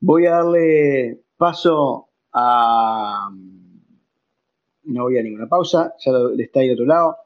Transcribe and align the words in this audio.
Voy 0.00 0.26
a 0.26 0.32
darle 0.32 1.20
paso 1.36 2.08
a... 2.32 3.30
No 4.82 5.02
voy 5.02 5.18
a 5.18 5.22
ninguna 5.22 5.48
pausa, 5.48 5.94
ya 5.98 6.10
lo, 6.10 6.30
está 6.30 6.60
ahí 6.60 6.68
de 6.68 6.74
otro 6.74 6.86
lado. 6.86 7.16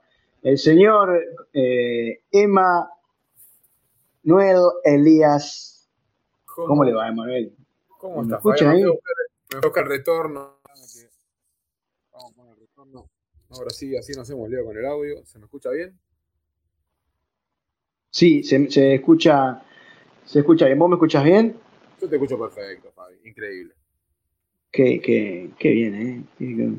El 0.43 0.59
señor 0.59 1.19
eh, 1.53 2.25
Emma 2.31 2.91
Noel 4.25 4.59
Elías. 4.83 5.89
¿Cómo, 6.45 6.85
le 6.85 6.93
va, 6.93 7.09
Emanuel? 7.09 7.57
¿Cómo 7.99 8.23
está? 8.23 8.37
escuchan 8.37 8.69
ahí? 8.69 8.83
Me 8.83 9.61
toca 9.61 9.81
el 9.81 9.87
retorno. 9.87 10.59
Vamos 12.13 12.33
con 12.35 12.49
el 12.49 12.57
retorno. 12.57 13.09
Ahora 13.51 13.71
sí, 13.71 13.97
así 13.97 14.13
no 14.13 14.23
hacemos 14.23 14.49
lío 14.51 14.65
con 14.65 14.77
el 14.77 14.85
audio. 14.85 15.25
¿Se 15.25 15.39
me 15.39 15.45
escucha 15.45 15.71
bien? 15.71 15.99
Sí, 18.11 18.43
se, 18.43 18.71
se 18.71 18.95
escucha, 18.95 19.63
se 20.25 20.41
escucha 20.41 20.67
bien. 20.67 20.79
¿Vos 20.79 20.89
me 20.89 20.97
escuchas 20.97 21.25
bien? 21.25 21.57
Yo 22.05 22.11
te 22.11 22.17
escucho 22.17 22.39
perfecto, 22.39 22.93
Fabi. 22.95 23.15
Increíble. 23.25 23.73
Qué, 24.71 25.01
qué, 25.01 25.49
qué 25.59 25.71
bien, 25.71 26.29
¿eh? 26.39 26.79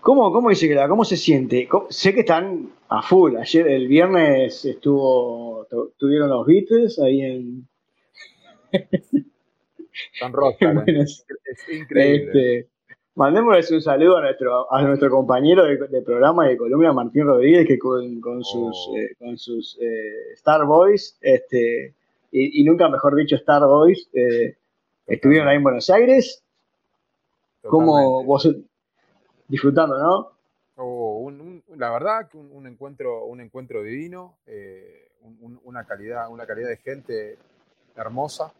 ¿Cómo, 0.00 0.32
cómo 0.32 0.48
dice 0.48 0.66
que 0.66 0.74
la, 0.74 0.88
cómo 0.88 1.04
se 1.04 1.16
siente? 1.16 1.68
Sé 1.88 2.12
que 2.12 2.20
están 2.20 2.72
a 2.88 3.00
full. 3.00 3.36
Ayer, 3.36 3.68
el 3.68 3.86
viernes, 3.86 4.64
estuvo, 4.64 5.68
tuvieron 5.96 6.30
los 6.30 6.44
Beatles 6.44 6.98
ahí 6.98 7.20
en. 7.22 7.68
Están 10.14 10.32
rockstar, 10.32 10.82
¿eh? 10.88 11.02
es, 11.02 11.24
increíble. 11.72 12.24
Este, 12.24 12.68
mandémosles 13.14 13.70
un 13.70 13.82
saludo 13.82 14.16
a 14.16 14.22
nuestro, 14.22 14.72
a 14.72 14.82
nuestro 14.82 15.10
compañero 15.10 15.64
de, 15.64 16.02
programa 16.02 16.48
de 16.48 16.56
columna, 16.56 16.92
Martín 16.92 17.24
Rodríguez, 17.24 17.68
que 17.68 17.78
con, 17.78 18.20
con 18.20 18.42
sus, 18.42 18.88
oh. 18.88 18.96
eh, 18.96 19.14
con 19.16 19.38
sus 19.38 19.78
eh, 19.80 20.32
Star 20.32 20.66
Boys, 20.66 21.16
este, 21.20 21.94
y, 22.38 22.64
nunca 22.64 22.88
mejor 22.88 23.16
dicho 23.16 23.36
Star 23.36 23.62
Boys, 23.62 24.08
estuvieron 25.06 25.48
ahí 25.48 25.56
en 25.56 25.62
Buenos 25.62 25.88
Aires 25.90 26.44
como 27.68 28.24
vos 28.24 28.48
disfrutando, 29.48 29.98
¿no? 29.98 30.32
Oh, 30.76 31.30
la 31.76 31.90
verdad 31.90 32.28
que 32.28 32.36
un, 32.36 32.66
encuentro, 32.66 33.24
un 33.24 33.40
encuentro 33.40 33.82
divino, 33.82 34.38
eh, 34.46 35.10
una, 35.62 35.84
calidad, 35.84 36.28
una 36.30 36.46
calidad 36.46 36.68
de 36.68 36.76
gente 36.76 37.38
hermosa. 37.94 38.52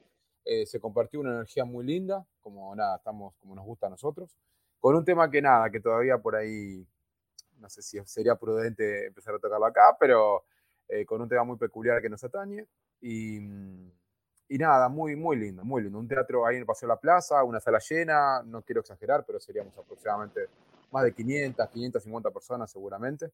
Eh, 0.45 0.65
se 0.65 0.81
compartió 0.81 1.21
una 1.21 1.33
energía 1.33 1.65
muy 1.65 1.85
linda, 1.85 2.25
como 2.41 2.75
nada, 2.75 2.97
estamos 2.97 3.35
como 3.37 3.55
nos 3.55 3.67
gusta 3.67 3.89
a 3.89 3.91
nosotros, 3.91 4.35
con 4.79 4.95
un 4.95 5.05
tema 5.05 5.29
que 5.31 5.43
nada, 5.43 5.69
que 5.71 5.81
todavía 5.81 6.19
por 6.19 6.37
ahí, 6.37 6.87
no 7.59 7.69
sé 7.69 7.83
si 7.83 7.99
sería 8.05 8.37
prudente 8.37 9.07
empezar 9.09 9.35
a 9.35 9.39
tocarlo 9.39 9.67
acá, 9.67 9.97
pero 9.99 10.45
eh, 10.89 11.05
con 11.05 11.21
un 11.21 11.29
tema 11.29 11.43
muy 11.43 11.57
peculiar 11.57 12.01
que 12.01 12.09
nos 12.09 12.23
atañe. 12.23 12.65
Y, 13.01 13.41
mm, 13.41 13.91
y 14.49 14.59
nada, 14.59 14.89
muy, 14.89 15.17
muy 15.17 15.37
lindo, 15.37 15.65
muy 15.65 15.83
lindo. 15.83 15.99
Un 15.99 16.07
teatro 16.07 16.47
ahí 16.47 16.55
en 16.57 16.61
el 16.61 16.67
Paseo 16.67 16.89
de 16.89 16.95
la 16.95 17.01
Plaza, 17.01 17.43
una 17.43 17.59
sala 17.59 17.79
llena, 17.79 18.43
no 18.45 18.63
quiero 18.63 18.81
exagerar, 18.81 19.25
pero 19.27 19.41
seríamos 19.41 19.77
aproximadamente 19.77 20.47
más 20.93 21.03
de 21.03 21.13
500, 21.13 21.69
550 21.69 22.31
personas 22.31 22.71
seguramente. 22.71 23.31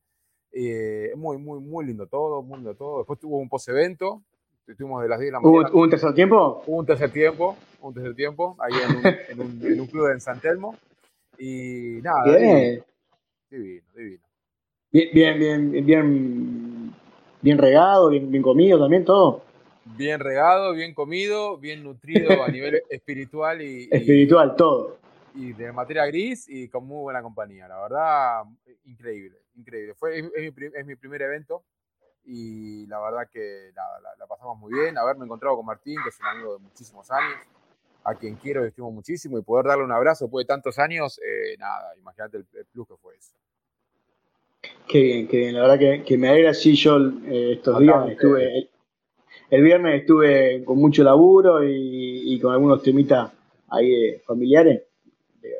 Eh, 0.52 1.12
muy, 1.16 1.36
muy, 1.36 1.60
muy 1.60 1.84
lindo 1.84 2.06
todo, 2.06 2.42
muy 2.42 2.56
lindo 2.56 2.74
todo. 2.74 2.98
Después 2.98 3.18
tuvo 3.18 3.38
un 3.38 3.48
post-evento, 3.48 4.22
estuvimos 4.66 5.02
de 5.02 5.08
las 5.08 5.18
10 5.18 5.28
de 5.28 5.32
la 5.32 5.40
mañana. 5.40 5.70
¿Hubo 5.70 5.82
un 5.82 5.90
tercer 5.90 6.14
tiempo? 6.14 6.62
Hubo 6.66 6.78
un 6.78 6.86
tercer 6.86 7.10
tiempo, 7.10 7.56
un 7.82 7.94
tercer 7.94 8.14
tiempo, 8.14 8.56
ahí 8.58 8.72
en 8.72 8.96
un, 8.96 9.06
en 9.28 9.40
un, 9.40 9.72
en 9.72 9.80
un 9.80 9.86
club 9.86 10.10
en 10.12 10.20
San 10.20 10.40
Telmo. 10.40 10.76
Y 11.38 12.00
nada, 12.02 12.24
bien. 12.38 12.82
divino, 13.50 13.86
divino. 13.94 14.24
Bien, 14.90 15.08
bien, 15.12 15.38
bien, 15.38 15.86
bien, 15.86 16.94
bien 17.40 17.58
regado, 17.58 18.08
bien, 18.08 18.30
bien 18.30 18.42
comido 18.42 18.78
también 18.78 19.04
todo 19.04 19.51
bien 19.84 20.20
regado, 20.20 20.72
bien 20.72 20.94
comido, 20.94 21.58
bien 21.58 21.82
nutrido 21.82 22.42
a 22.42 22.48
nivel 22.48 22.82
espiritual 22.90 23.62
y... 23.62 23.88
Espiritual, 23.90 24.56
todo. 24.56 24.98
Y 25.34 25.52
de 25.52 25.72
materia 25.72 26.06
gris 26.06 26.48
y 26.48 26.68
con 26.68 26.86
muy 26.86 27.02
buena 27.02 27.22
compañía. 27.22 27.66
La 27.68 27.80
verdad, 27.80 28.42
increíble, 28.84 29.38
increíble. 29.56 29.94
Fue, 29.94 30.18
es, 30.18 30.86
mi, 30.86 30.96
primer 30.96 31.22
evento 31.22 31.64
y 32.24 32.86
la 32.86 33.00
verdad 33.00 33.28
que 33.30 33.72
la, 33.74 34.26
pasamos 34.26 34.58
muy 34.58 34.72
bien. 34.74 34.98
Haberme 34.98 35.24
encontrado 35.24 35.56
con 35.56 35.66
Martín, 35.66 35.96
que 36.02 36.10
es 36.10 36.20
un 36.20 36.26
amigo 36.26 36.52
de 36.54 36.58
muchísimos 36.58 37.10
años, 37.10 37.38
a 38.04 38.14
quien 38.14 38.36
quiero 38.36 38.64
y 38.64 38.68
estimo 38.68 38.90
muchísimo, 38.90 39.38
y 39.38 39.42
poder 39.42 39.66
darle 39.66 39.84
un 39.84 39.92
abrazo 39.92 40.26
después 40.26 40.44
de 40.44 40.48
tantos 40.48 40.78
años, 40.78 41.18
eh, 41.20 41.56
nada, 41.58 41.94
imagínate 41.96 42.38
el, 42.38 42.44
plus 42.72 42.88
que 42.88 42.96
fue 42.96 43.14
eso. 43.14 43.32
Qué 44.86 45.00
bien, 45.00 45.28
qué 45.28 45.36
bien. 45.38 45.54
La 45.54 45.62
verdad 45.62 46.04
que, 46.04 46.18
me 46.18 46.28
alegra, 46.28 46.52
sí, 46.52 46.74
yo 46.74 46.98
eh, 47.26 47.54
estos 47.54 47.78
días 47.80 48.10
estuve, 48.10 48.70
el 49.52 49.62
viernes 49.62 50.00
estuve 50.00 50.64
con 50.64 50.78
mucho 50.78 51.04
laburo 51.04 51.62
y, 51.62 52.40
con 52.40 52.54
algunos 52.54 52.82
temitas 52.82 53.30
ahí 53.68 54.16
familiares. 54.24 54.82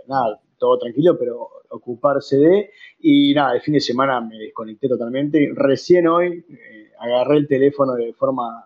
nada, 0.08 0.40
todo 0.58 0.78
tranquilo, 0.78 1.18
pero 1.18 1.46
ocuparse 1.68 2.38
de. 2.38 2.70
Y 3.00 3.34
nada, 3.34 3.54
el 3.54 3.60
fin 3.60 3.74
de 3.74 3.80
semana 3.80 4.18
me 4.22 4.38
desconecté 4.38 4.88
totalmente. 4.88 5.52
Recién 5.54 6.08
hoy 6.08 6.42
eh, 6.48 6.90
agarré 6.98 7.36
el 7.36 7.46
teléfono 7.46 7.92
de 7.92 8.14
forma 8.14 8.64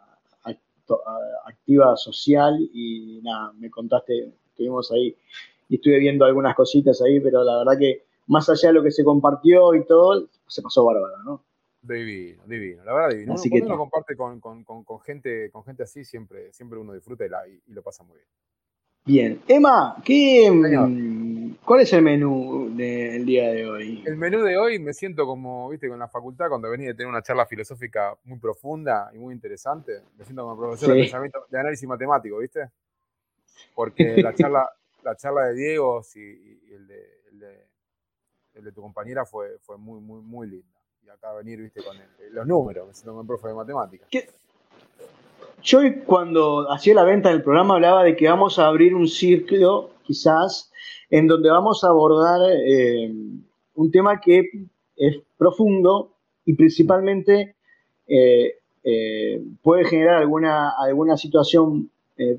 activa 1.47 1.97
social 1.97 2.57
y 2.73 3.19
nada, 3.25 3.53
me 3.59 3.69
contaste, 3.69 4.31
estuvimos 4.51 4.93
ahí 4.93 5.13
y 5.69 5.75
estuve 5.75 5.99
viendo 5.99 6.25
algunas 6.25 6.55
cositas 6.55 7.03
ahí, 7.03 7.19
pero 7.19 7.43
la 7.43 7.59
verdad 7.59 7.77
que 7.77 8.05
más 8.29 8.49
allá 8.49 8.69
de 8.69 8.75
lo 8.75 8.83
que 8.85 8.93
se 8.93 9.03
compartió 9.03 9.75
y 9.75 9.85
todo, 9.85 10.29
se 10.47 10.63
pasó 10.63 10.85
bárbaro, 10.85 11.25
¿no? 11.25 11.43
Divino, 11.87 12.43
divino, 12.47 12.85
la 12.85 12.93
verdad 12.93 13.11
divino. 13.11 13.35
Así 13.35 13.49
uno, 13.53 13.77
comparte 13.77 14.17
con, 14.17 14.41
gente, 15.05 15.51
con 15.51 15.65
gente 15.65 15.83
así, 15.85 16.05
siempre, 16.05 16.53
siempre 16.53 16.79
uno 16.79 16.93
disfruta 16.93 17.25
y, 17.27 17.73
lo 17.73 17.83
pasa 17.83 18.03
muy 18.03 18.17
bien. 18.17 18.29
Bien. 19.05 19.43
Emma, 19.47 19.97
¿qué, 20.05 20.51
mm, 20.51 21.59
¿cuál 21.65 21.83
es 21.83 21.93
el 21.93 22.03
menú 22.03 22.75
del 22.75 23.25
día 23.25 23.53
de 23.53 23.69
hoy? 23.69 24.03
El 24.05 24.17
menú 24.17 24.43
de 24.43 24.57
hoy 24.59 24.81
me 24.81 24.93
siento 24.93 25.27
como, 25.27 25.69
viste, 25.69 25.89
con 25.89 25.99
la 25.99 26.09
facultad, 26.09 26.49
cuando 26.49 26.71
venía 26.71 26.89
de 26.89 26.95
tener 26.95 27.09
una 27.09 27.23
charla 27.23 27.47
filosófica 27.47 28.17
muy 28.25 28.39
profunda 28.41 29.11
y 29.15 29.19
muy 29.19 29.33
interesante. 29.33 30.03
Me 30.19 30.25
siento 30.25 30.43
como 30.43 30.59
profesor 30.59 30.95
de 30.95 31.03
pensamiento, 31.03 31.47
de 31.49 31.61
análisis 31.61 31.89
matemático, 31.89 32.39
viste. 32.39 32.69
Porque 33.77 34.23
la 34.23 34.35
charla, 34.35 34.69
la 35.05 35.15
charla 35.15 35.47
de 35.49 35.55
Diego 35.55 36.03
y, 36.17 36.75
el, 36.75 36.89
de, 36.89 37.69
el, 38.55 38.65
de, 38.65 38.73
tu 38.73 38.83
compañera 38.83 39.25
fue, 39.25 39.59
fue 39.61 39.79
muy, 39.79 40.01
muy, 40.01 40.21
muy 40.21 40.49
linda 40.49 40.76
y 41.07 41.09
acá 41.09 41.33
venir, 41.35 41.61
viste, 41.61 41.83
con 41.85 41.97
los 42.33 42.47
números, 42.47 42.89
me 42.89 42.93
siento 42.93 43.13
como 43.13 43.27
profe 43.27 43.49
de 43.49 43.55
matemáticas. 43.55 44.09
Yo 45.63 45.81
cuando 46.05 46.71
hacía 46.71 46.95
la 46.95 47.05
venta 47.05 47.29
del 47.29 47.43
programa 47.43 47.75
hablaba 47.75 48.03
de 48.03 48.17
que 48.17 48.29
vamos 48.29 48.59
a 48.59 48.67
abrir 48.67 48.93
un 48.93 49.07
círculo, 49.07 49.91
quizás, 50.03 50.73
en 51.09 51.29
donde 51.29 51.49
vamos 51.49 51.85
a 51.85 51.89
abordar 51.89 52.41
eh, 52.51 53.13
un 53.75 53.91
tema 53.93 54.21
que 54.21 54.51
es 54.97 55.19
profundo 55.39 56.13
y 56.45 56.55
principalmente 56.55 57.55
eh, 58.09 58.55
eh, 58.83 59.45
puede 59.63 59.85
generar 59.85 60.17
alguna, 60.17 60.73
alguna 60.77 61.17
situación 61.17 61.91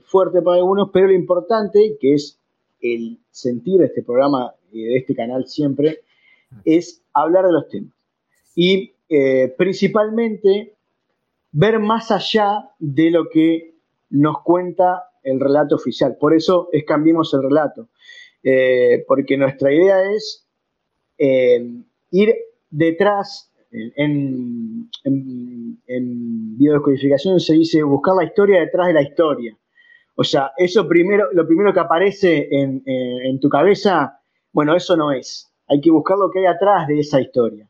fuerte 0.06 0.42
para 0.42 0.58
algunos, 0.58 0.90
pero 0.92 1.08
lo 1.08 1.14
importante, 1.14 1.98
que 2.02 2.16
es 2.16 2.40
el 2.82 3.20
sentir 3.30 3.78
de 3.80 3.86
este 3.86 4.02
programa 4.02 4.56
y 4.72 4.84
de 4.84 4.98
este 4.98 5.16
canal 5.16 5.48
siempre, 5.48 6.00
es 6.66 7.04
hablar 7.14 7.46
de 7.46 7.52
los 7.52 7.70
temas 7.70 7.97
y 8.58 8.96
eh, 9.08 9.54
principalmente 9.56 10.74
ver 11.52 11.78
más 11.78 12.10
allá 12.10 12.72
de 12.80 13.12
lo 13.12 13.30
que 13.30 13.76
nos 14.10 14.42
cuenta 14.42 15.12
el 15.22 15.40
relato 15.40 15.76
oficial. 15.76 16.18
Por 16.20 16.34
eso 16.34 16.68
es 16.72 16.84
cambiemos 16.84 17.32
el 17.36 17.44
relato, 17.44 17.90
eh, 18.42 19.06
porque 19.08 19.38
nuestra 19.38 19.72
idea 19.72 20.12
es 20.12 20.48
eh, 21.20 21.64
ir 22.10 22.36
detrás, 22.72 23.54
en, 23.72 24.90
en, 25.04 26.58
biodescodificación 26.58 27.40
se 27.40 27.54
dice 27.54 27.84
buscar 27.84 28.16
la 28.16 28.24
historia 28.24 28.62
detrás 28.62 28.88
de 28.88 28.94
la 28.94 29.04
historia. 29.04 29.56
O 30.16 30.24
sea, 30.24 30.52
eso 30.58 30.88
primero, 30.88 31.28
lo 31.32 31.46
primero 31.46 31.72
que 31.72 31.80
aparece 31.80 32.48
en, 32.50 32.82
en 32.86 33.40
tu 33.40 33.50
cabeza, 33.50 34.20
bueno, 34.52 34.76
eso 34.76 34.98
no 34.98 35.12
es. 35.12 35.54
Hay 35.68 35.80
que 35.80 35.92
buscar 35.92 36.18
lo 36.18 36.32
que 36.32 36.40
hay 36.40 36.46
atrás 36.46 36.88
de 36.88 37.00
esa 37.00 37.22
historia. 37.22 37.70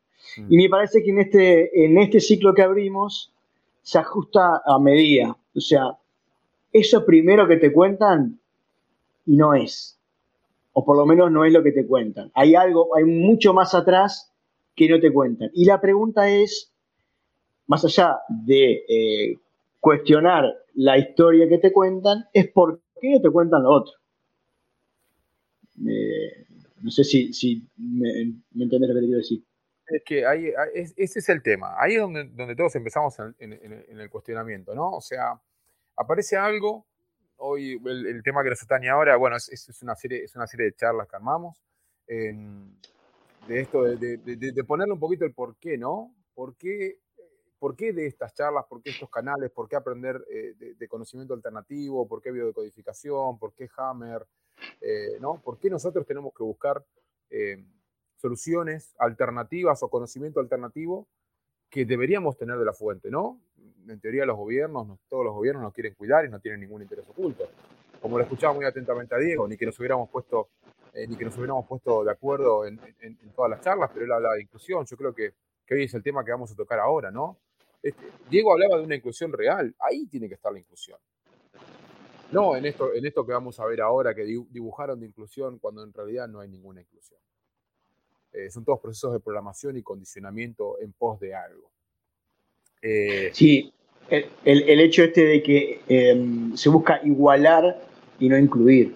Y 0.49 0.57
me 0.57 0.69
parece 0.69 1.03
que 1.03 1.11
en 1.11 1.19
este, 1.19 1.85
en 1.85 1.97
este 1.97 2.19
ciclo 2.19 2.53
que 2.53 2.61
abrimos 2.61 3.33
se 3.81 3.99
ajusta 3.99 4.61
a 4.65 4.79
medida. 4.79 5.35
O 5.55 5.61
sea, 5.61 5.97
eso 6.73 7.05
primero 7.05 7.47
que 7.47 7.57
te 7.57 7.71
cuentan 7.71 8.39
y 9.25 9.35
no 9.35 9.53
es. 9.53 9.97
O 10.73 10.85
por 10.85 10.97
lo 10.97 11.05
menos 11.05 11.31
no 11.31 11.45
es 11.45 11.53
lo 11.53 11.63
que 11.63 11.71
te 11.71 11.87
cuentan. 11.87 12.31
Hay 12.33 12.55
algo, 12.55 12.95
hay 12.95 13.05
mucho 13.05 13.53
más 13.53 13.73
atrás 13.73 14.31
que 14.75 14.89
no 14.89 14.99
te 14.99 15.11
cuentan. 15.11 15.49
Y 15.53 15.65
la 15.65 15.81
pregunta 15.81 16.29
es, 16.29 16.71
más 17.65 17.83
allá 17.83 18.19
de 18.29 18.83
eh, 18.87 19.39
cuestionar 19.79 20.53
la 20.75 20.97
historia 20.97 21.47
que 21.49 21.57
te 21.57 21.71
cuentan, 21.71 22.25
es 22.33 22.47
por 22.49 22.81
qué 23.01 23.11
no 23.11 23.21
te 23.21 23.29
cuentan 23.29 23.63
lo 23.63 23.71
otro. 23.71 23.93
Eh, 25.87 26.45
no 26.81 26.91
sé 26.91 27.03
si, 27.03 27.33
si 27.33 27.63
me, 27.77 28.33
me 28.51 28.63
entendés 28.65 28.89
lo 28.89 28.95
que 28.95 29.01
te 29.01 29.05
quiero 29.07 29.19
decir. 29.19 29.43
Es 29.87 30.03
que 30.03 30.25
ahí, 30.25 30.51
ese 30.73 31.19
es 31.19 31.29
el 31.29 31.41
tema. 31.41 31.75
Ahí 31.79 31.95
es 31.95 32.01
donde, 32.01 32.25
donde 32.25 32.55
todos 32.55 32.75
empezamos 32.75 33.17
en, 33.39 33.53
el 33.53 34.09
cuestionamiento, 34.09 34.75
¿no? 34.75 34.91
O 34.91 35.01
sea, 35.01 35.39
aparece 35.95 36.35
algo 36.35 36.85
hoy 37.37 37.79
el, 37.85 38.21
tema 38.23 38.43
que 38.43 38.49
nos 38.49 38.63
atañe 38.63 38.89
ahora, 38.89 39.15
bueno, 39.15 39.37
es, 39.37 39.81
una 39.81 39.95
serie, 39.95 40.23
es 40.23 40.35
una 40.35 40.47
serie 40.47 40.65
de 40.67 40.73
charlas 40.73 41.07
que 41.07 41.15
armamos. 41.15 41.61
de 42.07 43.59
esto, 43.61 43.83
de, 43.83 44.17
de, 44.17 44.63
ponerle 44.65 44.93
un 44.93 44.99
poquito 44.99 45.23
el 45.23 45.33
por 45.33 45.55
qué, 45.57 45.77
¿no? 45.77 46.13
¿Por 46.33 46.57
qué, 46.57 46.99
por 47.59 47.75
qué 47.75 47.93
de 47.93 48.07
estas 48.07 48.33
charlas, 48.33 48.65
por 48.67 48.81
qué 48.81 48.89
estos 48.89 49.09
canales, 49.09 49.51
por 49.51 49.69
qué 49.69 49.75
aprender 49.75 50.23
eh, 50.29 50.53
de, 50.77 50.87
conocimiento 50.87 51.33
alternativo, 51.33 52.07
por 52.07 52.21
qué 52.21 52.31
biodecodificación, 52.31 53.39
por 53.39 53.53
qué 53.53 53.69
Hammer, 53.77 54.25
eh, 54.81 55.17
¿no? 55.21 55.41
¿Por 55.41 55.57
qué 55.57 55.69
nosotros 55.69 56.05
tenemos 56.05 56.33
que 56.35 56.43
buscar 56.43 56.83
eh, 57.29 57.63
soluciones 58.17 58.95
alternativas 58.99 59.81
o 59.83 59.89
conocimiento 59.89 60.39
alternativo 60.39 61.07
que 61.69 61.85
deberíamos 61.85 62.37
tener 62.37 62.57
de 62.57 62.65
la 62.65 62.73
fuente, 62.73 63.09
¿no? 63.09 63.39
En 63.87 63.99
teoría 63.99 64.25
los 64.25 64.37
gobiernos, 64.37 64.99
todos 65.09 65.25
los 65.25 65.33
gobiernos 65.33 65.63
nos 65.63 65.73
quieren 65.73 65.93
cuidar 65.95 66.25
y 66.25 66.29
no 66.29 66.39
tienen 66.39 66.59
ningún 66.59 66.81
interés 66.81 67.07
oculto. 67.07 67.49
Como 68.01 68.17
lo 68.17 68.23
escuchaba 68.23 68.53
muy 68.53 68.65
atentamente 68.65 69.15
a 69.15 69.17
Diego, 69.17 69.47
ni 69.47 69.57
que 69.57 69.65
nos 69.65 69.77
hubiéramos 69.79 70.09
puesto, 70.09 70.49
ni 70.93 71.15
que 71.15 71.25
nos 71.25 71.35
hubiéramos 71.37 71.65
puesto 71.65 72.03
de 72.03 72.11
acuerdo 72.11 72.65
en, 72.65 72.79
todas 73.35 73.51
las 73.51 73.61
charlas, 73.61 73.89
pero 73.93 74.05
él 74.05 74.11
habla 74.11 74.33
de 74.33 74.41
inclusión. 74.41 74.85
Yo 74.85 74.97
creo 74.97 75.13
que, 75.13 75.33
que 75.65 75.75
hoy 75.75 75.83
es 75.83 75.93
el 75.93 76.03
tema 76.03 76.23
que 76.23 76.31
vamos 76.31 76.51
a 76.51 76.55
tocar 76.55 76.79
ahora, 76.79 77.11
¿no? 77.11 77.37
Este, 77.81 78.03
Diego 78.29 78.53
hablaba 78.53 78.77
de 78.77 78.83
una 78.83 78.95
inclusión 78.95 79.31
real, 79.31 79.75
ahí 79.79 80.07
tiene 80.07 80.27
que 80.27 80.35
estar 80.35 80.51
la 80.51 80.59
inclusión. 80.59 80.99
No 82.31 82.55
en 82.55 82.65
esto, 82.65 82.93
en 82.93 83.05
esto 83.05 83.25
que 83.25 83.31
vamos 83.31 83.59
a 83.59 83.65
ver 83.65 83.81
ahora, 83.81 84.13
que 84.13 84.23
dibujaron 84.23 84.99
de 84.99 85.05
inclusión 85.05 85.59
cuando 85.59 85.83
en 85.83 85.93
realidad 85.93 86.27
no 86.27 86.41
hay 86.41 86.49
ninguna 86.49 86.81
inclusión. 86.81 87.19
Eh, 88.37 88.51
son 88.51 88.63
todos 88.63 88.79
procesos 88.79 89.13
de 89.13 89.19
programación 89.19 89.77
y 89.77 89.81
condicionamiento 89.81 90.79
en 90.79 90.93
pos 90.93 91.19
de 91.19 91.33
algo. 91.33 91.71
Eh, 92.81 93.31
sí, 93.33 93.73
el, 94.09 94.79
hecho 94.79 95.03
este 95.03 95.25
de 95.25 95.41
que 95.41 95.81
em, 95.87 96.55
se 96.55 96.69
busca 96.69 97.01
igualar 97.03 97.81
y 98.19 98.29
no 98.29 98.37
incluir. 98.37 98.95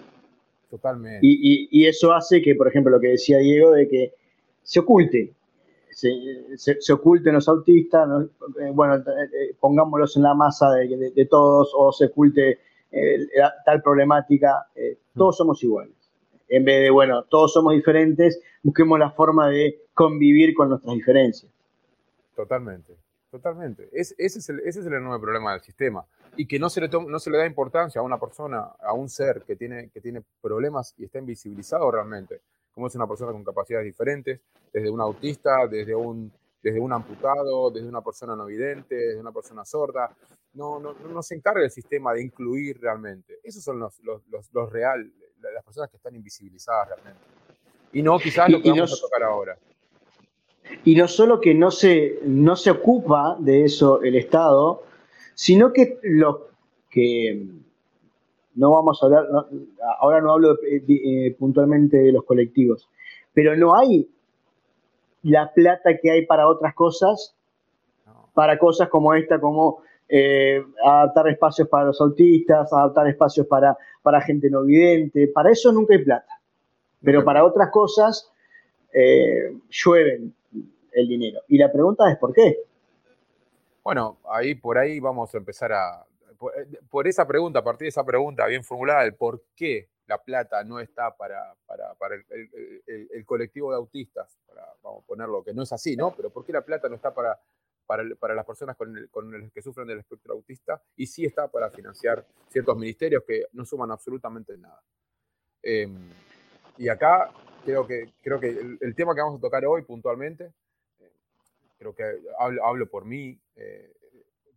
Totalmente. 0.70 1.18
Y, 1.22 1.86
eso 1.86 2.12
hace 2.12 2.40
que, 2.40 2.54
por 2.54 2.68
ejemplo, 2.68 2.92
lo 2.92 3.00
que 3.00 3.08
decía 3.08 3.38
Diego, 3.38 3.72
de 3.72 3.88
que 3.88 4.14
se 4.62 4.80
oculte, 4.80 5.34
se, 5.90 6.92
oculten 6.92 7.34
los 7.34 7.48
autistas, 7.48 8.08
eh, 8.60 8.70
bueno, 8.72 9.04
pongámoslos 9.60 10.16
en 10.16 10.22
la 10.22 10.34
masa 10.34 10.70
de, 10.70 11.26
todos, 11.28 11.72
o 11.76 11.92
se 11.92 12.06
oculte 12.06 12.58
tal 13.66 13.82
problemática, 13.82 14.66
todos 15.14 15.36
somos 15.36 15.62
iguales 15.62 16.01
en 16.52 16.66
vez 16.66 16.82
de, 16.82 16.90
bueno, 16.90 17.24
todos 17.24 17.54
somos 17.54 17.72
diferentes, 17.72 18.38
busquemos 18.62 18.98
la 18.98 19.10
forma 19.10 19.48
de 19.48 19.86
convivir 19.94 20.54
con 20.54 20.68
nuestras 20.68 20.94
diferencias. 20.94 21.50
Totalmente, 22.36 22.94
totalmente. 23.30 23.88
ese, 23.90 24.14
es 24.18 24.48
el, 24.50 24.60
ese 24.60 24.80
es 24.80 24.86
el 24.86 24.92
enorme 24.92 25.18
problema 25.18 25.52
del 25.52 25.62
sistema. 25.62 26.04
Y 26.36 26.46
que 26.46 26.58
no 26.58 26.68
se, 26.68 26.82
le 26.82 26.88
no 26.88 27.18
se 27.18 27.30
le 27.30 27.38
da 27.38 27.46
importancia 27.46 28.02
a 28.02 28.04
una 28.04 28.20
persona, 28.20 28.70
a 28.80 28.92
un 28.92 29.08
ser 29.08 29.42
que 29.46 29.56
tiene, 29.56 29.88
que 29.88 30.02
tiene 30.02 30.22
problemas 30.42 30.94
y 30.98 31.04
está 31.04 31.18
invisibilizado 31.18 31.90
realmente, 31.90 32.42
como 32.74 32.86
es 32.86 32.94
una 32.94 33.06
persona 33.06 33.32
con 33.32 33.44
capacidades 33.44 33.86
diferentes, 33.86 34.38
desde 34.74 34.90
un 34.90 35.00
autista, 35.00 35.66
desde 35.66 35.94
un, 35.94 36.30
desde 36.62 36.80
un 36.80 36.92
amputado, 36.92 37.70
desde 37.70 37.88
una 37.88 38.02
persona 38.02 38.36
no 38.36 38.46
vidente, 38.46 38.94
desde 38.94 39.20
una 39.20 39.32
persona 39.32 39.64
sorda. 39.64 40.14
No, 40.54 40.78
no, 40.78 40.94
no 40.94 41.22
se 41.22 41.34
encarga 41.34 41.64
el 41.64 41.70
sistema 41.70 42.12
de 42.12 42.22
incluir 42.22 42.80
realmente. 42.80 43.38
Esos 43.42 43.64
son 43.64 43.80
los, 43.80 43.98
los, 44.00 44.22
los, 44.28 44.52
los 44.52 44.70
real, 44.70 45.10
las 45.40 45.64
personas 45.64 45.90
que 45.90 45.96
están 45.96 46.14
invisibilizadas 46.14 46.88
realmente. 46.88 47.20
Y 47.92 48.02
no 48.02 48.18
quizás 48.18 48.48
lo 48.48 48.62
que 48.62 48.70
vamos 48.70 48.92
a 48.92 49.00
tocar 49.00 49.22
ahora. 49.24 49.58
Y 50.84 50.94
no 50.94 51.08
solo 51.08 51.40
que 51.40 51.54
no 51.54 51.70
se, 51.70 52.20
no 52.24 52.54
se 52.56 52.70
ocupa 52.70 53.36
de 53.38 53.64
eso 53.64 54.02
el 54.02 54.14
Estado, 54.14 54.84
sino 55.34 55.72
que 55.72 55.98
lo 56.02 56.48
que 56.88 57.46
no 58.54 58.70
vamos 58.70 59.02
a 59.02 59.06
hablar, 59.06 59.26
ahora 59.98 60.20
no 60.20 60.32
hablo 60.32 60.58
eh, 60.62 61.34
puntualmente 61.38 61.96
de 61.96 62.12
los 62.12 62.24
colectivos, 62.24 62.88
pero 63.32 63.56
no 63.56 63.74
hay 63.74 64.08
la 65.22 65.52
plata 65.52 65.96
que 65.98 66.10
hay 66.10 66.26
para 66.26 66.48
otras 66.48 66.74
cosas, 66.74 67.34
para 68.34 68.58
cosas 68.58 68.88
como 68.88 69.14
esta, 69.14 69.40
como 69.40 69.82
eh, 70.08 70.62
adaptar 70.84 71.28
espacios 71.28 71.68
para 71.68 71.86
los 71.86 72.00
autistas, 72.00 72.72
adaptar 72.72 73.08
espacios 73.08 73.46
para, 73.46 73.76
para 74.02 74.20
gente 74.20 74.50
no 74.50 74.62
vidente. 74.64 75.28
Para 75.28 75.50
eso 75.50 75.72
nunca 75.72 75.94
hay 75.94 76.04
plata. 76.04 76.40
Pero 77.02 77.24
para 77.24 77.44
otras 77.44 77.70
cosas 77.70 78.30
eh, 78.92 79.56
llueven 79.70 80.34
el 80.92 81.08
dinero. 81.08 81.40
Y 81.48 81.58
la 81.58 81.72
pregunta 81.72 82.10
es 82.10 82.18
¿por 82.18 82.32
qué? 82.32 82.58
Bueno, 83.82 84.18
ahí 84.28 84.54
por 84.54 84.78
ahí 84.78 85.00
vamos 85.00 85.34
a 85.34 85.38
empezar 85.38 85.72
a. 85.72 86.06
Por, 86.90 87.06
esa 87.06 87.26
pregunta, 87.26 87.60
a 87.60 87.64
partir 87.64 87.86
de 87.86 87.90
esa 87.90 88.04
pregunta 88.04 88.46
bien 88.46 88.64
formulada, 88.64 89.04
el 89.04 89.14
por 89.14 89.42
qué 89.54 89.88
la 90.12 90.22
plata 90.22 90.62
no 90.62 90.78
está 90.78 91.16
para, 91.16 91.54
para, 91.66 92.14
el, 92.14 93.24
colectivo 93.24 93.70
de 93.70 93.76
autistas, 93.76 94.38
vamos 94.82 95.04
a 95.04 95.06
ponerlo, 95.06 95.42
que 95.42 95.54
no 95.54 95.62
es 95.62 95.72
así, 95.72 95.96
¿no? 95.96 96.14
Pero 96.14 96.28
¿por 96.28 96.44
qué 96.44 96.52
la 96.52 96.62
plata 96.62 96.86
no 96.90 96.96
está 96.96 97.14
para, 97.14 97.40
para, 97.86 98.34
las 98.34 98.44
personas 98.44 98.76
con, 98.76 98.94
con 99.10 99.50
que 99.50 99.62
sufren 99.62 99.86
del 99.86 100.00
espectro 100.00 100.34
autista 100.34 100.82
y 100.96 101.06
sí 101.06 101.24
está 101.24 101.48
para 101.48 101.70
financiar 101.70 102.26
ciertos 102.48 102.76
ministerios 102.76 103.22
que 103.26 103.46
no 103.52 103.64
suman 103.64 103.90
absolutamente 103.90 104.58
nada. 104.58 104.82
Em, 105.62 106.10
y 106.76 106.88
acá 106.88 107.32
creo 107.64 107.86
que, 107.86 108.12
creo 108.20 108.38
que 108.38 108.48
el, 108.80 108.94
tema 108.94 109.14
que 109.14 109.22
vamos 109.22 109.38
a 109.38 109.40
tocar 109.40 109.64
hoy 109.64 109.82
puntualmente, 109.82 110.52
eh, 111.00 111.12
creo 111.78 111.94
que 111.94 112.04
hablo, 112.38 112.66
hablo 112.66 112.86
por 112.86 113.06
mí 113.06 113.40
eh, 113.56 113.94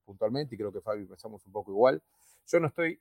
puntualmente 0.03 0.55
y 0.55 0.57
creo 0.57 0.73
que 0.73 0.81
Fabi 0.81 1.05
pensamos 1.05 1.45
un 1.45 1.53
poco 1.53 1.71
igual. 1.71 2.01
Yo 2.45 2.59
no 2.59 2.67
estoy 2.67 2.99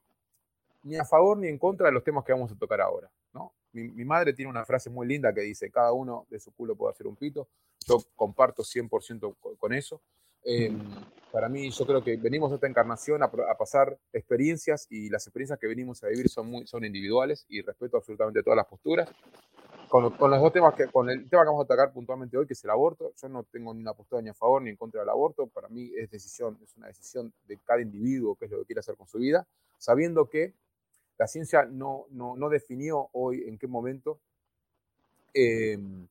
ni 0.84 0.96
a 0.96 1.04
favor 1.04 1.36
ni 1.38 1.48
en 1.48 1.58
contra 1.58 1.88
de 1.88 1.92
los 1.92 2.04
temas 2.04 2.24
que 2.24 2.32
vamos 2.32 2.52
a 2.52 2.56
tocar 2.56 2.80
ahora. 2.80 3.10
¿no? 3.32 3.52
Mi, 3.72 3.88
mi, 3.88 4.04
madre 4.04 4.32
tiene 4.32 4.50
una 4.50 4.64
frase 4.64 4.88
muy 4.90 5.06
linda 5.06 5.34
que 5.34 5.40
dice, 5.40 5.70
cada 5.70 5.92
uno 5.92 6.26
de 6.30 6.38
su 6.38 6.52
culo 6.52 6.76
puede 6.76 6.92
hacer 6.92 7.06
un 7.06 7.16
pito. 7.16 7.48
Yo 7.86 7.98
comparto 8.14 8.62
100% 8.62 9.58
con 9.58 9.72
eso. 9.72 10.00
Em, 10.44 10.78
para 11.32 11.48
mí, 11.48 11.70
yo 11.70 11.86
creo 11.86 12.04
que 12.04 12.16
venimos 12.16 12.52
a 12.52 12.56
esta 12.56 12.66
encarnación 12.66 13.22
a, 13.22 13.30
pasar 13.30 13.98
experiencias 14.12 14.86
y 14.90 15.08
las 15.08 15.26
experiencias 15.26 15.58
que 15.58 15.66
venimos 15.66 16.04
a 16.04 16.08
vivir 16.08 16.28
son, 16.28 16.50
muy, 16.50 16.66
son 16.66 16.84
individuales 16.84 17.46
y 17.48 17.62
respeto 17.62 17.96
absolutamente 17.96 18.42
todas 18.42 18.58
las 18.58 18.66
posturas. 18.66 19.10
Con, 19.88 20.02
los 20.02 20.40
dos 20.40 20.52
temas, 20.52 20.74
que, 20.74 20.86
con 20.88 21.08
el 21.08 21.28
tema 21.30 21.42
que 21.42 21.48
vamos 21.48 21.60
a 21.60 21.64
atacar 21.64 21.92
puntualmente 21.92 22.36
hoy, 22.36 22.46
que 22.46 22.52
es 22.52 22.64
el 22.64 22.70
aborto, 22.70 23.12
yo 23.20 23.28
no 23.28 23.44
tengo 23.44 23.72
ni 23.72 23.80
una 23.80 23.94
postura 23.94 24.20
ni 24.20 24.28
a 24.28 24.34
favor 24.34 24.60
ni 24.60 24.70
en 24.70 24.76
contra 24.76 25.00
del 25.00 25.08
aborto. 25.08 25.46
Para 25.46 25.68
mí 25.68 25.90
es 25.96 26.10
decisión, 26.10 26.58
es 26.62 26.76
una 26.76 26.88
decisión 26.88 27.32
de 27.46 27.58
cada 27.58 27.80
individuo 27.80 28.34
qué 28.34 28.46
es 28.46 28.50
lo 28.50 28.58
que 28.58 28.66
quiere 28.66 28.80
hacer 28.80 28.96
con 28.96 29.06
su 29.06 29.18
vida, 29.18 29.46
sabiendo 29.78 30.28
que 30.28 30.54
la 31.18 31.26
ciencia 31.26 31.64
no, 31.64 32.06
no, 32.10 32.36
no 32.36 32.48
definió 32.48 33.08
hoy 33.12 33.44
en 33.46 33.58
qué 33.58 33.66
momento 33.66 34.20
em, 35.32 36.06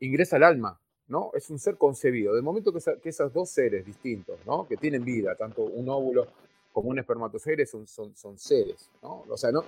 ingresa 0.00 0.36
el 0.36 0.44
alma 0.44 0.80
¿no? 1.08 1.30
Es 1.34 1.50
un 1.50 1.58
ser 1.58 1.76
concebido. 1.76 2.34
De 2.34 2.42
momento 2.42 2.72
que, 2.72 3.08
esos 3.08 3.32
dos 3.32 3.50
seres 3.50 3.84
distintos, 3.84 4.38
¿no? 4.46 4.66
Que 4.66 4.76
tienen 4.76 5.04
vida, 5.04 5.34
tanto 5.34 5.62
un 5.62 5.88
óvulo 5.88 6.26
como 6.72 6.90
un 6.90 6.98
espermatozoide, 6.98 7.66
son, 7.66 7.86
son, 7.86 8.16
son 8.16 8.38
seres, 8.38 8.90
¿no? 9.02 9.24
O 9.28 9.36
sea, 9.36 9.52
no, 9.52 9.64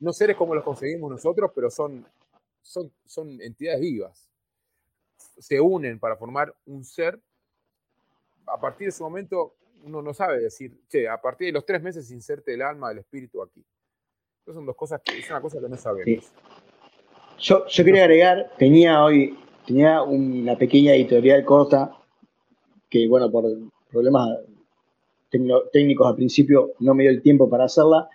no 0.00 0.12
seres 0.12 0.36
como 0.36 0.54
los 0.54 0.64
concebimos 0.64 1.10
nosotros, 1.10 1.50
pero 1.54 1.70
son, 1.70 2.06
son, 2.62 2.92
son 3.04 3.40
entidades 3.40 3.80
vivas. 3.80 4.28
Se 5.38 5.60
unen 5.60 5.98
para 5.98 6.16
formar 6.16 6.54
un 6.66 6.84
ser. 6.84 7.20
A 8.46 8.60
partir 8.60 8.86
de 8.86 8.90
ese 8.90 9.02
momento, 9.02 9.54
uno 9.86 10.02
no 10.02 10.12
sabe 10.12 10.40
decir, 10.40 10.72
che, 10.88 11.08
a 11.08 11.20
partir 11.20 11.46
de 11.46 11.52
los 11.52 11.64
tres 11.64 11.80
meses 11.80 12.10
inserte 12.10 12.54
el 12.54 12.62
alma, 12.62 12.90
el 12.90 12.98
espíritu 12.98 13.42
aquí. 13.42 13.64
Esas 14.42 14.56
son 14.56 14.66
dos 14.66 14.76
cosas 14.76 15.00
que 15.02 15.18
es 15.18 15.30
una 15.30 15.40
cosa 15.40 15.60
que 15.60 15.68
no 15.68 15.76
sabemos. 15.76 16.32
Yo, 17.38 17.66
yo 17.66 17.84
quería 17.84 18.04
agregar, 18.04 18.50
tenía 18.58 19.02
hoy 19.04 19.38
tenía 19.66 20.02
una 20.02 20.56
pequeña 20.56 20.94
editorial 20.94 21.44
corta 21.44 21.90
que, 22.88 23.08
bueno, 23.08 23.30
por 23.30 23.44
problemas 23.90 24.38
técnicos 25.72 26.06
al 26.06 26.14
principio 26.14 26.72
no 26.78 26.94
me 26.94 27.02
dio 27.02 27.10
el 27.10 27.20
tiempo 27.20 27.50
para 27.50 27.64
hacerla, 27.64 28.08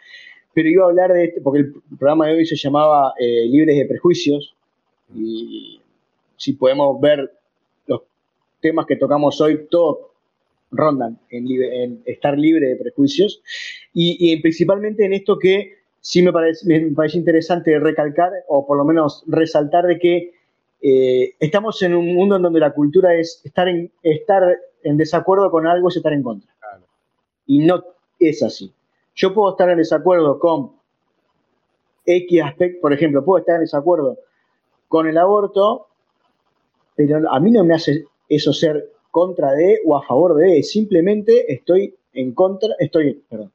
pero 0.53 0.69
iba 0.69 0.85
a 0.85 0.89
hablar 0.89 1.13
de 1.13 1.25
este, 1.25 1.41
porque 1.41 1.59
el 1.59 1.73
programa 1.97 2.27
de 2.27 2.35
hoy 2.35 2.45
se 2.45 2.55
llamaba 2.55 3.13
eh, 3.19 3.45
Libres 3.47 3.77
de 3.77 3.85
Prejuicios, 3.85 4.55
y 5.13 5.81
si 6.37 6.53
podemos 6.53 6.99
ver 7.01 7.31
los 7.85 8.03
temas 8.61 8.85
que 8.85 8.95
tocamos 8.95 9.39
hoy, 9.41 9.67
todos 9.69 10.10
rondan 10.71 11.19
en, 11.29 12.01
estar 12.05 12.37
libre 12.37 12.67
de 12.67 12.75
prejuicios, 12.75 13.41
y, 13.93 14.39
principalmente 14.41 15.05
en 15.05 15.13
esto 15.13 15.37
que 15.37 15.73
sí 15.99 16.21
me 16.21 16.31
parece, 16.31 16.65
me 16.65 16.91
parece 16.91 17.17
interesante 17.17 17.77
recalcar, 17.79 18.31
o 18.47 18.65
por 18.65 18.77
lo 18.77 18.85
menos 18.85 19.23
resaltar 19.27 19.85
de 19.85 19.99
que 19.99 20.33
eh, 20.81 21.35
estamos 21.39 21.81
en 21.83 21.93
un 21.93 22.15
mundo 22.15 22.37
en 22.37 22.41
donde 22.41 22.59
la 22.59 22.73
cultura 22.73 23.13
es 23.13 23.41
estar 23.43 23.67
en, 23.67 23.91
estar 24.01 24.43
en 24.83 24.97
desacuerdo 24.97 25.51
con 25.51 25.67
algo 25.67 25.89
es 25.89 25.97
estar 25.97 26.13
en 26.13 26.23
contra. 26.23 26.51
Y 27.45 27.59
no 27.59 27.83
es 28.19 28.41
así. 28.41 28.71
Yo 29.13 29.33
puedo 29.33 29.51
estar 29.51 29.69
en 29.69 29.77
desacuerdo 29.77 30.39
con 30.39 30.71
X 32.05 32.41
aspecto, 32.43 32.81
por 32.81 32.93
ejemplo, 32.93 33.23
puedo 33.23 33.39
estar 33.39 33.55
en 33.55 33.61
desacuerdo 33.61 34.17
con 34.87 35.07
el 35.07 35.17
aborto, 35.17 35.87
pero 36.95 37.31
a 37.31 37.39
mí 37.39 37.51
no 37.51 37.63
me 37.63 37.75
hace 37.75 38.05
eso 38.27 38.53
ser 38.53 38.91
contra 39.11 39.53
de 39.53 39.79
o 39.85 39.97
a 39.97 40.03
favor 40.03 40.35
de, 40.35 40.63
simplemente 40.63 41.53
estoy 41.53 41.95
en 42.13 42.33
contra, 42.33 42.69
estoy, 42.79 43.21
perdón, 43.29 43.51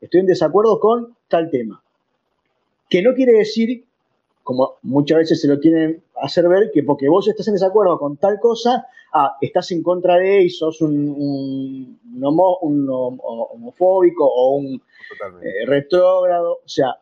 estoy 0.00 0.20
en 0.20 0.26
desacuerdo 0.26 0.78
con 0.78 1.16
tal 1.28 1.50
tema. 1.50 1.82
Que 2.88 3.02
no 3.02 3.14
quiere 3.14 3.32
decir, 3.32 3.84
como 4.42 4.74
muchas 4.82 5.18
veces 5.18 5.40
se 5.40 5.48
lo 5.48 5.58
quieren 5.58 6.02
hacer 6.22 6.48
ver, 6.48 6.70
que 6.72 6.82
porque 6.82 7.08
vos 7.08 7.26
estás 7.26 7.48
en 7.48 7.54
desacuerdo 7.54 7.98
con 7.98 8.16
tal 8.16 8.38
cosa, 8.38 8.86
ah, 9.12 9.36
estás 9.40 9.72
en 9.72 9.82
contra 9.82 10.18
de 10.18 10.42
y 10.42 10.50
sos 10.50 10.80
un, 10.82 11.98
homofóbico 12.22 14.24
o 14.24 14.56
un 14.56 14.80
eh, 15.42 15.66
retrógrado. 15.66 16.60
O 16.64 16.68
sea, 16.68 16.96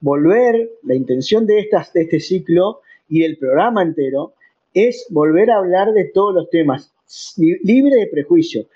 volver, 0.00 0.70
la 0.82 0.94
intención 0.94 1.46
de, 1.46 1.60
estas, 1.60 1.92
de 1.92 2.02
este 2.02 2.20
ciclo 2.20 2.80
y 3.08 3.20
del 3.20 3.38
programa 3.38 3.82
entero 3.82 4.34
es 4.74 5.06
volver 5.10 5.50
a 5.50 5.58
hablar 5.58 5.92
de 5.92 6.04
todos 6.04 6.34
los 6.34 6.50
temas, 6.50 6.92
libre 7.36 7.96
de 7.96 8.06
prejuicio, 8.06 8.66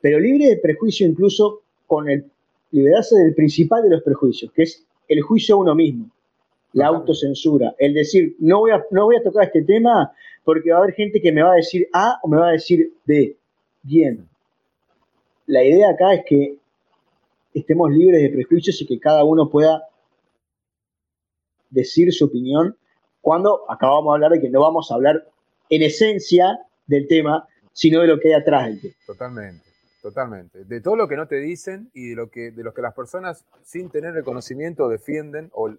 pero 0.00 0.18
libre 0.18 0.48
de 0.48 0.56
prejuicio 0.58 1.06
incluso 1.06 1.62
con 1.86 2.08
el 2.08 2.24
liberarse 2.70 3.16
del 3.16 3.34
principal 3.34 3.82
de 3.82 3.90
los 3.90 4.02
prejuicios, 4.02 4.52
que 4.52 4.62
es 4.62 4.84
el 5.08 5.22
juicio 5.22 5.54
a 5.54 5.58
uno 5.58 5.74
mismo, 5.74 6.10
la 6.72 6.88
autocensura, 6.88 7.74
el 7.78 7.94
decir, 7.94 8.36
no 8.38 8.60
voy, 8.60 8.72
a, 8.72 8.84
no 8.90 9.04
voy 9.06 9.16
a 9.16 9.22
tocar 9.22 9.44
este 9.44 9.62
tema 9.62 10.12
porque 10.44 10.70
va 10.70 10.76
a 10.76 10.82
haber 10.82 10.94
gente 10.94 11.20
que 11.20 11.32
me 11.32 11.42
va 11.42 11.52
a 11.52 11.56
decir 11.56 11.88
A 11.92 12.18
o 12.22 12.28
me 12.28 12.36
va 12.36 12.48
a 12.48 12.52
decir 12.52 12.92
B. 13.04 13.36
Bien. 13.82 14.28
La 15.46 15.64
idea 15.64 15.90
acá 15.90 16.14
es 16.14 16.24
que 16.26 16.58
estemos 17.54 17.90
libres 17.90 18.20
de 18.20 18.30
prejuicios 18.30 18.80
y 18.82 18.86
que 18.86 18.98
cada 18.98 19.24
uno 19.24 19.48
pueda 19.48 19.84
decir 21.70 22.12
su 22.12 22.26
opinión 22.26 22.76
cuando 23.20 23.70
acabamos 23.70 24.12
de 24.12 24.14
hablar 24.14 24.32
de 24.32 24.40
que 24.40 24.50
no 24.50 24.60
vamos 24.60 24.90
a 24.90 24.94
hablar 24.94 25.28
en 25.68 25.82
esencia 25.82 26.60
del 26.86 27.08
tema, 27.08 27.48
sino 27.76 28.00
de 28.00 28.06
lo 28.06 28.18
que 28.18 28.28
hay 28.28 28.40
atrás 28.40 28.66
del 28.68 28.80
tema. 28.80 28.94
Totalmente, 29.06 29.64
totalmente. 30.00 30.64
De 30.64 30.80
todo 30.80 30.96
lo 30.96 31.06
que 31.06 31.16
no 31.16 31.28
te 31.28 31.36
dicen 31.36 31.90
y 31.92 32.08
de 32.08 32.16
lo 32.16 32.30
que, 32.30 32.50
de 32.50 32.64
lo 32.64 32.72
que 32.72 32.80
las 32.80 32.94
personas 32.94 33.44
sin 33.62 33.90
tener 33.90 34.16
el 34.16 34.24
conocimiento 34.24 34.88
defienden. 34.88 35.50
O, 35.52 35.70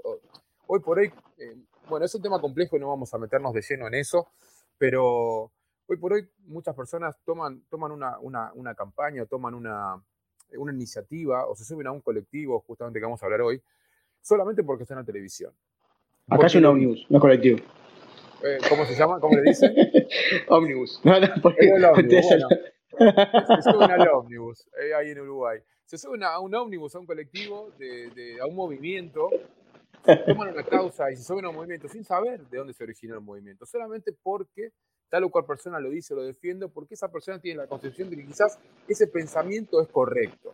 hoy 0.67 0.79
por 0.81 0.99
hoy, 0.99 1.11
eh, 1.39 1.55
bueno, 1.89 2.05
es 2.05 2.13
un 2.13 2.21
tema 2.21 2.39
complejo 2.39 2.77
y 2.77 2.79
no 2.79 2.89
vamos 2.89 3.11
a 3.15 3.17
meternos 3.17 3.51
de 3.51 3.63
lleno 3.67 3.87
en 3.87 3.95
eso, 3.95 4.29
pero 4.77 5.51
hoy 5.87 5.97
por 5.97 6.13
hoy 6.13 6.29
muchas 6.45 6.75
personas 6.75 7.17
toman, 7.25 7.63
toman 7.67 7.91
una, 7.91 8.19
una, 8.19 8.53
una 8.53 8.75
campaña, 8.75 9.25
toman 9.25 9.55
una, 9.55 9.99
una 10.55 10.71
iniciativa 10.71 11.47
o 11.47 11.55
se 11.55 11.65
suben 11.65 11.87
a 11.87 11.91
un 11.91 12.01
colectivo, 12.01 12.59
justamente 12.67 12.99
que 12.99 13.05
vamos 13.05 13.23
a 13.23 13.25
hablar 13.25 13.41
hoy, 13.41 13.59
solamente 14.21 14.63
porque 14.63 14.83
están 14.83 14.99
en 14.99 15.01
la 15.01 15.05
televisión. 15.07 15.51
Acá 16.29 16.45
es 16.45 16.53
un 16.53 16.65
ómnibus, 16.65 17.07
no 17.09 17.19
colectivo. 17.19 17.57
Eh, 18.43 18.57
¿Cómo 18.69 18.85
se 18.85 18.95
llama? 18.95 19.19
¿Cómo 19.19 19.35
le 19.35 19.43
dicen? 19.43 19.73
ómnibus. 20.47 21.01
No, 21.03 21.19
no, 21.19 21.27
porque... 21.41 21.69
el 21.69 21.85
ómnibus, 21.85 22.25
se 22.27 23.71
suben 23.71 23.91
al 23.91 24.07
ómnibus, 24.07 24.67
eh, 24.81 24.93
ahí 24.93 25.11
en 25.11 25.21
Uruguay. 25.21 25.59
Se 25.85 25.97
suben 25.97 26.23
a 26.23 26.39
un 26.39 26.53
ómnibus, 26.53 26.95
a 26.95 26.99
un 26.99 27.05
colectivo, 27.05 27.71
de, 27.77 28.09
de, 28.09 28.39
a 28.41 28.45
un 28.45 28.55
movimiento, 28.55 29.29
toman 30.25 30.49
una 30.49 30.63
causa 30.63 31.11
y 31.11 31.15
se 31.15 31.23
suben 31.23 31.45
a 31.45 31.49
un 31.49 31.55
movimiento 31.55 31.87
sin 31.87 32.03
saber 32.03 32.41
de 32.47 32.57
dónde 32.57 32.73
se 32.73 32.83
originó 32.83 33.15
el 33.15 33.21
movimiento, 33.21 33.65
solamente 33.65 34.13
porque 34.23 34.71
tal 35.09 35.23
o 35.23 35.29
cual 35.29 35.45
persona 35.45 35.79
lo 35.79 35.89
dice 35.89 36.13
o 36.13 36.17
lo 36.17 36.23
defiende, 36.23 36.67
porque 36.67 36.95
esa 36.95 37.09
persona 37.09 37.39
tiene 37.39 37.57
la 37.57 37.67
concepción 37.67 38.09
de 38.09 38.17
que 38.17 38.25
quizás 38.25 38.59
ese 38.87 39.07
pensamiento 39.07 39.81
es 39.81 39.87
correcto 39.87 40.53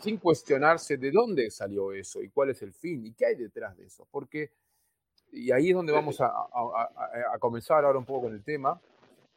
sin, 0.00 0.18
cuestionarse 0.18 0.96
de 0.96 1.10
dónde 1.10 1.50
salió 1.50 1.92
eso 1.92 2.22
y 2.22 2.28
cuál 2.28 2.50
es 2.50 2.62
el 2.62 2.72
fin 2.72 3.04
y 3.04 3.12
qué 3.12 3.26
hay 3.26 3.34
detrás 3.34 3.76
de 3.76 3.86
eso. 3.86 4.06
Porque, 4.10 4.50
y 5.36 5.52
ahí 5.52 5.68
es 5.68 5.74
donde 5.74 5.92
vamos 5.92 6.20
a, 6.20 6.32
comenzar 7.38 7.84
ahora 7.84 7.98
un 7.98 8.04
poco 8.04 8.22
con 8.22 8.34
el 8.34 8.42
tema, 8.42 8.80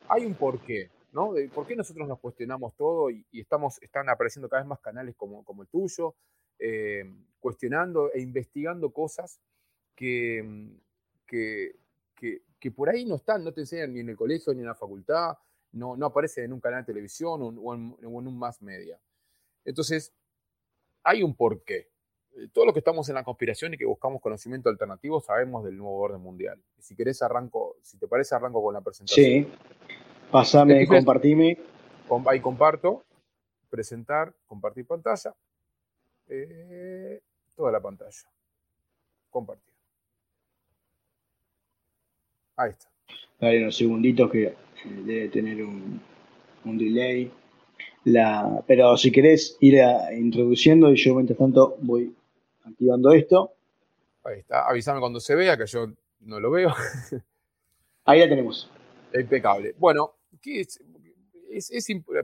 hay 0.08 0.26
un 0.26 0.34
porqué, 0.34 0.90
¿no? 1.12 1.34
De 1.34 1.50
por 1.50 1.68
qué 1.68 1.76
nosotros 1.76 2.08
nos 2.08 2.20
cuestionamos 2.20 2.74
todo 2.76 3.10
y, 3.10 3.26
estamos, 3.34 3.82
están 3.82 4.10
apareciendo 4.10 4.48
cada 4.48 4.62
vez 4.62 4.68
más 4.68 4.80
canales 4.80 5.16
como, 5.16 5.44
como 5.44 5.64
el 5.64 5.68
tuyo, 5.68 6.16
eh, 6.58 7.04
cuestionando 7.40 8.12
e 8.14 8.22
investigando 8.22 8.92
cosas 8.92 9.40
que, 9.96 10.70
que, 11.28 11.76
que, 12.16 12.72
por 12.72 12.90
ahí 12.90 13.06
no 13.06 13.16
están, 13.16 13.44
no 13.44 13.54
te 13.54 13.62
enseñan 13.62 13.94
ni 13.94 14.00
en 14.00 14.10
el 14.10 14.16
colegio 14.16 14.54
ni 14.54 14.62
en 14.62 14.68
la 14.68 14.76
facultad, 14.76 15.38
no, 15.74 15.96
no 15.98 16.06
aparecen 16.06 16.46
en 16.46 16.54
un 16.54 16.60
canal 16.60 16.82
de 16.82 16.94
televisión 16.94 17.42
o 17.42 17.50
en, 17.76 17.96
o 18.04 18.20
en 18.20 18.28
un 18.28 18.38
mass 18.40 18.62
media. 18.62 19.00
Entonces, 19.66 20.14
hay 21.04 21.24
un 21.24 21.36
porqué. 21.36 21.90
Eh, 22.40 22.48
todos 22.54 22.66
los 22.66 22.74
que 22.74 22.80
estamos 22.80 23.08
en 23.10 23.16
la 23.16 23.24
conspiración 23.24 23.74
y 23.74 23.78
que 23.78 23.86
buscamos 23.86 24.22
conocimiento 24.22 24.70
alternativo 24.70 25.20
sabemos 25.20 25.64
del 25.66 25.76
nuevo 25.76 25.98
orden 25.98 26.22
mundial. 26.22 26.58
Si 26.80 26.96
querés 26.96 27.22
arranco, 27.22 27.76
si 27.82 27.98
te 27.98 28.08
parece 28.08 28.36
arranco 28.36 28.64
con 28.64 28.74
la 28.74 28.82
presentación. 28.82 29.26
Sí, 29.26 29.48
pasame, 30.32 30.88
compartime. 30.88 31.58
Ahí 32.28 32.40
comparto, 32.40 33.04
presentar, 33.70 34.34
compartir 34.46 34.86
pantalla. 34.86 35.36
Eh, 36.28 37.20
toda 37.56 37.72
la 37.72 37.82
pantalla. 37.82 38.30
Compartir. 39.30 39.74
Ahí 42.56 42.72
está. 42.72 42.88
Hay 43.42 43.58
unos 43.58 43.76
segunditos 43.76 44.32
que 44.32 44.56
debe 45.06 45.30
tener 45.30 45.64
un, 45.64 46.02
un 46.66 46.78
delay. 46.78 47.32
La, 48.06 48.64
pero 48.66 48.98
si 48.98 49.12
querés 49.12 49.58
ir 49.60 49.80
introduciendo 50.18 50.92
y 50.92 50.96
yo 50.96 51.16
mientras 51.16 51.38
tanto 51.38 51.78
voy 51.82 52.16
activando 52.70 53.12
esto. 53.12 53.54
Ahí 54.24 54.40
está, 54.40 54.68
avísame 54.68 55.00
cuando 55.00 55.20
se 55.20 55.36
vea, 55.36 55.58
que 55.58 55.66
yo 55.66 55.88
no 56.22 56.40
lo 56.40 56.52
veo. 56.52 56.74
Ahí 58.06 58.20
la 58.20 58.30
tenemos. 58.30 58.70
Impecable. 59.14 59.76
Bueno, 59.78 60.16
es, 60.44 60.80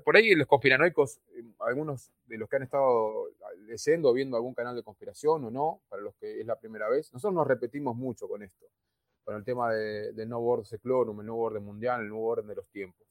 por 0.04 0.16
ahí 0.16 0.34
los 0.36 0.48
conspiranoicos, 0.48 1.20
algunos 1.60 2.12
de 2.28 2.38
los 2.38 2.50
que 2.50 2.56
han 2.56 2.64
estado 2.64 3.30
leyendo 3.68 4.10
o 4.10 4.14
viendo 4.14 4.38
algún 4.38 4.54
canal 4.54 4.76
de 4.76 4.84
conspiración 4.84 5.46
o 5.46 5.52
no, 5.52 5.82
para 5.90 6.02
los 6.02 6.16
que 6.16 6.40
es 6.40 6.46
la 6.46 6.58
primera 6.60 6.90
vez, 6.90 7.12
nosotros 7.14 7.34
nos 7.34 7.48
repetimos 7.48 7.96
mucho 7.96 8.28
con 8.28 8.44
esto, 8.44 8.66
con 9.24 9.36
el 9.36 9.44
tema 9.44 9.74
del 9.74 10.30
nuevo 10.30 10.48
orden 10.48 10.66
seclorum, 10.66 11.20
el 11.20 11.26
nuevo 11.26 11.42
orden 11.42 11.64
mundial, 11.64 12.02
el 12.02 12.10
nuevo 12.10 12.26
orden 12.26 12.48
de 12.48 12.56
los 12.56 12.68
tiempos. 12.70 13.06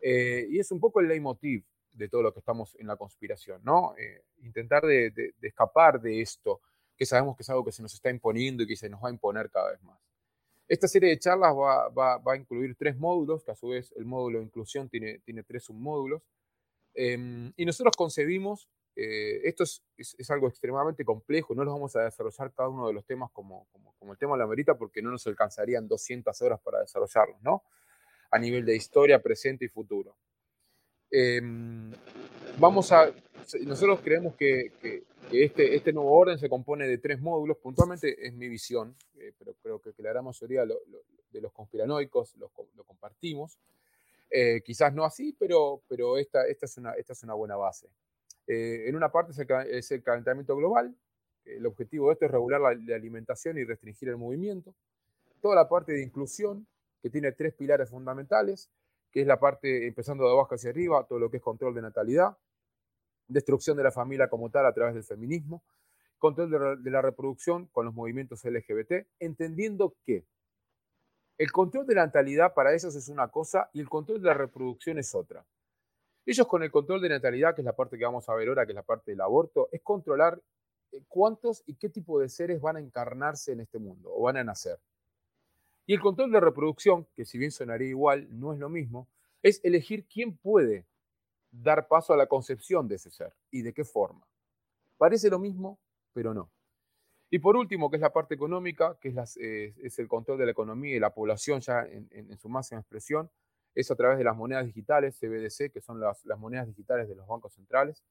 Eh, 0.00 0.46
y 0.50 0.58
es 0.58 0.70
un 0.70 0.80
poco 0.80 1.00
el 1.00 1.08
leitmotiv 1.08 1.64
de 1.94 2.08
todo 2.08 2.22
lo 2.22 2.32
que 2.32 2.40
estamos 2.40 2.74
en 2.78 2.86
la 2.86 2.96
conspiración, 2.96 3.62
¿no? 3.64 3.94
Eh, 3.96 4.24
intentar 4.42 4.82
de, 4.82 5.32
escapar 5.40 6.00
de 6.00 6.20
esto, 6.20 6.60
que 6.96 7.06
sabemos 7.06 7.36
que 7.36 7.42
es 7.42 7.50
algo 7.50 7.64
que 7.64 7.72
se 7.72 7.82
nos 7.82 7.94
está 7.94 8.10
imponiendo 8.10 8.62
y 8.62 8.66
que 8.66 8.76
se 8.76 8.88
nos 8.88 9.02
va 9.02 9.08
a 9.08 9.12
imponer 9.12 9.50
cada 9.50 9.70
vez 9.70 9.82
más. 9.82 9.98
Esta 10.66 10.88
serie 10.88 11.10
de 11.10 11.18
charlas 11.18 11.54
va, 11.54 12.20
a 12.24 12.36
incluir 12.36 12.74
tres 12.76 12.96
módulos, 12.96 13.44
que 13.44 13.52
a 13.52 13.54
su 13.54 13.68
vez 13.68 13.92
el 13.96 14.04
módulo 14.04 14.38
de 14.38 14.44
inclusión 14.44 14.88
tiene, 14.88 15.20
tres 15.46 15.64
submódulos. 15.64 16.22
Em, 16.94 17.52
y 17.56 17.64
nosotros 17.64 17.94
concebimos, 17.96 18.68
eh, 18.96 19.40
esto 19.44 19.64
es, 19.64 20.30
algo 20.30 20.48
extremadamente 20.48 21.04
complejo, 21.04 21.54
no 21.54 21.64
lo 21.64 21.72
vamos 21.72 21.94
a 21.96 22.04
desarrollar 22.04 22.52
cada 22.52 22.68
uno 22.68 22.86
de 22.86 22.94
los 22.94 23.04
temas 23.04 23.30
como, 23.32 23.66
como, 23.72 23.94
como 23.98 24.12
el 24.12 24.18
tema 24.18 24.32
de 24.32 24.38
la 24.38 24.46
merita, 24.46 24.76
porque 24.76 25.02
no 25.02 25.10
nos 25.10 25.26
alcanzarían 25.26 25.86
200 25.86 26.40
horas 26.42 26.60
para 26.60 26.80
desarrollarlos, 26.80 27.40
¿no? 27.42 27.62
A 28.30 28.38
nivel 28.38 28.64
de 28.64 28.74
historia, 28.74 29.22
presente 29.22 29.66
y 29.66 29.68
futuro. 29.68 30.16
Em, 31.16 31.92
vamos 32.58 32.90
a, 32.90 33.08
nosotros 33.60 34.00
creemos 34.02 34.34
que, 34.34 34.72
este, 35.30 35.76
este, 35.76 35.92
nuevo 35.92 36.10
orden 36.10 36.40
se 36.40 36.48
compone 36.48 36.88
de 36.88 36.98
tres 36.98 37.20
módulos, 37.20 37.56
puntualmente 37.58 38.26
es 38.26 38.34
mi 38.34 38.48
visión, 38.48 38.96
eh, 39.20 39.32
pero 39.38 39.54
creo 39.62 39.80
que, 39.80 39.92
la 40.02 40.10
gran 40.10 40.24
mayoría 40.24 40.66
de 40.66 41.40
los 41.40 41.52
conspiranoicos 41.52 42.36
lo, 42.36 42.50
compartimos. 42.84 43.60
Eh, 44.28 44.60
quizás 44.64 44.92
no 44.92 45.04
así, 45.04 45.36
pero, 45.38 45.82
pero 45.86 46.18
esta, 46.18 46.48
esta, 46.48 46.66
es 46.66 46.76
una, 46.78 46.94
esta 46.94 47.12
es 47.12 47.22
una 47.22 47.34
buena 47.34 47.54
base. 47.54 47.86
Eh, 48.48 48.86
en 48.88 48.96
una 48.96 49.12
parte 49.12 49.30
es 49.70 49.90
el, 49.92 50.02
calentamiento 50.02 50.56
global, 50.56 50.96
el 51.44 51.64
objetivo 51.64 52.08
de 52.08 52.14
esto 52.14 52.24
es 52.24 52.32
regular 52.32 52.60
la 52.60 52.96
alimentación 52.96 53.56
y 53.56 53.62
restringir 53.62 54.08
el 54.08 54.16
movimiento. 54.16 54.74
Toda 55.40 55.54
la 55.54 55.68
parte 55.68 55.92
de 55.92 56.02
inclusión, 56.02 56.66
que 57.00 57.08
tiene 57.08 57.30
tres 57.30 57.54
pilares 57.54 57.90
fundamentales, 57.90 58.68
que 59.14 59.20
es 59.20 59.28
la 59.28 59.38
parte 59.38 59.86
empezando 59.86 60.24
de 60.24 60.32
abajo 60.32 60.56
hacia 60.56 60.70
arriba, 60.70 61.06
todo 61.06 61.20
lo 61.20 61.30
que 61.30 61.36
es 61.36 61.42
control 61.42 61.72
de 61.72 61.82
natalidad, 61.82 62.36
destrucción 63.28 63.76
de 63.76 63.84
la 63.84 63.92
familia 63.92 64.28
como 64.28 64.50
tal 64.50 64.66
a 64.66 64.74
través 64.74 64.92
del 64.92 65.04
feminismo, 65.04 65.62
control 66.18 66.82
de, 66.82 66.90
la 66.90 67.00
reproducción 67.00 67.66
con 67.66 67.86
los 67.86 67.94
movimientos 67.94 68.42
LGBT, 68.44 69.06
entendiendo 69.20 69.94
que 70.04 70.26
el 71.38 71.52
control 71.52 71.86
de 71.86 71.94
la 71.94 72.06
natalidad 72.06 72.54
para 72.54 72.74
ellos 72.74 72.92
es 72.96 73.08
una 73.08 73.28
cosa 73.28 73.70
y 73.72 73.78
el 73.78 73.88
control 73.88 74.20
de 74.20 74.26
la 74.26 74.34
reproducción 74.34 74.98
es 74.98 75.14
otra. 75.14 75.46
Ellos 76.26 76.48
con 76.48 76.64
el 76.64 76.72
control 76.72 77.00
de 77.00 77.10
natalidad, 77.10 77.54
que 77.54 77.60
es 77.60 77.64
la 77.64 77.76
parte 77.76 77.96
que 77.96 78.04
vamos 78.04 78.28
a 78.28 78.34
ver 78.34 78.48
ahora, 78.48 78.66
que 78.66 78.72
es 78.72 78.76
la 78.76 78.82
parte 78.82 79.12
del 79.12 79.20
aborto, 79.20 79.68
es 79.70 79.80
controlar 79.82 80.42
eh, 80.90 81.02
cuántos 81.06 81.62
y 81.66 81.76
qué 81.76 81.88
tipo 81.88 82.18
de 82.18 82.28
seres 82.28 82.60
van 82.60 82.78
a 82.78 82.80
encarnarse 82.80 83.52
en 83.52 83.60
este 83.60 83.78
mundo 83.78 84.10
o 84.12 84.22
van 84.22 84.38
a 84.38 84.44
nacer. 84.44 84.80
Y 85.86 85.94
el 85.94 86.00
control 86.00 86.32
de 86.32 86.40
reproducción, 86.40 87.06
que 87.14 87.24
si 87.24 87.38
bien 87.38 87.50
sonaría 87.50 87.88
igual, 87.88 88.26
no 88.30 88.52
es 88.52 88.58
lo 88.58 88.68
mismo, 88.68 89.08
es 89.42 89.60
elegir 89.62 90.06
quién 90.06 90.36
puede 90.36 90.86
dar 91.50 91.86
paso 91.86 92.12
a 92.12 92.16
la 92.16 92.26
concepción 92.26 92.88
de 92.88 92.96
ese 92.96 93.10
ser 93.10 93.34
y 93.50 93.62
de 93.62 93.72
qué 93.72 93.84
forma. 93.84 94.26
Parece 94.96 95.28
lo 95.28 95.38
mismo, 95.38 95.78
pero 96.12 96.32
no. 96.32 96.50
Y 97.30 97.38
por 97.38 97.56
último, 97.56 97.90
que 97.90 97.96
es 97.96 98.02
la 98.02 98.12
parte 98.12 98.34
económica, 98.34 98.96
que 99.00 99.08
es, 99.08 99.36
eh, 99.38 99.74
el 99.98 100.08
control 100.08 100.38
de 100.38 100.46
la 100.46 100.52
economía 100.52 100.96
y 100.96 101.00
la 101.00 101.12
población 101.12 101.60
ya 101.60 101.82
en, 101.82 102.38
su 102.38 102.48
máxima 102.48 102.80
expresión, 102.80 103.30
es 103.74 103.90
a 103.90 103.96
través 103.96 104.18
de 104.18 104.24
las 104.24 104.36
monedas 104.36 104.64
digitales, 104.66 105.18
CBDC, 105.18 105.72
que 105.72 105.80
son 105.80 106.00
las, 106.00 106.24
monedas 106.38 106.66
digitales 106.68 107.08
de 107.08 107.16
los 107.16 107.26
bancos 107.26 107.52
centrales, 107.54 108.04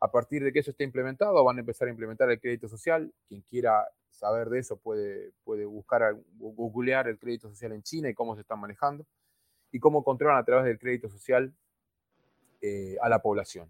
A 0.00 0.10
partir 0.10 0.42
de 0.42 0.52
que 0.52 0.60
eso 0.60 0.70
esté 0.70 0.84
implementado, 0.84 1.44
van 1.44 1.56
a 1.58 1.60
empezar 1.60 1.88
a 1.88 1.90
implementar 1.90 2.30
el 2.30 2.40
crédito 2.40 2.68
social. 2.68 3.12
Quien 3.28 3.42
quiera 3.42 3.86
saber 4.14 4.48
de 4.48 4.60
eso 4.60 4.76
puede, 4.76 5.32
puede 5.44 5.64
buscar, 5.64 6.16
googlear 6.36 7.08
el 7.08 7.18
crédito 7.18 7.48
social 7.48 7.72
en 7.72 7.82
China 7.82 8.08
y 8.08 8.14
cómo 8.14 8.34
se 8.34 8.42
están 8.42 8.60
manejando 8.60 9.06
y 9.70 9.80
cómo 9.80 10.04
controlan 10.04 10.38
a 10.38 10.44
través 10.44 10.64
del 10.64 10.78
crédito 10.78 11.08
social 11.08 11.52
eh, 12.60 12.96
a 13.02 13.08
la 13.08 13.20
población. 13.20 13.68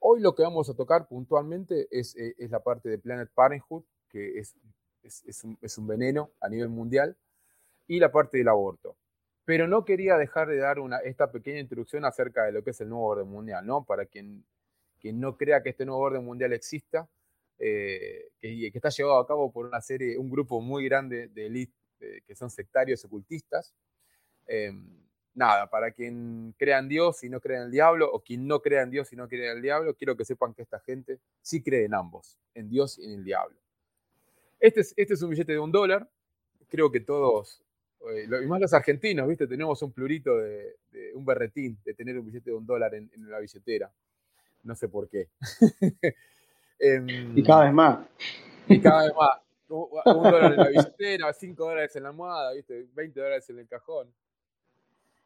Hoy 0.00 0.20
lo 0.20 0.34
que 0.34 0.42
vamos 0.42 0.68
a 0.68 0.74
tocar 0.74 1.06
puntualmente 1.08 1.88
es, 1.90 2.16
eh, 2.16 2.34
es 2.38 2.50
la 2.50 2.60
parte 2.60 2.88
de 2.88 2.98
Planet 2.98 3.30
Parenthood, 3.32 3.84
que 4.08 4.38
es, 4.38 4.56
es, 5.02 5.44
un, 5.44 5.56
es, 5.62 5.78
un, 5.78 5.86
veneno 5.86 6.30
a 6.40 6.48
nivel 6.48 6.68
mundial, 6.68 7.16
y 7.86 8.00
la 8.00 8.10
parte 8.10 8.38
del 8.38 8.48
aborto. 8.48 8.96
Pero 9.44 9.68
no 9.68 9.84
quería 9.84 10.16
dejar 10.16 10.48
de 10.48 10.58
dar 10.58 10.80
una, 10.80 10.98
esta 10.98 11.30
pequeña 11.30 11.60
introducción 11.60 12.04
acerca 12.04 12.44
de 12.44 12.52
lo 12.52 12.64
que 12.64 12.70
es 12.70 12.80
el 12.80 12.88
nuevo 12.88 13.06
orden 13.06 13.28
mundial, 13.28 13.64
¿no? 13.64 13.84
Para 13.84 14.06
quien, 14.06 14.44
quien 14.98 15.20
no 15.20 15.36
crea 15.36 15.62
que 15.62 15.70
este 15.70 15.86
nuevo 15.86 16.02
orden 16.02 16.24
mundial 16.24 16.52
exista, 16.52 17.08
eh, 17.58 18.30
que, 18.38 18.70
que, 18.70 18.78
está 18.78 18.90
llevado 18.90 19.18
a 19.18 19.26
cabo 19.26 19.52
por 19.52 19.66
una 19.66 19.80
serie, 19.80 20.18
un 20.18 20.30
grupo 20.30 20.60
muy 20.60 20.84
grande 20.84 21.28
de 21.28 21.46
élite 21.46 21.74
que 22.26 22.34
son 22.34 22.50
sectarios 22.50 23.04
ocultistas. 23.04 23.74
Eh, 24.46 24.72
nada, 25.34 25.68
para 25.68 25.92
quien 25.92 26.54
crea 26.58 26.78
en 26.78 26.88
Dios 26.88 27.22
y 27.22 27.28
no 27.28 27.40
cree 27.40 27.58
en 27.58 27.64
el 27.64 27.70
diablo, 27.70 28.10
o 28.10 28.22
quien 28.22 28.46
no 28.46 28.60
crea 28.60 28.82
en 28.82 28.90
Dios 28.90 29.12
y 29.12 29.16
no 29.16 29.28
cree 29.28 29.50
en 29.50 29.56
el 29.56 29.62
diablo, 29.62 29.94
quiero 29.94 30.16
que 30.16 30.24
sepan 30.24 30.54
que 30.54 30.62
esta 30.62 30.80
gente 30.80 31.20
sí 31.42 31.62
cree 31.62 31.84
en 31.84 31.94
ambos, 31.94 32.38
en 32.54 32.68
Dios 32.68 32.98
y 32.98 33.04
en 33.04 33.20
el 33.20 33.24
diablo. 33.24 33.58
Este 34.58 34.80
es, 34.80 34.94
este 34.96 35.14
es 35.14 35.22
un 35.22 35.30
billete 35.30 35.52
de 35.52 35.58
un 35.58 35.70
dólar. 35.70 36.10
Creo 36.68 36.90
que 36.90 37.00
todos, 37.00 37.62
eh, 38.10 38.26
y 38.42 38.46
más 38.46 38.60
los 38.60 38.72
argentinos, 38.72 39.28
¿viste? 39.28 39.46
Tenemos 39.46 39.80
un 39.82 39.92
plurito 39.92 40.36
de, 40.38 40.76
un 41.14 41.24
berretín 41.24 41.78
de 41.84 41.94
tener 41.94 42.18
un 42.18 42.26
billete 42.26 42.50
de 42.50 42.56
un 42.56 42.66
dólar 42.66 42.94
en, 42.94 43.10
la 43.28 43.38
billetera. 43.38 43.92
No 44.62 44.74
sé 44.74 44.88
por 44.88 45.08
qué. 45.08 45.28
Em, 46.78 47.36
y 47.36 47.42
cada 47.42 47.64
vez 47.64 47.72
más. 47.72 48.06
Y 48.68 48.80
cada 48.80 49.04
vez 49.04 49.14
más. 49.14 49.40
Un, 49.68 49.88
dólar 50.04 50.52
en 50.52 50.56
la 50.58 50.68
billetera, 50.68 51.32
cinco 51.32 51.64
dólares 51.64 51.96
en 51.96 52.04
la 52.04 52.10
almohada, 52.10 52.52
¿viste? 52.52 52.86
20 52.94 53.20
dólares 53.20 53.50
en 53.50 53.58
el 53.58 53.66
cajón. 53.66 54.12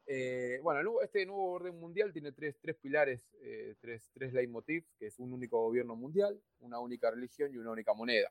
Eh, 0.06 0.58
bueno, 0.62 1.00
este 1.02 1.24
nuevo 1.26 1.52
orden 1.52 1.78
mundial 1.78 2.12
tiene 2.12 2.32
tres, 2.32 2.56
tres 2.60 2.74
pilares, 2.76 3.20
eh, 3.42 3.76
tres, 3.80 4.10
tres 4.12 4.32
leitmotiv, 4.32 4.84
que 4.98 5.06
es 5.06 5.18
un 5.18 5.32
único 5.32 5.62
gobierno 5.62 5.94
mundial, 5.94 6.40
una 6.60 6.80
única 6.80 7.10
religión 7.10 7.52
y 7.54 7.58
una 7.58 7.70
única 7.70 7.92
moneda. 7.92 8.28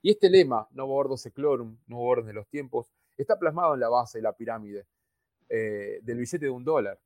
Y 0.00 0.10
este 0.10 0.30
lema, 0.30 0.68
Novo 0.72 0.94
Ordo 0.94 1.16
Seclorum, 1.16 1.76
Nuevo 1.86 2.06
Orden 2.06 2.26
de 2.26 2.32
los 2.34 2.46
Tiempos, 2.46 2.86
está 3.16 3.38
plasmado 3.38 3.74
en 3.74 3.80
la 3.80 3.88
base 3.88 4.18
de 4.18 4.22
la 4.22 4.32
pirámide 4.32 4.86
eh, 5.48 5.98
del 6.02 6.18
billete 6.18 6.46
de 6.46 6.50
un 6.50 6.64
dólar, 6.64 6.98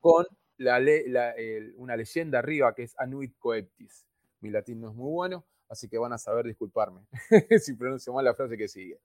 con 0.00 0.26
la, 0.58 1.34
una 1.76 1.96
leyenda 1.96 2.38
arriba 2.38 2.74
que 2.74 2.84
es 2.84 2.94
Anuit 2.98 3.36
Coeptis. 3.38 4.06
Mi 4.40 4.50
latín 4.50 4.80
no 4.80 4.90
es 4.90 4.94
muy 4.94 5.10
bueno, 5.10 5.44
así 5.68 5.88
que 5.88 5.98
van 5.98 6.12
a 6.12 6.18
saber 6.18 6.46
disculparme 6.46 7.00
si 7.60 7.74
pronuncio 7.74 8.12
mal 8.12 8.24
la 8.24 8.34
frase 8.34 8.56
que 8.56 8.68
sigue. 8.68 8.98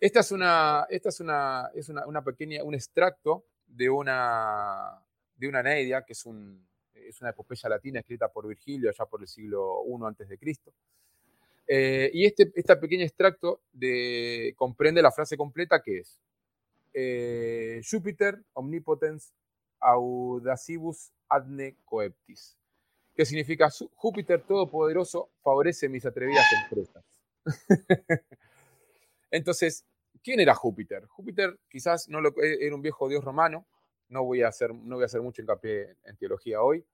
Esta 0.00 0.20
es 0.20 0.30
una, 0.30 0.86
esta 0.90 1.08
es 1.08 1.20
una, 1.20 1.70
es 1.74 1.88
una, 1.88 2.22
pequeña, 2.22 2.62
un 2.62 2.74
extracto 2.74 3.44
de 3.66 3.88
una, 3.88 5.02
de 5.36 5.48
una 5.48 5.62
Nedia, 5.62 6.02
que 6.02 6.12
es, 6.12 6.26
un, 6.26 6.66
es 6.94 7.20
una 7.20 7.30
epopeya 7.30 7.68
latina 7.68 8.00
escrita 8.00 8.28
por 8.28 8.46
Virgilio 8.46 8.90
allá 8.90 9.06
por 9.06 9.22
el 9.22 9.28
siglo 9.28 9.82
I 9.86 10.04
antes 10.04 10.28
de 10.28 10.38
Cristo. 10.38 10.72
Eh, 11.66 12.10
y 12.12 12.26
este, 12.26 12.52
este 12.54 12.76
pequeño 12.76 13.04
extracto 13.04 13.62
de, 13.72 14.54
comprende 14.56 15.02
la 15.02 15.10
frase 15.10 15.36
completa 15.36 15.82
que 15.82 15.98
es 15.98 16.20
eh, 16.94 17.82
Júpiter 17.88 18.40
omnipotens 18.52 19.34
audacibus 19.80 21.12
adne 21.28 21.76
coeptis, 21.84 22.56
que 23.14 23.24
significa 23.24 23.68
Júpiter 23.94 24.42
todopoderoso 24.42 25.30
favorece 25.42 25.88
mis 25.88 26.06
atrevidas 26.06 26.46
empresas. 26.62 27.04
Entonces, 29.30 29.84
¿quién 30.22 30.40
era 30.40 30.54
Júpiter? 30.54 31.06
Júpiter 31.06 31.58
quizás 31.68 32.08
no 32.08 32.20
lo, 32.20 32.30
e, 32.42 32.66
era 32.66 32.74
un 32.74 32.82
viejo 32.82 33.08
dios 33.08 33.24
romano, 33.24 33.66
no 34.08 34.24
voy 34.24 34.42
a 34.42 34.48
hacer, 34.48 34.74
no 34.74 34.96
voy 34.96 35.02
a 35.02 35.06
hacer 35.06 35.20
mucho 35.20 35.42
hincapié 35.42 35.96
en 36.04 36.16
teología 36.16 36.62
hoy. 36.62 36.84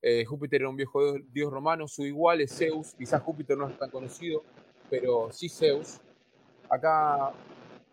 Eh, 0.00 0.24
Júpiter 0.24 0.60
era 0.60 0.68
un 0.68 0.76
viejo 0.76 1.14
dios 1.30 1.50
romano, 1.50 1.88
su 1.88 2.04
igual 2.04 2.40
es 2.40 2.56
Zeus, 2.56 2.94
quizás 2.94 3.22
Júpiter 3.22 3.56
no 3.56 3.68
es 3.68 3.78
tan 3.78 3.90
conocido, 3.90 4.42
pero 4.90 5.32
sí 5.32 5.48
Zeus. 5.48 6.00
Acá 6.68 7.32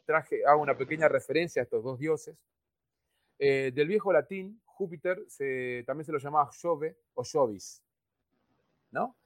traje, 0.06 0.46
hago 0.46 0.62
una 0.62 0.78
pequeña 0.78 1.08
referencia 1.08 1.62
a 1.62 1.64
estos 1.64 1.84
dos 1.84 2.00
dioses. 2.00 2.44
Eh, 3.44 3.72
del 3.74 3.88
viejo 3.88 4.14
latín, 4.14 4.62
Júpiter 4.66 5.18
también 5.84 6.06
se 6.06 6.12
lo 6.12 6.20
llamaba 6.20 6.52
Jove 6.62 6.96
o 7.16 7.24
Jovis, 7.24 7.82
¿no? 8.92 9.18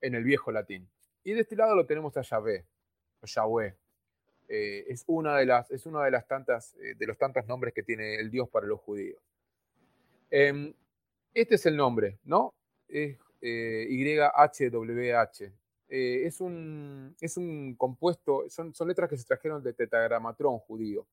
En 0.00 0.14
el 0.14 0.24
viejo 0.24 0.50
latín. 0.50 0.88
Y 1.22 1.34
de 1.34 1.42
este 1.42 1.54
lado 1.54 1.74
lo 1.74 1.84
tenemos 1.84 2.16
a 2.16 2.22
Yahvé, 2.22 2.64
o 3.20 3.26
Yahweh, 3.26 3.76
eh, 4.48 4.86
es, 4.88 5.04
una 5.06 5.36
de 5.36 5.44
las, 5.44 5.70
es 5.70 5.84
una 5.84 6.02
de 6.02 6.10
las 6.10 6.26
tantas, 6.26 6.76
eh, 6.76 6.94
de 6.96 7.06
los 7.06 7.18
tantos 7.18 7.46
nombres 7.46 7.74
que 7.74 7.82
tiene 7.82 8.14
el 8.14 8.30
Dios 8.30 8.48
para 8.48 8.66
los 8.66 8.80
judíos. 8.80 9.20
Em, 10.30 10.72
este 11.34 11.56
es 11.56 11.66
el 11.66 11.76
nombre, 11.76 12.20
¿no? 12.24 12.54
Es 12.88 13.18
YHWH. 13.42 14.62
es, 15.90 16.40
un, 16.40 17.14
es 17.20 17.36
un 17.36 17.74
compuesto, 17.74 18.48
son, 18.48 18.72
son 18.74 18.88
letras 18.88 19.10
que 19.10 19.18
se 19.18 19.26
trajeron 19.26 19.62
del 19.62 19.74
tetragramatrón 19.74 20.58
judío. 20.58 21.06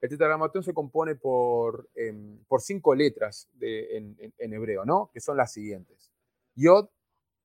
El 0.00 0.08
tetragramatrón 0.08 0.62
se 0.62 0.72
compone 0.72 1.16
por, 1.16 1.88
em, 1.94 2.38
por 2.44 2.60
cinco 2.60 2.94
letras 2.94 3.48
en, 3.60 4.52
hebreo, 4.52 4.84
¿no? 4.84 5.10
Que 5.12 5.20
son 5.20 5.36
las 5.36 5.52
siguientes. 5.52 6.12
Yod, 6.54 6.88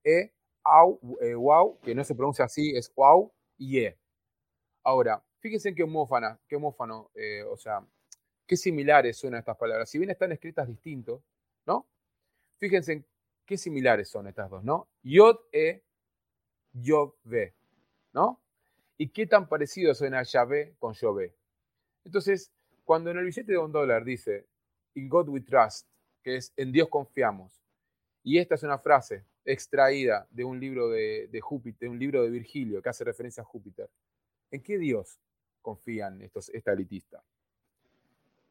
E, 0.04 0.34
Au, 0.64 1.00
Wow, 1.36 1.80
que 1.82 1.96
no 1.96 2.04
se 2.04 2.16
pronuncia 2.16 2.46
así, 2.46 2.76
es 2.76 2.94
Wow, 2.96 3.32
y 3.58 3.80
E. 3.80 3.98
Ahora, 4.84 5.24
fíjense 5.40 5.74
qué 5.74 5.84
homófana, 5.84 6.40
qué 6.48 6.56
homófano, 6.58 7.10
eh, 7.16 7.44
o 7.44 7.58
sea, 7.58 7.86
qué 8.46 8.58
similares 8.58 9.18
son 9.18 9.36
estas 9.36 9.58
palabras. 9.58 9.90
Si 9.90 9.98
bien 9.98 10.10
están 10.10 10.32
escritas 10.32 10.68
distintos, 10.68 11.22
¿no? 11.66 11.88
Fíjense 12.60 13.04
qué 13.46 13.58
similares 13.58 14.10
son 14.10 14.28
estas 14.28 14.50
dos, 14.50 14.64
¿no? 14.64 14.88
Yod 15.04 15.38
e, 15.52 15.84
Yod 16.74 17.14
¿no? 18.14 18.42
Y 18.98 19.10
qué 19.10 19.26
tan 19.28 19.48
parecido 19.48 19.94
suena 19.94 20.24
Yahvé 20.24 20.76
con 20.80 20.94
Yahvé. 20.94 21.34
Entonces, 22.06 22.52
cuando 22.84 23.12
en 23.12 23.18
el 23.18 23.26
billete 23.26 23.52
de 23.52 23.58
un 23.58 23.72
dólar 23.72 24.04
dice, 24.04 24.48
In 24.96 25.10
God 25.10 25.30
we 25.30 25.42
trust, 25.42 25.88
que 26.22 26.38
es 26.38 26.54
en 26.56 26.72
Dios 26.72 26.90
confiamos, 26.90 27.64
y 28.24 28.38
esta 28.38 28.56
es 28.56 28.64
una 28.64 28.78
frase 28.78 29.26
extraída 29.46 30.28
de 30.30 30.46
un 30.46 30.60
libro 30.60 30.90
de, 30.90 31.28
de 31.28 31.42
Júpiter, 31.42 31.88
de 31.88 31.90
un 31.90 32.00
libro 32.00 32.24
de 32.24 32.30
Virgilio 32.30 32.82
que 32.82 32.90
hace 32.90 33.04
referencia 33.04 33.42
a 33.42 33.46
Júpiter. 33.46 33.90
¿En 34.52 34.62
qué 34.62 34.78
Dios 34.78 35.20
confían 35.62 36.22
estos, 36.22 36.50
esta 36.50 36.72
elitista? 36.72 37.24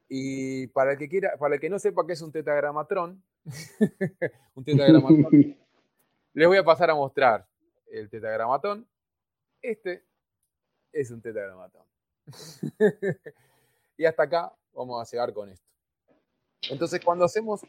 Y 0.09 0.67
para 0.67 0.91
el 0.91 0.97
que 0.97 1.09
quiera, 1.09 1.37
para 1.37 1.55
el 1.55 1.61
que 1.61 1.69
no 1.69 1.79
sepa 1.79 2.05
qué 2.05 2.13
es 2.13 2.21
un 2.21 2.31
tetagramatrón, 2.31 3.23
un 4.55 4.63
tetagramatón, 4.63 5.31
les 6.33 6.47
voy 6.47 6.57
a 6.57 6.63
pasar 6.63 6.89
a 6.91 6.95
mostrar 6.95 7.47
el 7.87 8.09
tetagramatón. 8.09 8.87
Este 9.61 10.03
es 10.91 11.09
un 11.09 11.21
tetagramatón. 11.21 11.92
y 13.97 14.05
hasta 14.05 14.23
acá 14.23 14.53
vamos 14.73 15.01
a 15.01 15.11
llegar 15.11 15.33
con 15.33 15.49
esto. 15.49 15.65
Entonces, 16.69 17.01
cuando 17.03 17.25
hacemos 17.25 17.61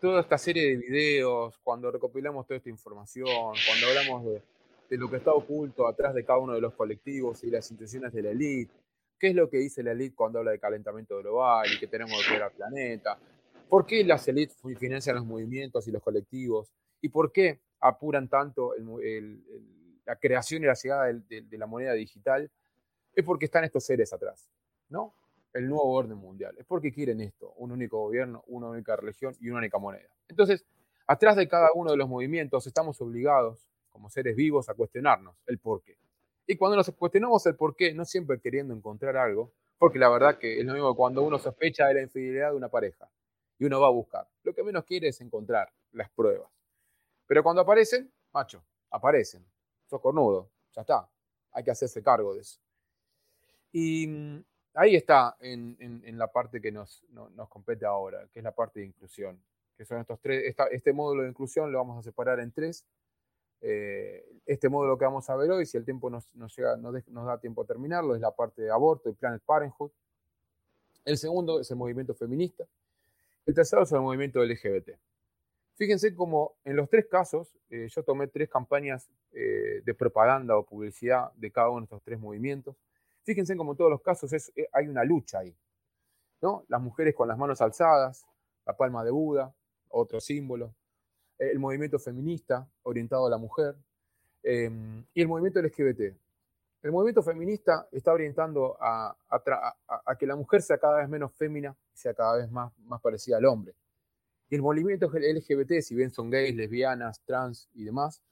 toda 0.00 0.20
esta 0.20 0.38
serie 0.38 0.70
de 0.70 0.76
videos, 0.76 1.58
cuando 1.62 1.90
recopilamos 1.90 2.46
toda 2.46 2.58
esta 2.58 2.70
información, 2.70 3.26
cuando 3.26 3.86
hablamos 3.88 4.24
de 4.88 4.96
lo 4.96 5.10
que 5.10 5.16
está 5.16 5.32
oculto 5.32 5.86
atrás 5.86 6.14
de 6.14 6.24
cada 6.24 6.38
uno 6.38 6.54
de 6.54 6.60
los 6.60 6.74
colectivos 6.74 7.44
y 7.44 7.50
las 7.50 7.70
intenciones 7.70 8.12
de 8.12 8.22
la 8.22 8.30
élite. 8.30 8.72
¿Qué 9.18 9.28
es 9.28 9.34
lo 9.34 9.50
que 9.50 9.58
dice 9.58 9.82
la 9.82 9.92
élite 9.92 10.14
cuando 10.14 10.38
habla 10.38 10.52
de 10.52 10.58
calentamiento 10.58 11.18
global 11.18 11.66
y 11.72 11.78
que 11.78 11.88
tenemos 11.88 12.18
que 12.20 12.28
cuidar 12.28 12.44
al 12.44 12.52
planeta? 12.52 13.18
¿Por 13.68 13.84
qué 13.84 14.04
las 14.04 14.26
élites 14.28 14.56
financian 14.78 15.16
los 15.16 15.26
movimientos 15.26 15.86
y 15.88 15.90
los 15.90 16.02
colectivos? 16.02 16.72
¿Y 17.02 17.08
por 17.08 17.32
qué 17.32 17.60
apuran 17.80 18.28
tanto 18.28 18.72
la 20.06 20.16
creación 20.16 20.62
y 20.62 20.66
la 20.66 20.74
llegada 20.74 21.06
de, 21.06 21.58
la 21.58 21.66
moneda 21.66 21.92
digital? 21.92 22.50
Es 23.18 23.24
porque 23.24 23.46
están 23.46 23.64
estos 23.64 23.84
seres 23.84 24.12
atrás, 24.12 24.48
¿no? 24.90 25.12
El 25.52 25.66
nuevo 25.66 25.90
orden 25.90 26.18
mundial. 26.18 26.54
Es 26.56 26.64
porque 26.64 26.92
quieren 26.92 27.20
esto, 27.20 27.52
un 27.56 27.72
único 27.72 27.98
gobierno, 27.98 28.44
una 28.46 28.68
única 28.68 28.94
religión 28.94 29.34
y 29.40 29.48
una 29.48 29.58
única 29.58 29.76
moneda. 29.76 30.08
Entonces, 30.28 30.64
atrás 31.04 31.34
de 31.34 31.48
cada 31.48 31.70
uno 31.74 31.90
de 31.90 31.96
los 31.96 32.08
movimientos 32.08 32.68
estamos 32.68 33.00
obligados 33.00 33.68
como 33.88 34.08
seres 34.08 34.36
vivos 34.36 34.68
a 34.68 34.74
cuestionarnos 34.74 35.34
el 35.48 35.58
por 35.58 35.82
qué. 35.82 35.98
Y 36.46 36.56
cuando 36.56 36.76
nos 36.76 36.88
cuestionamos 36.92 37.44
el 37.46 37.56
por 37.56 37.74
qué, 37.74 37.92
no 37.92 38.04
siempre 38.04 38.38
queriendo 38.38 38.72
encontrar 38.72 39.16
algo, 39.16 39.52
porque 39.78 39.98
la 39.98 40.10
verdad 40.10 40.38
que 40.38 40.60
es 40.60 40.64
lo 40.64 40.74
mismo 40.74 40.94
cuando 40.94 41.24
uno 41.24 41.40
sospecha 41.40 41.88
de 41.88 41.94
la 41.94 42.02
infidelidad 42.02 42.52
de 42.52 42.56
una 42.56 42.68
pareja 42.68 43.10
y 43.58 43.64
uno 43.64 43.80
va 43.80 43.88
a 43.88 43.90
buscar. 43.90 44.28
Lo 44.44 44.54
que 44.54 44.62
menos 44.62 44.84
quiere 44.84 45.08
es 45.08 45.20
encontrar 45.20 45.72
las 45.90 46.08
pruebas. 46.10 46.52
Pero 47.26 47.42
cuando 47.42 47.62
aparecen, 47.62 48.12
macho, 48.32 48.62
aparecen. 48.92 49.44
Sos 49.86 50.00
cornudo, 50.00 50.52
ya 50.72 50.82
está. 50.82 51.10
Hay 51.50 51.64
que 51.64 51.72
hacerse 51.72 52.00
cargo 52.00 52.32
de 52.36 52.42
eso. 52.42 52.60
Y 53.72 54.06
mm, 54.06 54.44
ahí 54.74 54.96
está 54.96 55.36
en, 55.40 56.18
la 56.18 56.30
parte 56.32 56.60
que 56.60 56.72
nos, 56.72 57.04
nos 57.10 57.48
compete 57.48 57.86
ahora, 57.86 58.26
que 58.32 58.40
es 58.40 58.44
la 58.44 58.54
parte 58.54 58.80
de 58.80 58.86
inclusión 58.86 59.40
que 59.78 59.84
son 59.84 60.00
estos 60.00 60.20
tres, 60.20 60.56
este 60.72 60.92
módulo 60.92 61.22
de 61.22 61.28
inclusión 61.28 61.70
lo 61.70 61.78
vamos 61.78 61.98
a 61.98 62.02
separar 62.02 62.40
en 62.40 62.50
tres. 62.50 62.84
Eh, 63.60 64.28
este 64.44 64.68
módulo 64.68 64.98
que 64.98 65.04
vamos 65.04 65.30
a 65.30 65.36
ver 65.36 65.50
hoy, 65.52 65.66
si 65.66 65.76
el 65.76 65.84
tiempo 65.84 66.10
nos, 66.10 66.34
nos, 66.34 66.56
da 66.56 67.38
tiempo 67.40 67.62
a 67.62 67.64
terminarlo, 67.64 68.16
es 68.16 68.20
la 68.20 68.32
parte 68.32 68.62
de 68.62 68.70
aborto 68.72 69.08
y 69.08 69.12
Planet 69.12 69.40
Parenthood. 69.46 69.92
El 71.04 71.16
segundo 71.16 71.60
es 71.60 71.70
el 71.70 71.76
movimiento 71.76 72.12
feminista. 72.12 72.64
El 73.46 73.54
tercero 73.54 73.84
es 73.84 73.92
el 73.92 74.00
movimiento 74.00 74.44
LGBT. 74.44 74.90
Fíjense 75.76 76.12
cómo 76.12 76.56
en 76.64 76.74
los 76.74 76.90
tres 76.90 77.06
casos, 77.06 77.56
eh, 77.70 77.86
yo 77.88 78.02
tomé 78.02 78.26
tres 78.26 78.48
campañas 78.48 79.08
eh, 79.30 79.80
de 79.84 79.94
propaganda 79.94 80.56
o 80.56 80.66
publicidad 80.66 81.30
de 81.34 81.52
cada 81.52 81.70
uno 81.70 81.82
de 81.82 81.84
estos 81.84 82.02
tres 82.02 82.18
movimientos. 82.18 82.74
Fíjense 83.28 83.54
cómo 83.58 83.72
en 83.72 83.76
todos 83.76 83.90
los 83.90 84.00
casos 84.00 84.32
es, 84.32 84.50
hay 84.72 84.88
una 84.88 85.04
lucha 85.04 85.40
ahí. 85.40 85.54
¿no? 86.40 86.64
Las 86.68 86.80
mujeres 86.80 87.14
con 87.14 87.28
las 87.28 87.36
manos 87.36 87.60
alzadas, 87.60 88.26
la 88.64 88.74
palma 88.74 89.04
de 89.04 89.10
Buda, 89.10 89.54
otro 89.90 90.18
símbolo, 90.18 90.74
el 91.36 91.58
movimiento 91.58 91.98
feminista 91.98 92.66
orientado 92.84 93.26
a 93.26 93.28
la 93.28 93.36
mujer 93.36 93.76
em, 94.42 95.04
y 95.12 95.20
el 95.20 95.28
movimiento 95.28 95.60
LGBT. 95.60 96.16
El 96.80 96.90
movimiento 96.90 97.22
feminista 97.22 97.86
está 97.92 98.14
orientando 98.14 98.78
a, 98.80 99.14
que 100.18 100.26
la 100.26 100.34
mujer 100.34 100.62
sea 100.62 100.78
cada 100.78 100.96
vez 100.96 101.08
menos 101.10 101.30
fémina, 101.34 101.76
sea 101.92 102.14
cada 102.14 102.38
vez 102.38 102.50
más, 102.50 102.72
parecida 103.02 103.36
al 103.36 103.44
hombre. 103.44 103.74
Y 104.48 104.54
el 104.54 104.62
movimiento 104.62 105.10
LGBT, 105.12 105.82
si 105.82 105.94
bien 105.94 106.10
son 106.10 106.30
gays, 106.30 106.56
lesbianas, 106.56 107.22
trans 107.26 107.68
y 107.74 107.84
demás, 107.84 108.22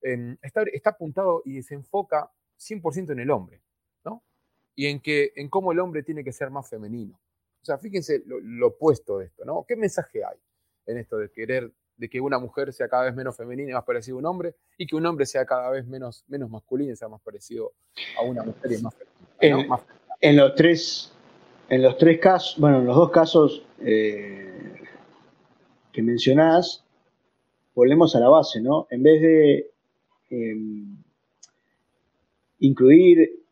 em, 0.00 0.38
está, 0.42 0.62
está, 0.72 0.90
apuntado 0.90 1.42
y 1.44 1.60
se 1.64 1.74
enfoca 1.74 2.30
100% 2.56 3.10
en 3.10 3.18
el 3.18 3.32
hombre. 3.32 3.63
Y 4.74 4.86
en, 4.86 5.00
que, 5.00 5.32
en 5.36 5.48
cómo 5.48 5.72
el 5.72 5.78
hombre 5.78 6.02
tiene 6.02 6.24
que 6.24 6.32
ser 6.32 6.50
más 6.50 6.68
femenino. 6.68 7.18
O 7.62 7.64
sea, 7.64 7.78
fíjense 7.78 8.22
lo, 8.26 8.66
opuesto 8.66 9.18
de 9.18 9.26
esto, 9.26 9.44
¿no? 9.44 9.64
¿Qué 9.66 9.76
mensaje 9.76 10.24
hay 10.24 10.36
en 10.86 10.98
esto 10.98 11.16
de 11.16 11.30
querer, 11.30 11.72
de 11.96 12.08
que 12.10 12.20
una 12.20 12.38
mujer 12.38 12.72
sea 12.72 12.88
cada 12.88 13.04
vez 13.04 13.14
menos 13.14 13.36
femenina 13.36 13.70
y 13.70 13.74
más 13.74 13.84
parecida 13.84 14.14
a 14.14 14.18
un 14.18 14.26
hombre, 14.26 14.54
y 14.76 14.86
que 14.86 14.96
un 14.96 15.06
hombre 15.06 15.24
sea 15.24 15.46
cada 15.46 15.70
vez 15.70 15.86
menos, 15.86 16.24
menos 16.28 16.50
masculino 16.50 16.92
y 16.92 16.96
sea 16.96 17.08
más 17.08 17.22
parecido 17.22 17.72
a 18.18 18.22
una 18.22 18.42
mujer 18.42 18.72
y 18.72 18.82
más 18.82 18.94
femenina? 18.94 19.80
En, 20.20 20.36
los 20.36 20.54
tres, 20.54 21.12
en 21.70 21.82
los 21.82 21.96
tres 21.96 22.18
casos, 22.18 22.58
bueno, 22.58 22.80
en 22.80 22.86
los 22.86 22.96
dos 22.96 23.10
casos 23.10 23.64
eh, 23.80 24.74
que 25.90 26.02
mencionás, 26.02 26.84
volvemos 27.74 28.14
a 28.14 28.20
la 28.20 28.28
base, 28.28 28.60
¿no? 28.60 28.86
En 28.90 29.02
vez 29.02 29.22
de 29.22 29.70
em, 30.30 30.96
incluir 32.58 33.43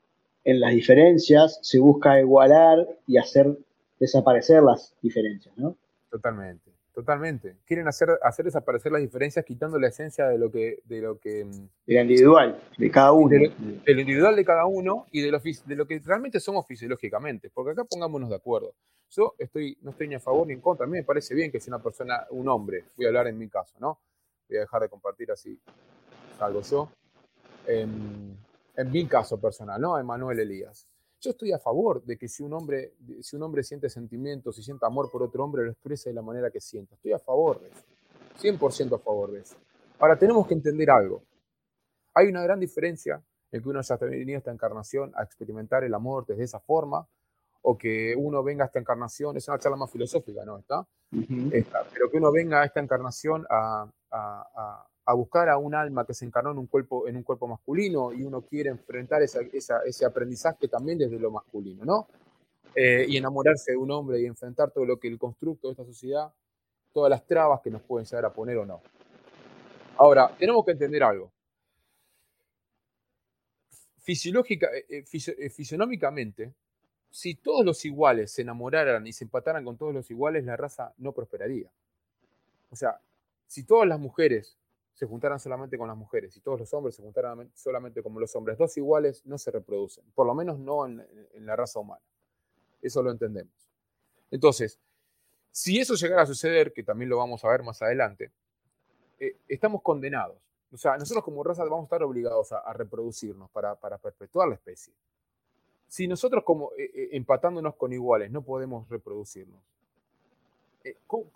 en 0.44 0.60
las 0.60 0.72
diferencias, 0.72 1.58
se 1.62 1.78
busca 1.78 2.20
igualar 2.20 2.86
y 3.06 3.18
hacer 3.18 3.56
desaparecer 3.98 4.62
las 4.62 4.94
diferencias, 5.00 5.56
¿no? 5.56 5.76
Totalmente, 6.10 6.72
totalmente. 6.92 7.56
Quieren 7.64 7.86
hacer, 7.86 8.08
hacer 8.22 8.44
desaparecer 8.44 8.90
las 8.90 9.00
diferencias 9.00 9.44
quitando 9.44 9.78
la 9.78 9.88
esencia 9.88 10.26
de 10.26 10.38
lo 10.38 10.50
que... 10.50 10.80
De 10.84 11.00
lo 11.00 11.18
que 11.18 11.44
mm, 11.44 11.68
de 11.86 12.00
individual, 12.00 12.58
de 12.76 12.90
cada 12.90 13.12
uno. 13.12 13.28
De 13.28 13.94
lo, 13.94 14.00
individual 14.00 14.34
de 14.34 14.44
cada 14.44 14.66
uno 14.66 15.06
y 15.12 15.20
de 15.20 15.30
lo, 15.30 15.38
de 15.38 15.76
lo 15.76 15.86
que 15.86 16.00
realmente 16.04 16.40
somos 16.40 16.66
fisiológicamente. 16.66 17.48
Porque 17.50 17.72
acá 17.72 17.84
pongámonos 17.84 18.28
de 18.28 18.36
acuerdo. 18.36 18.74
Yo 19.10 19.34
estoy, 19.38 19.78
no 19.82 19.90
estoy 19.90 20.08
ni 20.08 20.16
a 20.16 20.20
favor 20.20 20.46
ni 20.46 20.54
en 20.54 20.60
contra. 20.60 20.84
A 20.84 20.88
mí 20.88 20.96
me 20.96 21.04
parece 21.04 21.34
bien 21.34 21.52
que 21.52 21.60
si 21.60 21.70
una 21.70 21.82
persona, 21.82 22.26
un 22.30 22.48
hombre, 22.48 22.86
voy 22.96 23.06
a 23.06 23.08
hablar 23.08 23.28
en 23.28 23.38
mi 23.38 23.48
caso, 23.48 23.74
¿no? 23.78 24.00
Voy 24.48 24.58
a 24.58 24.60
dejar 24.62 24.82
de 24.82 24.88
compartir 24.88 25.30
así, 25.30 25.58
salgo 26.38 26.62
yo. 26.62 26.90
En, 27.66 28.36
en 28.76 28.90
mi 28.90 29.06
caso 29.06 29.40
personal, 29.40 29.80
¿no? 29.80 29.98
Emanuel 29.98 30.40
Elías. 30.40 30.86
Yo 31.20 31.30
estoy 31.30 31.52
a 31.52 31.58
favor 31.58 32.02
de 32.02 32.16
que 32.16 32.26
si 32.26 32.42
un 32.42 32.52
hombre, 32.52 32.94
si 33.20 33.36
un 33.36 33.42
hombre 33.42 33.62
siente 33.62 33.88
sentimientos 33.88 34.58
y 34.58 34.62
siente 34.62 34.84
amor 34.86 35.10
por 35.10 35.22
otro 35.22 35.44
hombre, 35.44 35.64
lo 35.64 35.70
exprese 35.70 36.10
de 36.10 36.14
la 36.14 36.22
manera 36.22 36.50
que 36.50 36.60
sienta. 36.60 36.94
Estoy 36.94 37.12
a 37.12 37.18
favor 37.18 37.60
de 37.60 37.68
eso. 37.68 37.84
100% 38.40 38.96
a 38.96 38.98
favor 38.98 39.30
de 39.30 39.40
eso. 39.40 39.54
Ahora, 40.00 40.18
tenemos 40.18 40.46
que 40.48 40.54
entender 40.54 40.90
algo. 40.90 41.22
Hay 42.14 42.26
una 42.26 42.42
gran 42.42 42.58
diferencia 42.58 43.22
en 43.52 43.62
que 43.62 43.68
uno 43.68 43.78
haya 43.78 43.96
venido 43.96 44.36
a 44.36 44.38
esta 44.38 44.50
encarnación 44.50 45.12
a 45.14 45.22
experimentar 45.22 45.84
el 45.84 45.94
amor 45.94 46.26
desde 46.26 46.44
esa 46.44 46.58
forma, 46.58 47.06
o 47.64 47.78
que 47.78 48.14
uno 48.16 48.42
venga 48.42 48.64
a 48.64 48.66
esta 48.66 48.80
encarnación, 48.80 49.36
es 49.36 49.46
una 49.46 49.58
charla 49.58 49.76
más 49.76 49.90
filosófica, 49.90 50.44
¿no? 50.44 50.58
¿Está? 50.58 50.84
pero 51.92 52.10
que 52.10 52.16
uno 52.16 52.32
venga 52.32 52.62
a 52.62 52.64
esta 52.64 52.80
encarnación 52.80 53.46
a, 53.48 53.86
a 54.10 54.86
buscar 55.14 55.48
a 55.48 55.58
un 55.58 55.74
alma 55.74 56.06
que 56.06 56.14
se 56.14 56.24
encarnó 56.24 56.52
en 56.52 56.58
un 56.58 56.66
cuerpo, 56.66 57.08
en 57.08 57.16
un 57.16 57.22
cuerpo 57.22 57.48
masculino 57.48 58.12
y 58.12 58.22
uno 58.22 58.42
quiere 58.42 58.70
enfrentar 58.70 59.22
ese 59.22 60.04
aprendizaje 60.04 60.68
también 60.68 60.98
desde 60.98 61.18
lo 61.18 61.30
masculino, 61.30 61.84
¿no? 61.84 62.06
Eh, 62.74 63.04
y 63.06 63.18
enamorarse 63.18 63.72
de 63.72 63.76
un 63.76 63.90
hombre 63.90 64.20
y 64.20 64.26
enfrentar 64.26 64.70
todo 64.70 64.86
lo 64.86 64.98
que 64.98 65.08
el 65.08 65.18
constructo 65.18 65.68
de 65.68 65.72
esta 65.72 65.84
sociedad, 65.84 66.32
todas 66.92 67.10
las 67.10 67.26
trabas 67.26 67.60
que 67.60 67.70
nos 67.70 67.82
pueden 67.82 68.06
llegar 68.06 68.24
a 68.24 68.32
poner 68.32 68.56
o 68.56 68.64
no. 68.64 68.80
Ahora, 69.98 70.34
tenemos 70.38 70.64
que 70.64 70.72
entender 70.72 71.02
algo. 71.02 71.30
Fisiológica, 73.98 74.68
eh, 74.88 75.04
eh, 75.12 75.50
fisionómicamente, 75.50 76.54
si 77.10 77.34
todos 77.34 77.64
los 77.64 77.84
iguales 77.84 78.32
se 78.32 78.40
enamoraran 78.40 79.06
y 79.06 79.12
se 79.12 79.24
empataran 79.24 79.64
con 79.64 79.76
todos 79.76 79.92
los 79.92 80.10
iguales, 80.10 80.44
la 80.44 80.56
raza 80.56 80.94
no 80.96 81.12
prosperaría. 81.12 81.70
O 82.70 82.76
sea, 82.76 82.98
si 83.46 83.64
todas 83.64 83.86
las 83.86 84.00
mujeres 84.00 84.56
se 84.94 85.06
juntaran 85.06 85.40
solamente 85.40 85.78
con 85.78 85.88
las 85.88 85.96
mujeres 85.96 86.36
y 86.36 86.40
todos 86.40 86.60
los 86.60 86.74
hombres 86.74 86.94
se 86.94 87.02
juntaran 87.02 87.50
solamente 87.54 88.02
como 88.02 88.20
los 88.20 88.34
hombres, 88.36 88.58
dos 88.58 88.76
iguales 88.76 89.24
no 89.24 89.38
se 89.38 89.50
reproducen, 89.50 90.04
por 90.14 90.26
lo 90.26 90.34
menos 90.34 90.58
no 90.58 90.86
en, 90.86 91.06
la 91.34 91.56
raza 91.56 91.80
humana. 91.80 92.02
Eso 92.80 93.02
lo 93.02 93.10
entendemos. 93.10 93.52
Entonces, 94.30 94.78
si 95.50 95.78
eso 95.78 95.94
llegara 95.94 96.22
a 96.22 96.26
suceder, 96.26 96.72
que 96.72 96.82
también 96.82 97.08
lo 97.08 97.18
vamos 97.18 97.44
a 97.44 97.48
ver 97.48 97.62
más 97.62 97.80
adelante, 97.82 98.32
eh, 99.18 99.36
estamos 99.48 99.82
condenados. 99.82 100.36
O 100.72 100.76
sea, 100.76 100.96
nosotros 100.96 101.24
como 101.24 101.42
raza 101.44 101.64
vamos 101.64 101.82
a 101.82 101.84
estar 101.84 102.02
obligados 102.02 102.52
a, 102.52 102.72
reproducirnos 102.72 103.50
para, 103.50 103.76
perpetuar 103.76 104.48
la 104.48 104.54
especie. 104.54 104.92
Si 105.86 106.08
nosotros 106.08 106.42
como 106.44 106.72
eh, 106.78 106.90
eh, 106.94 107.08
empatándonos 107.12 107.76
con 107.76 107.92
iguales 107.92 108.30
no 108.30 108.42
podemos 108.42 108.88
reproducirnos, 108.88 109.60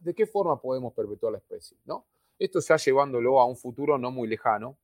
¿de 0.01 0.15
qué 0.15 0.27
forma 0.27 0.61
podemos 0.61 0.93
perpetuar 0.93 1.33
la 1.33 1.39
especie? 1.39 1.77
¿no? 1.85 2.05
Esto 2.39 2.61
ya 2.61 2.77
llevándolo 2.77 3.41
a 3.41 3.47
un 3.47 3.57
futuro 3.57 3.99
no 3.99 4.11
muy 4.11 4.29
lejano, 4.29 4.77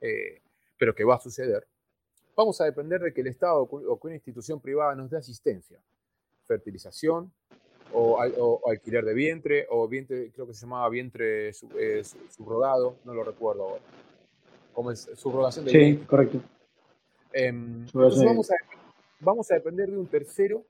eh, 0.00 0.40
pero 0.78 0.94
que 0.94 1.04
va 1.04 1.16
a 1.16 1.20
suceder. 1.20 1.66
Vamos 2.36 2.60
a 2.60 2.64
depender 2.64 3.00
de 3.00 3.12
que 3.12 3.20
el 3.20 3.28
Estado 3.28 3.62
o 3.62 4.00
que 4.00 4.06
una 4.06 4.16
institución 4.16 4.60
privada 4.60 4.94
nos 4.94 5.10
dé 5.10 5.18
asistencia, 5.18 5.80
fertilización 6.46 7.32
o, 7.92 8.60
alquiler 8.68 9.04
de 9.04 9.14
vientre, 9.14 9.66
o 9.70 9.86
vientre, 9.88 10.30
creo 10.32 10.46
que 10.46 10.54
se 10.54 10.62
llamaba 10.62 10.88
vientre 10.88 11.50
eh, 11.78 12.02
subrogado, 12.30 12.96
no 13.04 13.14
lo 13.14 13.22
recuerdo 13.22 13.62
ahora. 13.64 13.82
Como 14.72 14.90
es 14.90 15.08
subrogación 15.14 15.64
de 15.64 15.70
Sí, 15.70 15.96
correcto. 16.06 16.40
Em, 17.32 17.84
entonces 17.84 18.24
vamos 18.24 18.50
a, 18.50 18.54
vamos 19.20 19.50
a 19.50 19.54
depender 19.54 19.88
de 19.88 19.96
un 19.96 20.06
tercero 20.06 20.64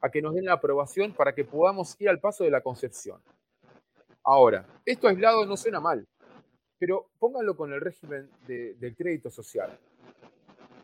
a 0.00 0.10
que 0.10 0.22
nos 0.22 0.34
den 0.34 0.46
la 0.46 0.54
aprobación 0.54 1.12
para 1.12 1.34
que 1.34 1.44
podamos 1.44 1.94
ir 2.00 2.08
al 2.08 2.20
paso 2.20 2.44
de 2.44 2.50
la 2.50 2.60
concepción. 2.60 3.20
Ahora, 4.24 4.64
esto 4.84 5.08
aislado 5.08 5.44
no 5.46 5.56
suena 5.56 5.80
mal, 5.80 6.06
pero 6.78 7.10
pónganlo 7.18 7.56
con 7.56 7.72
el 7.72 7.80
régimen 7.80 8.30
del 8.46 8.94
crédito 8.96 9.30
social, 9.30 9.76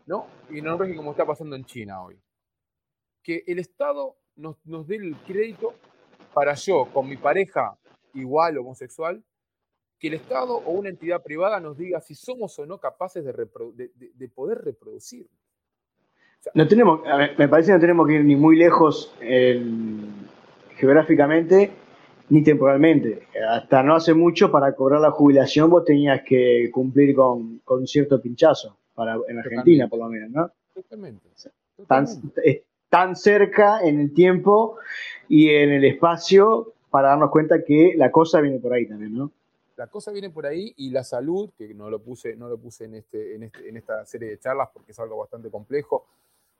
¿no? 0.05 0.27
Y 0.49 0.61
no 0.61 0.73
un 0.73 0.79
régimen 0.79 0.97
como 0.97 1.11
está 1.11 1.25
pasando 1.25 1.55
en 1.55 1.65
China 1.65 2.03
hoy. 2.03 2.19
Que 3.23 3.43
el 3.47 3.59
Estado 3.59 4.17
nos, 4.35 4.57
dé 4.87 4.97
el 4.97 5.15
crédito 5.25 5.73
para 6.33 6.53
yo, 6.53 6.89
con 6.93 7.07
mi 7.07 7.17
pareja 7.17 7.77
igual 8.13 8.57
homosexual, 8.57 9.23
que 9.97 10.07
el 10.07 10.15
Estado 10.15 10.55
o 10.55 10.71
una 10.71 10.89
entidad 10.89 11.21
privada 11.21 11.59
nos 11.59 11.77
diga 11.77 12.01
si 12.01 12.15
somos 12.15 12.57
o 12.59 12.65
no 12.65 12.77
capaces 12.77 13.23
de, 13.23 14.29
poder 14.29 14.59
reproducir. 14.59 15.27
no 16.53 16.67
tenemos, 16.67 17.01
me 17.37 17.47
parece 17.47 17.67
que 17.67 17.73
no 17.73 17.79
tenemos 17.79 18.07
que 18.07 18.13
ir 18.15 18.23
ni 18.23 18.35
muy 18.35 18.55
lejos 18.57 19.13
geográficamente 20.77 21.73
ni 22.29 22.43
temporalmente. 22.43 23.27
Hasta 23.49 23.83
no 23.83 23.95
hace 23.95 24.13
mucho, 24.13 24.51
para 24.51 24.73
cobrar 24.73 25.01
la 25.01 25.11
jubilación, 25.11 25.69
vos 25.69 25.83
tenías 25.83 26.21
que 26.23 26.69
cumplir 26.71 27.15
con, 27.15 27.59
con 27.59 27.87
cierto 27.87 28.21
pinchazo, 28.21 28.77
para, 28.93 29.17
en 29.27 29.39
Argentina 29.39 29.87
por 29.87 29.99
lo 29.99 30.09
menos, 30.09 30.29
¿no? 30.29 30.51
Totalmente. 30.73 31.27
Tan, 31.87 32.05
tan 32.89 33.15
cerca 33.15 33.79
en 33.81 33.99
el 33.99 34.13
tiempo 34.13 34.77
y 35.27 35.49
en 35.49 35.71
el 35.71 35.85
espacio 35.85 36.73
para 36.89 37.09
darnos 37.09 37.31
cuenta 37.31 37.63
que 37.63 37.93
la 37.95 38.11
cosa 38.11 38.41
viene 38.41 38.59
por 38.59 38.73
ahí 38.73 38.87
también, 38.87 39.13
¿no? 39.13 39.31
La 39.77 39.87
cosa 39.87 40.11
viene 40.11 40.29
por 40.29 40.45
ahí 40.45 40.73
y 40.75 40.89
la 40.89 41.05
salud, 41.05 41.51
que 41.57 41.73
no 41.73 41.89
lo 41.89 41.99
puse, 41.99 42.35
no 42.35 42.49
lo 42.49 42.57
puse 42.57 42.83
en, 42.85 42.95
este, 42.95 43.35
en, 43.35 43.43
este, 43.43 43.69
en 43.69 43.77
esta 43.77 44.05
serie 44.05 44.29
de 44.29 44.37
charlas 44.37 44.69
porque 44.73 44.91
es 44.91 44.99
algo 44.99 45.17
bastante 45.17 45.49
complejo, 45.49 46.05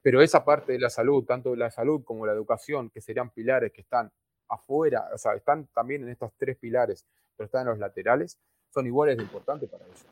pero 0.02 0.22
esa 0.22 0.46
parte 0.46 0.72
de 0.72 0.80
la 0.80 0.90
salud, 0.90 1.26
tanto 1.26 1.54
la 1.56 1.70
salud 1.70 2.02
como 2.06 2.26
la 2.26 2.32
educación, 2.32 2.90
que 2.90 3.02
serían 3.02 3.32
pilares 3.32 3.74
que 3.74 3.82
están 3.82 4.10
afuera, 4.50 5.10
o 5.14 5.18
sea, 5.18 5.34
están 5.36 5.68
también 5.68 6.04
en 6.04 6.10
estos 6.10 6.32
tres 6.38 6.58
pilares, 6.58 7.06
pero 7.38 7.46
están 7.46 7.62
en 7.62 7.68
los 7.70 7.80
laterales, 7.80 8.38
son 8.74 8.86
iguales 8.86 9.18
de 9.18 9.24
importantes 9.24 9.70
para 9.70 9.86
ellos. 9.86 10.06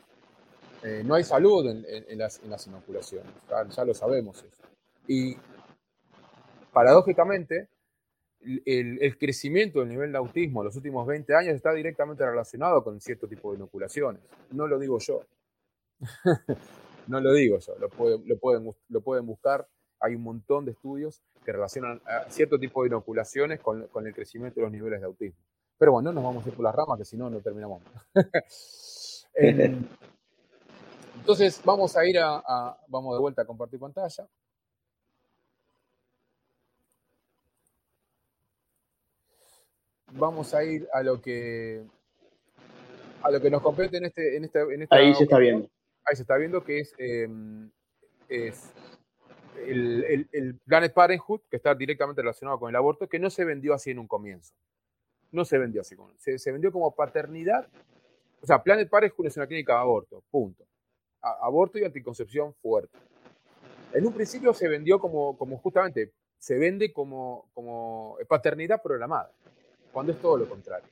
Eh, 0.84 1.02
no 1.04 1.14
hay 1.14 1.24
salud 1.24 1.68
en, 1.68 2.18
las, 2.18 2.40
inoculaciones, 2.66 3.32
ya, 3.74 3.84
lo 3.84 3.94
sabemos 3.94 4.38
eso. 4.42 4.62
Y 5.08 5.36
paradójicamente, 6.72 7.68
el, 8.40 9.18
crecimiento 9.18 9.80
del 9.80 9.88
nivel 9.88 10.12
de 10.12 10.18
autismo 10.18 10.60
en 10.60 10.66
los 10.66 10.76
últimos 10.76 11.04
20 11.06 11.34
años 11.34 11.56
está 11.56 11.72
directamente 11.72 12.24
relacionado 12.24 12.84
con 12.84 13.00
cierto 13.00 13.26
tipo 13.26 13.50
de 13.50 13.56
inoculaciones. 13.56 14.22
No 14.52 14.68
lo 14.68 14.78
digo 14.78 14.98
yo. 15.00 15.24
no 17.08 17.20
lo 17.20 17.32
digo 17.32 17.58
yo. 17.58 17.74
Lo 17.78 17.88
lo, 18.24 18.38
pueden, 18.38 18.74
lo 18.88 19.00
pueden 19.00 19.26
buscar. 19.26 19.66
Hay 20.00 20.14
un 20.14 20.22
montón 20.22 20.64
de 20.64 20.72
estudios 20.72 21.20
que 21.44 21.52
relacionan 21.52 22.00
cierto 22.28 22.58
tipo 22.58 22.82
de 22.82 22.88
inoculaciones 22.88 23.60
con, 23.60 23.88
el 24.06 24.14
crecimiento 24.14 24.60
de 24.60 24.66
los 24.66 24.72
niveles 24.72 25.00
de 25.00 25.06
autismo. 25.06 25.38
Pero 25.78 25.92
bueno, 25.92 26.10
no 26.10 26.14
nos 26.14 26.24
vamos 26.24 26.44
a 26.44 26.48
ir 26.48 26.54
por 26.54 26.64
las 26.64 26.74
ramas, 26.74 26.98
que 26.98 27.04
si 27.04 27.16
no, 27.16 27.30
no 27.30 27.40
terminamos. 27.40 27.82
entonces, 29.34 29.86
vamos 31.64 31.96
a 31.96 32.04
ir 32.04 32.18
a, 32.18 32.76
Vamos 32.88 33.14
de 33.14 33.20
vuelta 33.20 33.42
a 33.42 33.44
compartir 33.44 33.78
pantalla. 33.78 34.26
vamos 40.12 40.54
a 40.54 40.64
ir 40.64 40.88
a 40.92 41.02
lo 41.02 41.20
que 41.20 41.82
a 43.22 43.30
lo 43.30 43.40
que 43.40 43.50
nos 43.50 43.62
compete 43.62 43.98
en 43.98 44.06
este, 44.06 44.36
en 44.36 44.44
en 44.44 44.88
Ahí 44.90 45.14
se 45.14 45.24
está 45.24 45.38
viendo. 45.38 45.68
Ahí 46.04 46.16
se 46.16 46.22
está 46.22 46.36
viendo 46.36 46.64
que 46.64 46.80
es, 46.80 46.94
em, 46.98 47.70
es 48.28 48.70
el, 49.66 50.04
el, 50.04 50.28
el, 50.32 50.54
Planet 50.66 50.92
Parenthood, 50.92 51.40
que 51.50 51.56
está 51.56 51.74
directamente 51.74 52.22
relacionado 52.22 52.58
con 52.58 52.68
el 52.70 52.76
aborto, 52.76 53.08
que 53.08 53.18
no 53.18 53.30
se 53.30 53.44
vendió 53.44 53.74
así 53.74 53.90
en 53.90 53.98
un 53.98 54.06
comienzo. 54.06 54.54
No 55.30 55.44
se 55.44 55.58
vendió 55.58 55.82
así. 55.82 55.96
Se, 56.16 56.38
se 56.38 56.52
vendió 56.52 56.72
como 56.72 56.94
paternidad. 56.94 57.68
O 58.40 58.46
sea, 58.46 58.62
Planet 58.62 58.88
Parenthood 58.88 59.26
es 59.26 59.36
una 59.36 59.46
clínica 59.46 59.74
de 59.74 59.80
aborto, 59.80 60.22
punto. 60.30 60.64
aborto 61.20 61.78
y 61.78 61.84
anticoncepción 61.84 62.54
fuerte. 62.54 62.96
En 63.92 64.06
un 64.06 64.12
principio 64.12 64.52
se 64.54 64.68
vendió 64.68 64.98
como, 64.98 65.36
como 65.36 65.58
justamente, 65.58 66.12
se 66.38 66.56
vende 66.56 66.92
como, 66.92 67.48
como 67.54 68.16
paternidad 68.28 68.80
programada 68.82 69.32
cuando 69.92 70.12
es 70.12 70.20
todo 70.20 70.36
lo 70.36 70.48
contrario. 70.48 70.88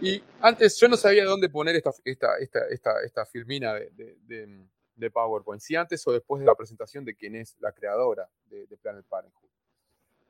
Y 0.00 0.22
antes 0.40 0.78
yo 0.78 0.88
no 0.88 0.96
sabía 0.96 1.24
dónde 1.24 1.48
poner 1.50 1.76
esta, 1.76 1.90
esta, 2.04 2.38
esta, 2.70 3.02
esta, 3.02 3.26
filmina 3.26 3.74
de, 3.74 4.16
de, 4.22 4.66
PowerPoint, 5.08 5.62
si 5.62 5.76
antes 5.76 6.04
o 6.08 6.12
después 6.12 6.40
de 6.40 6.46
la 6.46 6.56
presentación 6.56 7.04
de 7.04 7.14
quién 7.14 7.36
es 7.36 7.56
la 7.60 7.70
creadora 7.70 8.28
de, 8.46 8.66
Planet 8.82 9.04
Parenthood. 9.08 9.48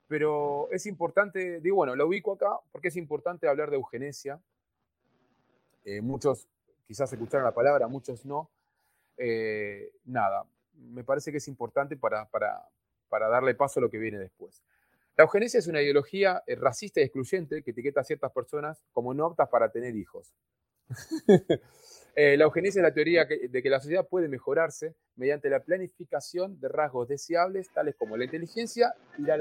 Pero 0.07 0.69
es 0.71 0.85
importante, 0.85 1.61
digo, 1.61 1.77
bueno, 1.77 1.97
lo 1.97 2.07
ubico 2.07 2.35
acá 2.35 2.59
porque 2.71 2.89
es 2.89 2.97
importante 2.97 3.49
hablar 3.49 3.71
de 3.71 3.77
eugenesia. 3.77 4.39
Eh, 5.85 6.03
muchos 6.03 6.47
quizás 6.87 7.11
escucharon 7.13 7.45
la 7.45 7.55
palabra, 7.55 7.89
muchos 7.89 8.27
no. 8.27 8.51
Eh, 9.17 9.93
nada, 10.05 10.45
me 10.75 11.05
parece 11.05 11.31
que 11.31 11.39
es 11.39 11.49
importante 11.49 11.97
para, 11.97 12.27
para, 12.27 12.69
para 13.09 13.29
darle 13.29 13.55
paso 13.55 13.81
a 13.81 13.83
lo 13.83 13.91
que 13.91 13.99
viene 13.99 14.19
después. 14.19 14.63
La 15.17 15.25
eugenesia 15.25 15.59
es 15.59 15.67
una 15.67 15.83
ideología 15.83 16.43
eh, 16.47 16.55
racista 16.55 17.01
y 17.01 17.05
excluyente 17.05 17.63
que 17.63 17.73
etiqueta 17.73 18.01
a 18.01 18.05
ciertas 18.05 18.33
personas 18.33 18.83
como 18.93 19.13
no 19.13 19.27
aptas 19.27 19.49
para 19.49 19.71
tener 19.71 19.95
hijos. 19.95 20.33
Eh, 22.15 22.37
la 22.37 22.45
eugenesia 22.45 22.81
es 22.81 22.83
la 22.83 22.93
teoría 22.93 23.25
de 23.25 23.63
que 23.63 23.71
la 23.71 23.81
sociedad 23.81 24.07
puede 24.07 24.29
mejorarse 24.29 24.95
mediante 25.17 25.49
la 25.49 25.61
planificación 25.61 26.61
de 26.61 26.69
rasgos 26.69 27.09
deseables 27.09 27.71
tales 27.71 27.95
como 27.97 28.17
la 28.17 28.25
inteligencia 28.25 28.95
y 29.19 29.23
la, 29.23 29.37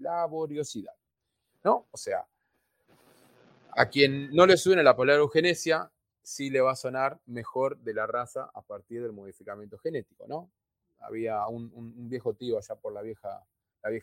laboriosidad. 0.00 0.94
¿No? 1.64 1.86
O 1.90 1.96
sea, 1.96 2.26
a 3.76 3.88
quien 3.88 4.30
no 4.34 4.46
le 4.46 4.56
suena 4.56 4.82
la 4.82 4.96
palabra 4.96 5.22
eugenesia, 5.22 5.90
sí 6.22 6.50
le 6.50 6.60
va 6.60 6.72
a 6.72 6.76
sonar 6.76 7.20
mejor 7.26 7.78
de 7.78 7.94
la 7.94 8.06
raza 8.06 8.50
a 8.52 8.62
partir 8.62 9.02
del 9.02 9.12
modificamiento 9.12 9.78
genético, 9.78 10.26
¿no? 10.26 10.50
Había 10.98 11.46
un 11.46 12.08
viejo 12.08 12.34
tío 12.34 12.58
allá 12.58 12.74
por 12.76 12.92
la 12.92 13.02
vieja 13.02 13.44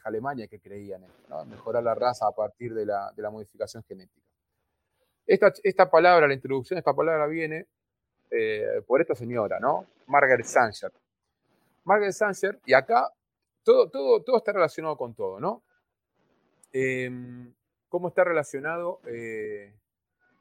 Alemania 0.03 0.47
que 0.47 0.60
creía 0.60 0.97
en 0.97 1.05
esto, 1.05 1.45
mejorar 1.45 1.84
la 1.84 1.95
raza 1.95 2.27
a 2.27 2.32
partir 2.32 2.73
de 2.73 2.86
la, 2.86 3.13
modificación 3.32 3.84
genética. 3.84 4.25
Esta, 5.29 5.53
esta, 5.61 5.91
palabra, 5.91 6.27
la 6.27 6.33
introducción 6.33 6.77
de 6.77 6.79
esta 6.79 6.95
palabra 6.95 7.27
viene 7.27 7.67
eh, 8.31 8.81
por 8.87 8.99
esta 8.99 9.13
señora, 9.13 9.59
¿no? 9.59 9.85
Margaret 10.07 10.43
Sanger. 10.43 10.91
Margaret 11.83 12.13
Sanger, 12.13 12.59
y 12.65 12.73
acá 12.73 13.13
todo, 13.61 13.91
todo, 13.91 14.23
todo 14.23 14.37
está 14.37 14.53
relacionado 14.53 14.97
con 14.97 15.13
todo, 15.13 15.39
¿no? 15.39 15.61
Em, 16.71 17.53
¿Cómo 17.89 18.07
está 18.07 18.23
relacionado 18.23 19.01
eh, 19.05 19.71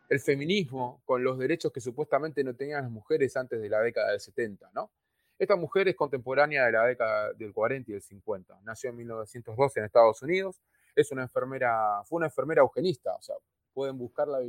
el 0.09 0.20
feminismo 0.20 1.03
con 1.05 1.22
los 1.22 1.38
derechos 1.38 1.70
que 1.70 1.83
supuestamente 1.83 2.42
no 2.42 2.55
tenían 2.55 2.81
las 2.81 2.90
mujeres 2.90 3.37
antes 3.37 3.61
de 3.61 3.68
la 3.68 3.81
década 3.81 4.12
del 4.12 4.20
70, 4.20 4.70
¿no? 4.72 4.90
Esta 5.38 5.57
mujer 5.57 5.87
es 5.88 5.96
contemporánea 5.96 6.64
de 6.64 6.72
la 6.72 6.87
década 6.87 7.35
del 7.35 7.53
40 7.53 7.90
y 7.90 7.92
del 7.92 8.03
50. 8.03 8.59
Nació 8.64 8.88
en 8.88 8.96
1912 8.96 9.81
en 9.81 9.85
Estados 9.85 10.22
Unidos. 10.22 10.62
Es 10.96 11.12
una 11.12 11.24
enfermera, 11.24 12.03
fue 12.07 12.16
una 12.16 12.27
enfermera 12.29 12.62
eugenista. 12.62 13.14
O 13.14 13.20
sea, 13.20 13.37
pueden 13.79 13.97
buscar 13.97 14.27
la, 14.27 14.41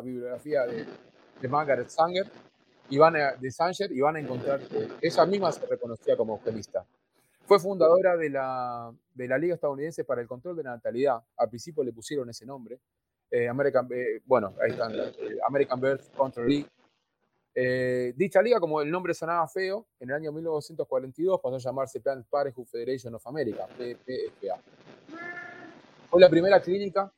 bibliografía 0.00 0.64
de, 0.64 0.86
Margaret 1.48 1.88
Sanger 1.88 2.24
y 2.88 2.96
van 2.96 3.16
a, 3.16 3.32
de 3.32 3.50
Sanger 3.50 3.90
y 3.90 4.00
van 4.00 4.14
a 4.14 4.20
encontrar 4.20 4.60
que 4.60 4.86
ella 5.02 5.26
misma 5.26 5.50
se 5.50 5.66
reconocía 5.66 6.16
como 6.16 6.34
eugenista. 6.34 6.86
Fue 7.46 7.58
fundadora 7.58 8.16
de 8.16 8.30
la, 8.30 8.94
de 9.12 9.26
la 9.26 9.38
Liga 9.38 9.54
Estadounidense 9.54 10.04
para 10.04 10.20
el 10.20 10.28
Control 10.28 10.56
de 10.56 10.62
la 10.62 10.70
Natalidad. 10.70 11.20
Al 11.36 11.48
principio 11.48 11.82
le 11.82 11.92
pusieron 11.92 12.30
ese 12.30 12.46
nombre. 12.46 12.78
Eh, 13.28 13.48
American, 13.48 13.88
eh, 13.90 14.22
bueno, 14.24 14.54
ahí 14.62 14.70
están, 14.70 14.94
eh, 14.94 15.36
American 15.48 15.80
Birth 15.80 16.14
Control 16.14 16.48
League 16.48 16.68
eh, 17.58 18.12
dicha 18.14 18.42
liga, 18.42 18.60
como 18.60 18.82
el 18.82 18.90
nombre 18.90 19.14
sonaba 19.14 19.48
feo, 19.48 19.86
en 19.98 20.10
el 20.10 20.14
año 20.14 20.30
1942 20.30 21.40
pasó 21.40 21.56
a 21.56 21.58
llamarse 21.58 22.00
Planned 22.00 22.26
Parenthood 22.28 22.66
Federation 22.66 23.14
of 23.14 23.26
America, 23.26 23.66
PPFA. 23.66 24.60
Fue 26.10 26.20
la 26.20 26.28
primera 26.28 26.60
clínica 26.60 27.10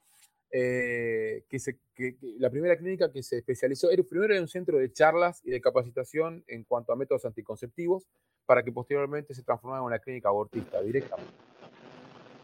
eh, 0.50 1.44
que, 1.48 2.16
la 2.38 2.50
primera 2.50 2.76
clínica 2.76 3.10
que 3.10 3.22
se 3.22 3.38
especializó, 3.38 3.90
era, 3.90 4.02
primero 4.02 4.40
un 4.40 4.48
centro 4.48 4.78
de 4.78 4.92
charlas 4.92 5.42
y 5.44 5.50
de 5.50 5.60
capacitación 5.60 6.44
en 6.46 6.64
cuanto 6.64 6.92
a 6.92 6.96
métodos 6.96 7.24
anticonceptivos, 7.24 8.06
para 8.46 8.62
que 8.62 8.72
posteriormente 8.72 9.34
se 9.34 9.42
transformara 9.42 9.80
en 9.80 9.86
una 9.86 9.98
clínica 9.98 10.28
abortista 10.28 10.80
directamente. 10.80 11.32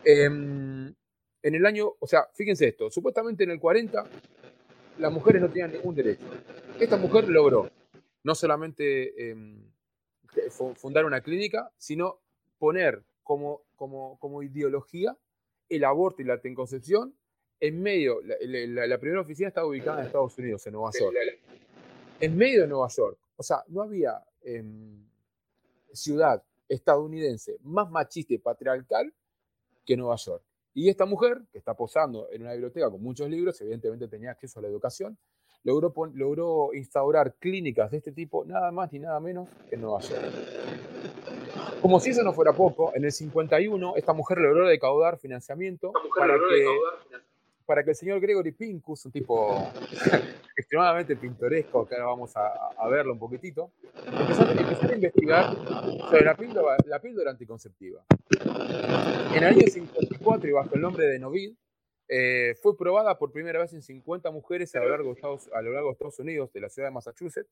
Em, 0.04 0.94
en 1.42 1.54
el 1.54 1.66
año, 1.66 1.94
o 1.98 2.06
sea, 2.06 2.28
fíjense 2.34 2.68
esto, 2.68 2.90
supuestamente 2.90 3.44
en 3.44 3.50
el 3.50 3.60
40 3.60 4.04
las 4.98 5.12
mujeres 5.12 5.42
no 5.42 5.48
tenían 5.48 5.72
ningún 5.72 5.94
derecho. 5.94 6.24
Esta 6.78 6.96
mujer 6.96 7.28
logró 7.28 7.70
no 8.22 8.34
solamente 8.34 9.30
em, 9.30 9.70
fundar 10.76 11.04
una 11.04 11.20
clínica, 11.20 11.70
sino 11.78 12.20
poner 12.58 13.02
como, 13.22 13.62
como, 13.76 14.18
como, 14.18 14.42
ideología 14.42 15.16
el 15.68 15.84
aborto 15.84 16.22
y 16.22 16.26
la 16.26 16.34
anticoncepción 16.34 17.14
en 17.66 17.80
medio, 17.80 18.20
la, 18.22 18.98
primera 18.98 19.22
oficina 19.22 19.48
estaba 19.48 19.66
ubicada 19.66 20.00
en 20.00 20.06
Estados 20.06 20.36
Unidos, 20.36 20.66
en 20.66 20.74
Nueva 20.74 20.90
York. 20.98 21.16
En 22.20 22.36
medio 22.36 22.60
de 22.60 22.66
Nueva 22.66 22.88
York. 22.88 23.16
O 23.36 23.42
sea, 23.42 23.64
no 23.68 23.80
había 23.80 24.22
em, 24.42 25.02
ciudad 25.90 26.42
estadounidense 26.68 27.56
más 27.62 27.90
machista 27.90 28.34
y 28.34 28.38
patriarcal 28.38 29.12
que 29.86 29.96
Nueva 29.96 30.16
York. 30.16 30.42
Y 30.74 30.90
esta 30.90 31.06
mujer, 31.06 31.40
que 31.50 31.56
está 31.56 31.74
posando 31.74 32.28
en 32.30 32.42
una 32.42 32.52
biblioteca 32.52 32.90
con 32.90 33.02
muchos 33.02 33.30
libros, 33.30 33.58
evidentemente 33.62 34.08
tenía 34.08 34.32
acceso 34.32 34.58
a 34.58 34.62
la 34.62 34.68
educación, 34.68 35.16
logró, 35.62 35.94
logró 36.12 36.74
instaurar 36.74 37.34
clínicas 37.36 37.90
de 37.90 37.96
este 37.96 38.12
tipo 38.12 38.44
nada 38.44 38.70
más 38.72 38.92
ni 38.92 38.98
nada 38.98 39.18
menos 39.20 39.48
que 39.70 39.76
en 39.76 39.80
Nueva 39.80 40.00
York. 40.00 40.22
Como 41.80 41.98
si 41.98 42.10
eso 42.10 42.22
no 42.22 42.34
fuera 42.34 42.52
poco, 42.52 42.92
en 42.94 43.04
el 43.04 43.12
51 43.12 43.96
esta 43.96 44.12
mujer 44.12 44.38
logró 44.38 44.66
recaudar 44.66 45.18
financiamiento 45.18 45.92
para 46.14 46.34
que, 46.34 46.66
para 47.66 47.82
que 47.82 47.90
el 47.90 47.96
señor 47.96 48.20
Gregory 48.20 48.52
Pincus, 48.52 49.06
un 49.06 49.12
tipo 49.12 49.70
extremadamente 50.56 51.16
pintoresco, 51.16 51.78
ahora 51.90 52.04
vamos 52.04 52.32
a, 52.36 52.88
verlo 52.88 53.12
un 53.12 53.18
poquitito, 53.18 53.72
empezó, 54.06 54.42
a 54.46 54.94
investigar 54.94 55.54
sobre 55.56 56.24
la 56.24 56.36
píldora, 56.36 56.76
la 56.86 57.00
píldora 57.00 57.30
anticonceptiva. 57.30 58.04
En 59.34 59.42
el 59.42 59.44
año 59.44 59.66
54 59.66 60.48
y 60.48 60.52
bajo 60.52 60.74
el 60.74 60.80
nombre 60.80 61.06
de 61.06 61.18
Novid, 61.18 61.54
eh, 62.08 62.54
fue 62.60 62.76
probada 62.76 63.18
por 63.18 63.32
primera 63.32 63.60
vez 63.60 63.72
en 63.72 63.82
50 63.82 64.30
mujeres 64.30 64.74
a 64.74 64.80
lo, 64.80 64.90
largo 64.90 65.08
de 65.08 65.14
Estados, 65.14 65.48
a 65.54 65.62
lo 65.62 65.72
largo 65.72 65.88
de 65.88 65.92
Estados 65.92 66.18
Unidos, 66.18 66.52
de 66.52 66.60
la 66.60 66.68
ciudad 66.68 66.88
de 66.88 66.92
Massachusetts, 66.92 67.48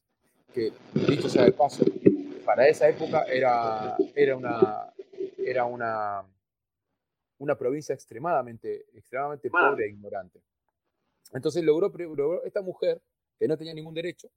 que, 0.53 0.73
dicho 1.09 1.29
sea 1.31 1.45
de 1.45 1.53
paso, 1.53 1.85
para 2.45 2.69
esa 2.69 2.89
época 2.89 3.25
era, 3.25 3.97
era, 4.15 4.37
una, 4.37 4.93
era 5.39 5.65
una, 5.65 6.23
una 7.43 7.57
provincia 7.57 7.93
extremadamente, 7.93 8.87
extremadamente 8.95 9.51
pobre 9.51 9.87
e 9.87 9.91
ignorante. 9.91 10.41
Entonces 11.33 11.65
logró, 11.65 11.89
logró, 11.89 12.45
esta 12.45 12.63
mujer, 12.63 13.03
que 13.39 13.49
no 13.49 13.57
tenía 13.57 13.75
ningún 13.75 13.95
derecho, 13.95 14.31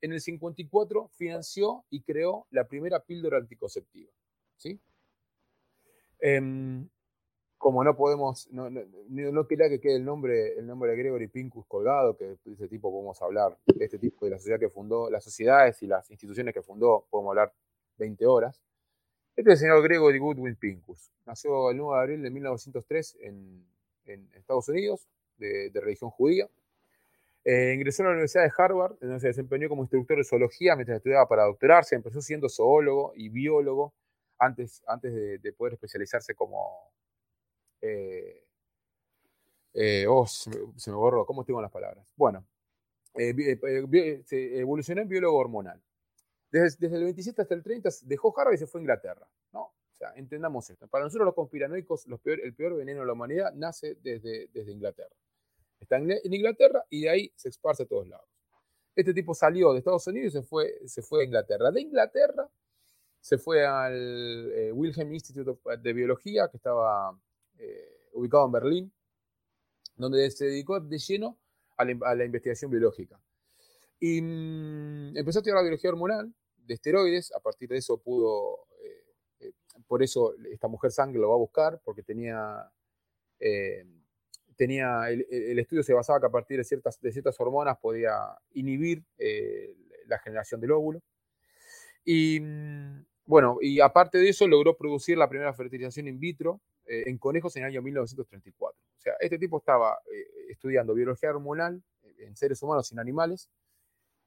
en 0.00 0.12
el 0.12 0.20
54 0.20 1.08
financió 1.14 1.84
y 1.88 2.02
creó 2.02 2.46
la 2.50 2.66
primera 2.66 3.04
píldora 3.04 3.38
anticonceptiva. 3.38 4.10
¿sí? 4.56 4.80
Em, 6.18 6.88
como 7.58 7.84
no 7.84 7.96
podemos, 7.96 8.48
no, 8.50 8.68
no, 8.70 9.46
quería 9.46 9.68
que 9.68 9.80
quede 9.80 9.96
el 9.96 10.04
nombre, 10.04 10.58
el 10.58 10.66
nombre 10.66 10.90
de 10.90 10.96
Gregory 10.96 11.28
Pincus 11.28 11.64
colgado, 11.66 12.16
que 12.16 12.24
de 12.24 12.54
ese 12.54 12.68
tipo 12.68 12.90
podemos 12.90 13.20
hablar, 13.22 13.56
de 13.66 13.84
este 13.84 13.98
tipo 13.98 14.24
de 14.24 14.32
la 14.32 14.38
sociedad 14.38 14.58
que 14.58 14.68
fundó, 14.68 15.10
las 15.10 15.22
sociedades 15.22 15.80
y 15.82 15.86
las 15.86 16.10
instituciones 16.10 16.54
que 16.54 16.62
fundó, 16.62 17.06
podemos 17.08 17.30
hablar 17.30 17.52
20 17.98 18.26
horas. 18.26 18.60
Este 19.38 19.52
es 19.52 19.60
el 19.60 19.68
señor 19.68 19.84
Gregory 19.84 20.18
Goodwin 20.18 20.56
Pincus. 20.56 21.12
Nació 21.24 21.70
el 21.70 21.76
9 21.76 21.94
de 21.94 22.02
abril 22.02 22.22
de 22.22 22.30
1903 22.30 23.18
en, 23.20 23.64
en 24.06 24.28
Estados 24.34 24.68
Unidos, 24.68 25.08
de, 25.36 25.70
religión 25.74 26.10
judía. 26.10 26.48
Eh, 27.44 27.72
ingresó 27.72 28.02
a 28.02 28.06
la 28.06 28.12
Universidad 28.14 28.42
de 28.42 28.52
Harvard, 28.58 28.98
donde 29.00 29.20
se 29.20 29.28
desempeñó 29.28 29.68
como 29.68 29.82
instructor 29.82 30.16
de 30.16 30.24
zoología 30.24 30.74
mientras 30.74 30.96
estudiaba 30.96 31.28
para 31.28 31.44
doctorarse. 31.44 31.94
Empezó 31.94 32.20
siendo 32.20 32.48
zoólogo 32.48 33.12
y 33.14 33.28
biólogo 33.28 33.94
antes, 34.40 34.82
antes 34.88 35.14
de, 35.14 35.52
poder 35.52 35.74
especializarse 35.74 36.34
como... 36.34 36.90
Eh, 37.80 38.42
eh, 39.72 40.04
oh, 40.08 40.26
se 40.26 40.50
me, 40.50 40.96
borró, 40.96 41.24
¿cómo 41.24 41.44
tengo 41.44 41.62
las 41.62 41.70
palabras? 41.70 42.04
Bueno, 42.16 42.44
se 43.14 44.58
evolucionó 44.58 45.00
en 45.00 45.08
biólogo 45.08 45.38
hormonal. 45.38 45.80
Desde, 46.50 46.86
el 46.86 47.04
27 47.04 47.42
hasta 47.42 47.54
el 47.54 47.62
30 47.62 47.90
dejó 48.04 48.34
Harvard 48.38 48.54
y 48.54 48.58
se 48.58 48.66
fue 48.66 48.80
a 48.80 48.82
Inglaterra. 48.82 49.28
¿no? 49.52 49.72
sea, 49.98 50.12
entendamos 50.14 50.70
esto. 50.70 50.86
Para 50.88 51.04
nosotros 51.04 51.26
los 51.26 51.34
conspiranoicos, 51.34 52.06
el 52.06 52.54
peor 52.54 52.76
veneno 52.76 53.00
de 53.00 53.06
la 53.06 53.12
humanidad 53.12 53.52
nace 53.54 53.96
desde, 53.96 54.48
Inglaterra. 54.70 55.14
Está 55.80 55.96
en, 55.96 56.10
Inglaterra 56.24 56.84
y 56.88 57.02
de 57.02 57.10
ahí 57.10 57.32
se 57.34 57.48
esparce 57.48 57.82
a 57.82 57.86
todos 57.86 58.08
lados. 58.08 58.26
Este 58.94 59.12
tipo 59.12 59.34
salió 59.34 59.72
de 59.72 59.78
Estados 59.78 60.06
Unidos 60.06 60.34
y 60.34 60.88
se 60.88 61.02
fue, 61.02 61.20
a 61.20 61.24
Inglaterra. 61.24 61.70
De 61.70 61.80
Inglaterra 61.80 62.48
se 63.20 63.38
fue 63.38 63.66
al 63.66 64.52
eh, 64.52 64.72
Wilhelm 64.72 65.12
Institute 65.12 65.60
de 65.78 65.92
Biología, 65.92 66.48
que 66.48 66.56
estaba 66.56 67.16
eh, 67.58 68.08
ubicado 68.12 68.46
en 68.46 68.52
Berlín, 68.52 68.92
donde 69.96 70.30
se 70.30 70.46
dedicó 70.46 70.80
de 70.80 70.98
lleno 70.98 71.38
a 71.76 71.84
la, 71.84 72.24
investigación 72.24 72.70
biológica. 72.70 73.20
Y 74.00 74.20
mm, 74.22 75.16
empezó 75.16 75.38
a 75.38 75.40
estudiar 75.40 75.56
la 75.56 75.62
biología 75.62 75.90
hormonal 75.90 76.32
de 76.56 76.74
esteroides, 76.74 77.32
a 77.34 77.40
partir 77.40 77.68
de 77.68 77.78
eso 77.78 77.98
pudo 77.98 78.68
por 79.86 80.02
eso 80.02 80.34
esta 80.50 80.68
mujer 80.68 80.90
sangre 80.90 81.20
lo 81.20 81.28
va 81.30 81.34
a 81.34 81.38
buscar, 81.38 81.80
porque 81.84 82.02
tenía, 82.02 82.70
eh, 83.40 83.84
tenía 84.56 85.08
el, 85.08 85.58
estudio 85.58 85.82
se 85.82 85.94
basaba 85.94 86.20
que 86.20 86.26
a 86.26 86.30
partir 86.30 86.58
de 86.58 86.64
ciertas, 86.64 87.00
de 87.00 87.12
ciertas 87.12 87.38
hormonas 87.40 87.78
podía 87.78 88.36
inhibir 88.52 89.04
eh, 89.18 89.74
la 90.06 90.18
generación 90.18 90.60
del 90.60 90.72
óvulo. 90.72 91.02
Y 92.04 92.40
mm, 92.40 93.04
bueno, 93.26 93.58
y 93.60 93.80
aparte 93.80 94.18
de 94.18 94.28
eso 94.28 94.46
logró 94.46 94.76
producir 94.76 95.18
la 95.18 95.28
primera 95.28 95.52
fertilización 95.52 96.08
in 96.08 96.18
vitro 96.18 96.60
eh, 96.86 97.04
en 97.06 97.18
conejos 97.18 97.54
en 97.56 97.62
el 97.62 97.68
año 97.68 97.82
1934. 97.82 98.80
O 98.80 99.00
sea, 99.00 99.14
este 99.20 99.38
tipo 99.38 99.58
estaba 99.58 99.98
estudiando 100.48 100.94
biología 100.94 101.30
hormonal 101.30 101.82
en 102.18 102.36
seres 102.36 102.62
humanos 102.62 102.90
en 102.92 102.98
animales 102.98 103.48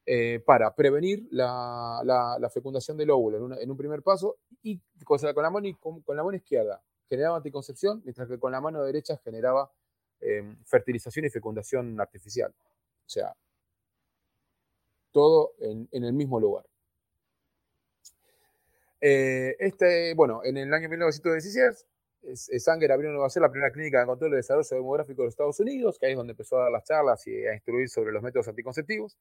eh, 0.05 0.41
para 0.43 0.73
prevenir 0.75 1.27
la, 1.31 2.49
fecundación 2.53 2.97
del 2.97 3.11
óvulo 3.11 3.59
en, 3.59 3.69
un 3.69 3.77
primer 3.77 4.01
paso 4.01 4.37
y 4.63 4.79
con, 5.03 5.19
la 5.21 5.49
mano, 5.49 5.67
con, 5.79 6.03
la 6.15 6.23
mano 6.23 6.35
izquierda 6.35 6.81
generaba 7.07 7.37
anticoncepción, 7.37 8.01
mientras 8.03 8.27
que 8.27 8.39
con 8.39 8.51
la 8.51 8.61
mano 8.61 8.83
derecha 8.83 9.17
generaba 9.17 9.71
em, 10.19 10.57
fertilización 10.65 11.25
y 11.25 11.29
fecundación 11.29 11.99
artificial. 11.99 12.51
O 12.51 13.09
sea, 13.09 13.35
todo 15.11 15.53
en, 15.59 15.87
el 15.91 16.13
mismo 16.13 16.39
lugar. 16.39 16.65
Eh, 19.01 19.55
este, 19.59 20.13
bueno, 20.15 20.41
en 20.43 20.57
el 20.57 20.73
año 20.73 20.89
1916, 20.89 21.85
Sanger 22.59 22.91
abrió 22.91 23.09
en 23.09 23.15
Nueva 23.15 23.29
York 23.29 23.41
la 23.41 23.51
primera 23.51 23.71
clínica 23.71 23.99
de 23.99 24.05
control 24.05 24.31
de 24.31 24.37
desarrollo 24.37 24.75
demográfico 24.75 25.21
de 25.21 25.25
los 25.27 25.33
Estados 25.33 25.59
Unidos, 25.59 25.97
que 25.99 26.05
ahí 26.05 26.11
es 26.13 26.17
donde 26.17 26.31
empezó 26.31 26.57
a 26.57 26.63
dar 26.63 26.71
las 26.71 26.83
charlas 26.83 27.25
y 27.27 27.45
a 27.45 27.53
instruir 27.53 27.89
sobre 27.89 28.11
los 28.11 28.23
métodos 28.23 28.47
anticonceptivos. 28.47 29.17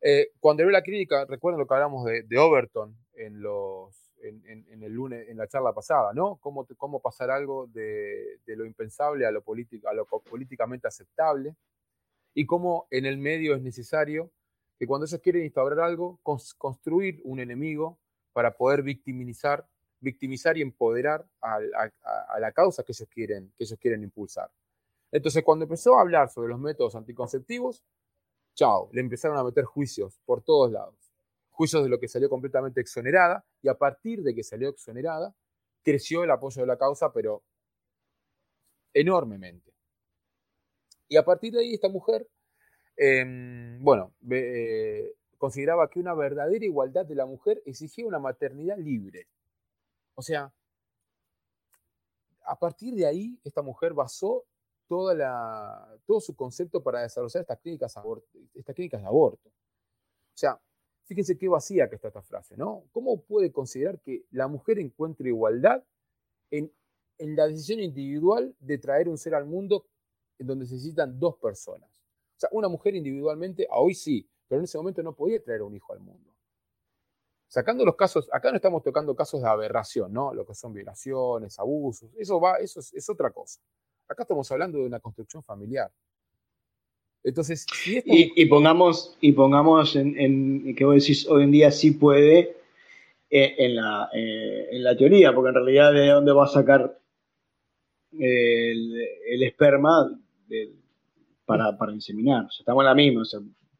Eh, 0.00 0.30
cuando 0.38 0.62
abrió 0.62 0.72
la 0.72 0.82
clínica, 0.82 1.24
recuerden 1.24 1.58
lo 1.58 1.66
que 1.66 1.74
hablamos 1.74 2.04
de, 2.04 2.38
Overton 2.38 2.96
en, 3.14 3.42
los, 3.42 4.12
en, 4.22 4.82
el 4.82 4.92
lunes, 4.92 5.28
en 5.28 5.36
la 5.36 5.48
charla 5.48 5.72
pasada, 5.72 6.12
¿no? 6.14 6.36
Cómo, 6.36 6.66
cómo 6.76 7.00
pasar 7.00 7.30
algo 7.30 7.66
de, 7.66 8.38
lo 8.46 8.64
impensable 8.64 9.26
a 9.26 9.30
lo, 9.30 9.42
a 9.84 9.94
lo 9.94 10.06
políticamente 10.06 10.86
aceptable 10.86 11.56
y 12.34 12.46
cómo 12.46 12.86
en 12.90 13.06
el 13.06 13.18
medio 13.18 13.56
es 13.56 13.62
necesario 13.62 14.30
que 14.78 14.86
cuando 14.86 15.06
ellos 15.06 15.20
quieren 15.20 15.42
instaurar 15.42 15.80
algo, 15.80 16.20
construir 16.22 17.20
un 17.24 17.40
enemigo 17.40 17.98
para 18.32 18.56
poder 18.56 18.82
victimizar, 18.82 19.66
victimizar 19.98 20.56
y 20.56 20.62
empoderar 20.62 21.26
a, 21.40 21.58
la 22.38 22.52
causa 22.52 22.84
que 22.84 22.92
ellos, 22.92 23.08
quieren, 23.08 23.52
que 23.58 23.64
ellos 23.64 23.78
quieren 23.80 24.04
impulsar. 24.04 24.48
Entonces, 25.10 25.42
cuando 25.42 25.64
empezó 25.64 25.98
a 25.98 26.02
hablar 26.02 26.28
sobre 26.28 26.50
los 26.50 26.60
métodos 26.60 26.94
anticonceptivos, 26.94 27.82
chao, 28.58 28.90
le 28.92 29.00
empezaron 29.00 29.38
a 29.38 29.44
meter 29.44 29.64
juicios 29.64 30.20
por 30.26 30.42
todos 30.42 30.72
lados. 30.72 30.96
Juicios 31.50 31.84
de 31.84 31.88
lo 31.88 32.00
que 32.00 32.08
salió 32.08 32.28
completamente 32.28 32.80
exonerada 32.80 33.44
y 33.62 33.68
a 33.68 33.78
partir 33.78 34.22
de 34.24 34.34
que 34.34 34.42
salió 34.42 34.68
exonerada, 34.68 35.32
creció 35.84 36.24
el 36.24 36.30
apoyo 36.32 36.62
de 36.62 36.66
la 36.66 36.76
causa, 36.76 37.12
pero 37.12 37.44
enormemente. 38.92 39.72
Y 41.06 41.16
a 41.16 41.24
partir 41.24 41.52
de 41.52 41.60
ahí 41.60 41.74
esta 41.74 41.88
mujer, 41.88 42.28
em, 42.96 43.80
bueno, 43.80 44.12
eh, 44.28 45.14
consideraba 45.38 45.88
que 45.88 46.00
una 46.00 46.14
verdadera 46.14 46.64
igualdad 46.64 47.06
de 47.06 47.14
la 47.14 47.26
mujer 47.26 47.62
exigía 47.64 48.06
una 48.06 48.18
maternidad 48.18 48.76
libre. 48.76 49.28
O 50.16 50.22
sea, 50.22 50.52
a 52.44 52.58
partir 52.58 52.94
de 52.94 53.06
ahí 53.06 53.38
esta 53.44 53.62
mujer 53.62 53.94
basó 53.94 54.44
todo 54.88 56.20
su 56.20 56.34
concepto 56.34 56.82
para 56.82 57.02
desarrollar 57.02 57.42
estas 57.42 57.58
clínicas, 57.58 57.94
estas 58.54 58.74
clínicas 58.74 59.00
de 59.02 59.06
aborto. 59.06 59.48
O 59.48 60.36
sea, 60.40 60.60
fíjense 61.04 61.36
qué 61.36 61.48
vacía 61.48 61.88
que 61.88 61.96
está 61.96 62.08
esta 62.08 62.22
frase, 62.22 62.56
¿no? 62.56 62.84
¿Cómo 62.90 63.22
puede 63.22 63.52
considerar 63.52 64.00
que 64.00 64.24
la 64.30 64.48
mujer 64.48 64.78
encuentre 64.78 65.28
igualdad 65.28 65.84
en, 66.50 66.72
en 67.18 67.36
la 67.36 67.46
decisión 67.46 67.80
individual 67.80 68.56
de 68.58 68.78
traer 68.78 69.08
un 69.08 69.18
ser 69.18 69.34
al 69.34 69.44
mundo 69.44 69.86
en 70.38 70.46
donde 70.46 70.66
se 70.66 70.74
necesitan 70.74 71.18
dos 71.18 71.36
personas? 71.36 71.90
O 72.36 72.40
sea, 72.40 72.48
una 72.52 72.68
mujer 72.68 72.94
individualmente, 72.94 73.66
a 73.70 73.78
hoy 73.78 73.94
sí, 73.94 74.28
pero 74.46 74.60
en 74.60 74.64
ese 74.64 74.78
momento 74.78 75.02
no 75.02 75.14
podía 75.14 75.42
traer 75.42 75.62
un 75.62 75.74
hijo 75.74 75.92
al 75.92 76.00
mundo. 76.00 76.34
Sacando 77.48 77.84
los 77.84 77.96
casos, 77.96 78.28
acá 78.32 78.50
no 78.50 78.56
estamos 78.56 78.82
tocando 78.82 79.16
casos 79.16 79.42
de 79.42 79.48
aberración, 79.48 80.12
¿no? 80.12 80.32
Lo 80.34 80.46
que 80.46 80.54
son 80.54 80.72
violaciones, 80.72 81.58
abusos, 81.58 82.10
eso 82.16 82.40
va, 82.40 82.56
eso 82.56 82.80
es 82.80 83.08
otra 83.10 83.30
cosa. 83.30 83.60
Acá 84.08 84.22
estamos 84.22 84.50
hablando 84.50 84.78
de 84.78 84.86
una 84.86 85.00
construcción 85.00 85.42
familiar. 85.42 85.90
Entonces, 87.22 87.66
y, 88.06 88.46
pongamos, 88.46 89.16
y 89.20 89.32
pongamos 89.32 89.96
en, 89.96 90.74
que 90.74 90.84
vos 90.84 90.94
decís 90.94 91.26
hoy 91.28 91.42
en 91.42 91.50
día 91.50 91.70
sí 91.70 91.90
puede 91.90 92.56
eh, 93.28 93.54
en, 93.58 93.76
la, 93.76 94.08
eh, 94.14 94.68
en 94.70 94.82
la 94.82 94.96
teoría, 94.96 95.34
porque 95.34 95.50
en 95.50 95.54
realidad 95.56 95.92
de 95.92 96.06
dónde 96.08 96.32
va 96.32 96.44
a 96.44 96.48
sacar 96.48 96.98
el, 98.12 99.42
esperma 99.42 100.18
para, 101.44 101.76
para, 101.76 101.92
inseminar. 101.92 102.46
estamos 102.58 102.82
en 102.82 102.86
la 102.86 102.94
misma. 102.94 103.24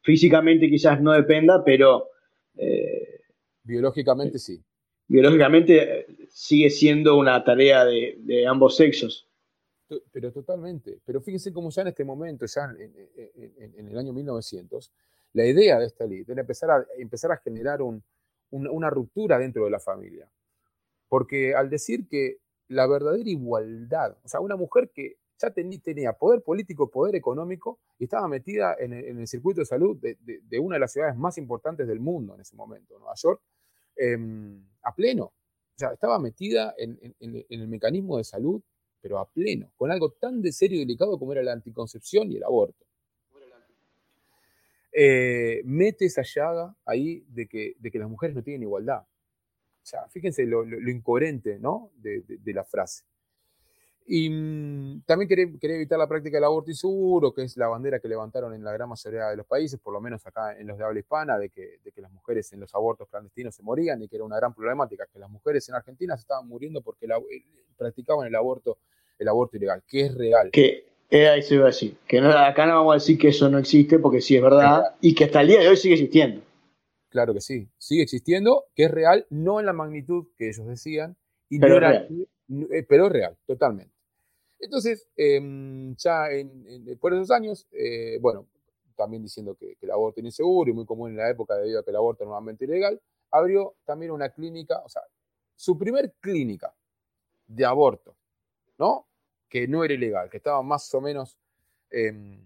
físicamente 0.01 0.69
quizás 0.69 1.01
no 1.01 1.13
dependa, 1.13 1.63
pero... 1.63 2.09
Eh, 2.55 3.21
biológicamente 3.63 4.37
sí. 4.37 4.61
Biológicamente 5.07 6.05
sigue 6.29 6.69
siendo 6.69 7.17
una 7.17 7.43
tarea 7.43 7.83
de 7.85 8.45
ambos 8.47 8.75
sexos. 8.75 9.28
Pero 10.11 10.31
totalmente. 10.31 10.99
Pero 11.05 11.21
fíjense 11.21 11.51
cómo 11.51 11.69
ya 11.69 11.81
en 11.81 11.89
este 11.89 12.03
momento, 12.03 12.45
ya 12.45 12.73
en, 12.77 13.87
el 13.87 13.97
año 13.97 14.13
1900, 14.13 14.91
la 15.33 15.45
idea 15.45 15.79
de 15.79 15.85
esta 15.85 16.05
ley 16.05 16.23
era 16.27 16.41
empezar 16.41 16.71
a, 16.71 16.85
empezar 16.97 17.31
a 17.31 17.37
generar 17.37 17.79
una 18.51 18.89
ruptura 18.89 19.39
dentro 19.39 19.65
de 19.65 19.71
la 19.71 19.79
familia. 19.79 20.29
Porque 21.07 21.55
al 21.55 21.69
decir 21.69 22.07
que 22.07 22.37
la 22.67 22.87
verdadera 22.87 23.29
igualdad, 23.29 24.15
o 24.23 24.27
sea, 24.27 24.39
una 24.39 24.55
mujer 24.55 24.91
que 24.93 25.17
ya 25.39 25.51
tenía 25.51 26.13
poder 26.13 26.43
político, 26.43 26.89
poder 26.89 27.15
económico, 27.15 27.79
y 27.97 28.03
estaba 28.03 28.27
metida 28.27 28.75
en 28.77 28.93
el, 28.93 29.27
circuito 29.27 29.61
de 29.61 29.65
salud 29.65 29.97
de, 29.97 30.59
una 30.59 30.75
de 30.75 30.79
las 30.79 30.91
ciudades 30.91 31.15
más 31.15 31.37
importantes 31.37 31.87
del 31.87 31.99
mundo 31.99 32.35
en 32.35 32.41
ese 32.41 32.55
momento, 32.55 32.97
Nueva 32.99 33.15
York, 33.15 33.41
em, 33.95 34.63
a 34.83 34.93
pleno. 34.93 35.25
O 35.25 35.79
sea, 35.79 35.93
estaba 35.93 36.19
metida 36.19 36.75
en, 36.77 37.15
el 37.21 37.67
mecanismo 37.67 38.17
de 38.17 38.23
salud 38.25 38.61
pero 39.01 39.19
a 39.19 39.29
pleno, 39.29 39.71
con 39.77 39.91
algo 39.91 40.11
tan 40.11 40.41
de 40.41 40.51
serio 40.51 40.77
y 40.77 40.81
delicado 40.81 41.17
como 41.17 41.31
era 41.31 41.43
la 41.43 41.53
anticoncepción 41.53 42.31
y 42.31 42.37
el 42.37 42.43
aborto. 42.43 42.85
Eh, 44.91 45.61
mete 45.65 46.05
esa 46.05 46.23
llaga 46.23 46.75
ahí 46.85 47.23
de 47.29 47.47
que, 47.47 47.75
de 47.79 47.91
que 47.91 47.99
las 47.99 48.09
mujeres 48.09 48.35
no 48.35 48.43
tienen 48.43 48.63
igualdad. 48.63 49.01
O 49.01 49.85
sea, 49.85 50.07
fíjense 50.09 50.45
lo, 50.45 50.63
incoherente 50.89 51.57
¿no? 51.59 51.91
de, 51.97 52.53
la 52.53 52.63
frase. 52.63 53.05
Y 54.11 54.27
mm, 54.27 55.03
también 55.05 55.29
quería, 55.29 55.45
evitar 55.75 55.99
la 55.99 56.07
práctica 56.07 56.37
del 56.37 56.45
aborto 56.45 56.71
inseguro, 56.71 57.31
que 57.31 57.43
es 57.43 57.55
la 57.57 57.67
bandera 57.67 57.99
que 57.99 58.07
levantaron 58.07 58.55
en 58.55 58.63
la 58.63 58.71
gran 58.73 58.89
mayoría 58.89 59.27
de 59.27 59.37
los 59.37 59.45
países, 59.45 59.79
por 59.79 59.93
lo 59.93 60.01
menos 60.01 60.25
acá 60.25 60.57
en 60.57 60.65
los 60.65 60.79
de 60.79 60.83
habla 60.83 60.99
hispana, 60.99 61.37
de 61.37 61.51
que, 61.51 61.77
de 61.83 61.91
que 61.91 62.01
las 62.01 62.11
mujeres 62.11 62.51
en 62.51 62.59
los 62.59 62.73
abortos 62.73 63.07
clandestinos 63.07 63.53
se 63.53 63.61
morían 63.61 64.01
y 64.01 64.07
que 64.07 64.15
era 64.15 64.25
una 64.25 64.37
gran 64.37 64.55
problemática, 64.55 65.05
que 65.13 65.19
las 65.19 65.29
mujeres 65.29 65.69
en 65.69 65.75
Argentina 65.75 66.17
se 66.17 66.21
estaban 66.21 66.47
muriendo 66.47 66.81
porque 66.81 67.05
eh, 67.05 67.45
practicaban 67.77 68.25
el 68.25 68.33
aborto, 68.33 68.79
el 69.19 69.27
aborto 69.27 69.57
ilegal, 69.57 69.83
que 69.87 70.07
es 70.07 70.15
real. 70.15 70.49
Que 70.49 70.85
eh, 71.11 71.27
ahí 71.27 71.43
se 71.43 71.53
iba 71.53 71.65
a 71.65 71.67
decir, 71.67 71.95
que 72.07 72.17
acá 72.17 72.65
no 72.65 72.77
vamos 72.77 72.93
a 72.93 72.95
decir 72.95 73.15
que 73.15 73.27
eso 73.27 73.47
no 73.47 73.59
existe, 73.59 73.99
porque 73.99 74.21
sí 74.21 74.35
es 74.35 74.41
verdad, 74.41 74.95
y 75.01 75.13
que 75.13 75.25
hasta 75.25 75.41
el 75.41 75.49
día 75.49 75.59
de 75.59 75.67
hoy 75.67 75.77
sigue 75.77 75.93
existiendo. 75.93 76.41
Claro 77.09 77.35
que 77.35 77.41
sí, 77.41 77.69
sigue 77.77 78.01
existiendo, 78.01 78.65
que 78.73 78.85
es 78.85 78.91
real, 78.91 79.27
no 79.29 79.59
en 79.59 79.67
la 79.67 79.73
magnitud 79.73 80.29
que 80.35 80.49
ellos 80.49 80.65
decían, 80.65 81.15
y 81.47 81.59
pero, 81.59 81.79
real. 81.79 82.07
Eh, 82.71 82.83
pero 82.89 83.05
es 83.05 83.11
real, 83.11 83.37
totalmente. 83.45 83.98
Entonces, 84.59 85.07
em, 85.15 85.95
ya 85.95 86.29
en, 86.31 86.97
por 86.99 87.13
esos 87.13 87.31
años, 87.31 87.65
eh, 87.71 88.17
bueno, 88.21 88.47
también 88.95 89.23
diciendo 89.23 89.55
que, 89.55 89.77
el 89.79 89.91
aborto 89.91 90.19
era 90.19 90.27
inseguro 90.27 90.69
y 90.69 90.73
muy 90.73 90.85
común 90.85 91.11
en 91.11 91.17
la 91.17 91.29
época 91.29 91.55
debido 91.55 91.79
a 91.79 91.83
que 91.83 91.91
el 91.91 91.95
aborto 91.95 92.23
era 92.23 92.29
normalmente 92.29 92.65
ilegal, 92.65 93.01
abrió 93.31 93.75
también 93.85 94.11
una 94.11 94.29
clínica, 94.29 94.81
o 94.83 94.89
sea, 94.89 95.01
su 95.55 95.77
primer 95.77 96.13
clínica 96.19 96.75
de 97.47 97.65
aborto, 97.65 98.15
¿no? 98.77 99.07
Que 99.47 99.67
no 99.67 99.83
era 99.83 99.93
ilegal, 99.93 100.29
que 100.29 100.37
estaba 100.37 100.61
más 100.61 100.93
o 100.93 101.01
menos 101.01 101.37
em, 101.89 102.39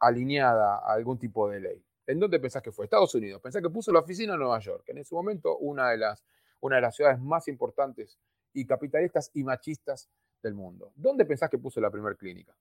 alineada 0.00 0.78
a 0.78 0.92
algún 0.92 1.18
tipo 1.18 1.48
de 1.48 1.60
ley. 1.60 1.84
¿En 2.06 2.18
dónde 2.18 2.40
pensás 2.40 2.62
que 2.62 2.72
fue? 2.72 2.84
Estados 2.84 3.14
Unidos. 3.14 3.40
Pensás 3.40 3.62
que 3.62 3.70
puso 3.70 3.92
la 3.92 4.00
oficina 4.00 4.34
en 4.34 4.40
Nueva 4.40 4.58
York, 4.58 4.84
en 4.88 4.98
ese 4.98 5.14
momento 5.14 5.56
una 5.58 5.90
de 5.90 5.98
las, 5.98 6.24
una 6.60 6.76
de 6.76 6.82
las 6.82 6.96
ciudades 6.96 7.20
más 7.20 7.46
importantes 7.46 8.18
y 8.52 8.66
capitalistas 8.66 9.30
y 9.32 9.44
machistas 9.44 10.10
del 10.42 10.54
mundo. 10.54 10.92
¿Dónde 10.96 11.24
pensás 11.24 11.48
que 11.48 11.58
puso 11.58 11.80
la 11.80 11.90
primera 11.90 12.14
clínica? 12.16 12.54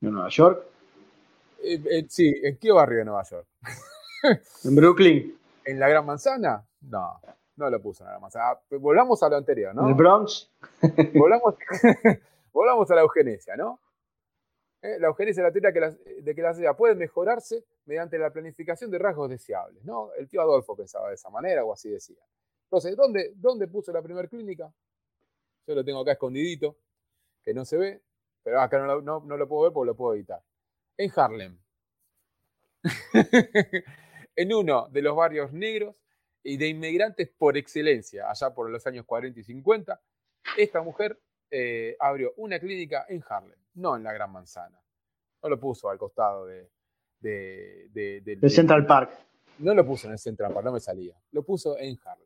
¿En 0.00 0.12
Nueva 0.12 0.28
York? 0.28 0.64
Eh, 1.62 1.82
eh, 1.90 2.06
sí, 2.08 2.32
¿en 2.42 2.58
qué 2.58 2.70
barrio 2.70 2.98
de 2.98 3.04
Nueva 3.06 3.22
York? 3.22 3.46
en 4.64 4.76
Brooklyn. 4.76 5.38
¿En 5.64 5.80
la 5.80 5.88
Gran 5.88 6.04
Manzana? 6.04 6.64
No, 6.82 7.20
no 7.56 7.70
lo 7.70 7.80
puso 7.80 8.02
en 8.02 8.06
la 8.06 8.12
Gran 8.12 8.22
Manzana. 8.22 8.44
Ah, 8.50 8.60
volvamos 8.78 9.22
a 9.22 9.28
lo 9.28 9.36
anterior, 9.36 9.74
¿no? 9.74 9.82
¿En 9.82 9.88
el 9.88 9.94
Bronx? 9.94 10.50
volvamos, 11.14 11.54
volvamos 12.52 12.90
a 12.90 12.94
la 12.94 13.00
eugenesia, 13.00 13.56
¿no? 13.56 13.80
Eh, 14.82 14.98
la 15.00 15.08
eugenesia 15.08 15.40
es 15.40 15.44
la 15.44 15.52
teoría 15.52 15.96
de 16.20 16.34
que 16.34 16.42
la 16.42 16.52
sociedad 16.52 16.76
puede 16.76 16.94
mejorarse 16.94 17.64
mediante 17.86 18.18
la 18.18 18.30
planificación 18.30 18.90
de 18.90 18.98
rasgos 18.98 19.30
deseables, 19.30 19.84
¿no? 19.84 20.12
El 20.12 20.28
tío 20.28 20.42
Adolfo 20.42 20.76
pensaba 20.76 21.08
de 21.08 21.14
esa 21.14 21.30
manera 21.30 21.64
o 21.64 21.72
así 21.72 21.88
decía. 21.88 22.22
Entonces, 22.64 22.96
¿dónde, 22.96 23.32
dónde 23.36 23.68
puso 23.68 23.92
la 23.92 24.02
primera 24.02 24.28
clínica? 24.28 24.72
Yo 25.66 25.74
lo 25.74 25.84
tengo 25.84 26.00
acá 26.00 26.12
escondidito, 26.12 26.78
que 27.42 27.52
no 27.52 27.64
se 27.64 27.76
ve, 27.76 28.02
pero 28.42 28.60
acá 28.60 28.78
no, 28.78 29.20
no, 29.20 29.36
lo 29.36 29.48
puedo 29.48 29.64
ver 29.64 29.72
porque 29.72 29.86
lo 29.86 29.96
puedo 29.96 30.14
editar. 30.14 30.42
En 30.96 31.10
Harlem. 31.14 31.58
en 34.36 34.54
uno 34.54 34.88
de 34.88 35.02
los 35.02 35.16
barrios 35.16 35.52
negros 35.52 35.96
y 36.42 36.56
de 36.56 36.68
inmigrantes 36.68 37.28
por 37.36 37.56
excelencia, 37.56 38.30
allá 38.30 38.54
por 38.54 38.70
los 38.70 38.86
años 38.86 39.04
40 39.04 39.40
y 39.40 39.42
50, 39.42 40.00
esta 40.56 40.82
mujer 40.82 41.20
eh, 41.50 41.96
abrió 41.98 42.32
una 42.36 42.60
clínica 42.60 43.06
en 43.08 43.22
Harlem, 43.28 43.58
no 43.74 43.96
en 43.96 44.04
la 44.04 44.12
Gran 44.12 44.30
Manzana. 44.30 44.80
No 45.42 45.48
lo 45.48 45.58
puso 45.58 45.90
al 45.90 45.98
costado 45.98 46.46
de, 46.46 46.70
de, 47.20 48.48
Central 48.48 48.86
Park. 48.86 49.10
No 49.58 49.74
lo 49.74 49.84
puso 49.84 50.06
en 50.06 50.12
el 50.12 50.18
Central 50.18 50.52
Park, 50.52 50.64
no 50.64 50.72
me 50.72 50.80
salía. 50.80 51.16
Lo 51.32 51.42
puso 51.42 51.78
en 51.78 51.98
Harlem. 52.04 52.25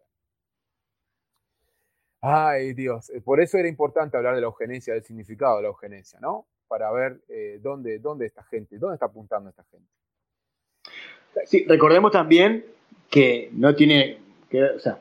Ay, 2.22 2.74
Dios. 2.74 3.10
Eh, 3.10 3.20
por 3.20 3.40
eso 3.40 3.56
era 3.58 3.68
importante 3.68 4.16
hablar 4.16 4.34
de 4.34 4.42
la 4.42 4.48
eugenesia, 4.48 4.94
del 4.94 5.02
significado 5.02 5.56
de 5.56 5.62
la 5.62 5.68
eugenesia, 5.68 6.18
¿no? 6.20 6.46
Para 6.68 6.92
ver 6.92 7.20
eh, 7.28 7.58
dónde, 7.62 7.98
dónde 7.98 8.26
esta 8.26 8.44
gente, 8.44 8.78
dónde 8.78 8.94
está 8.94 9.06
apuntando 9.06 9.48
esta 9.50 9.64
gente. 9.64 9.88
Sí, 11.46 11.64
recordemos 11.66 12.12
también 12.12 12.64
que 13.08 13.50
no 13.52 13.74
tiene, 13.74 14.18
que, 14.48 14.62
o 14.64 14.78
sea, 14.78 14.98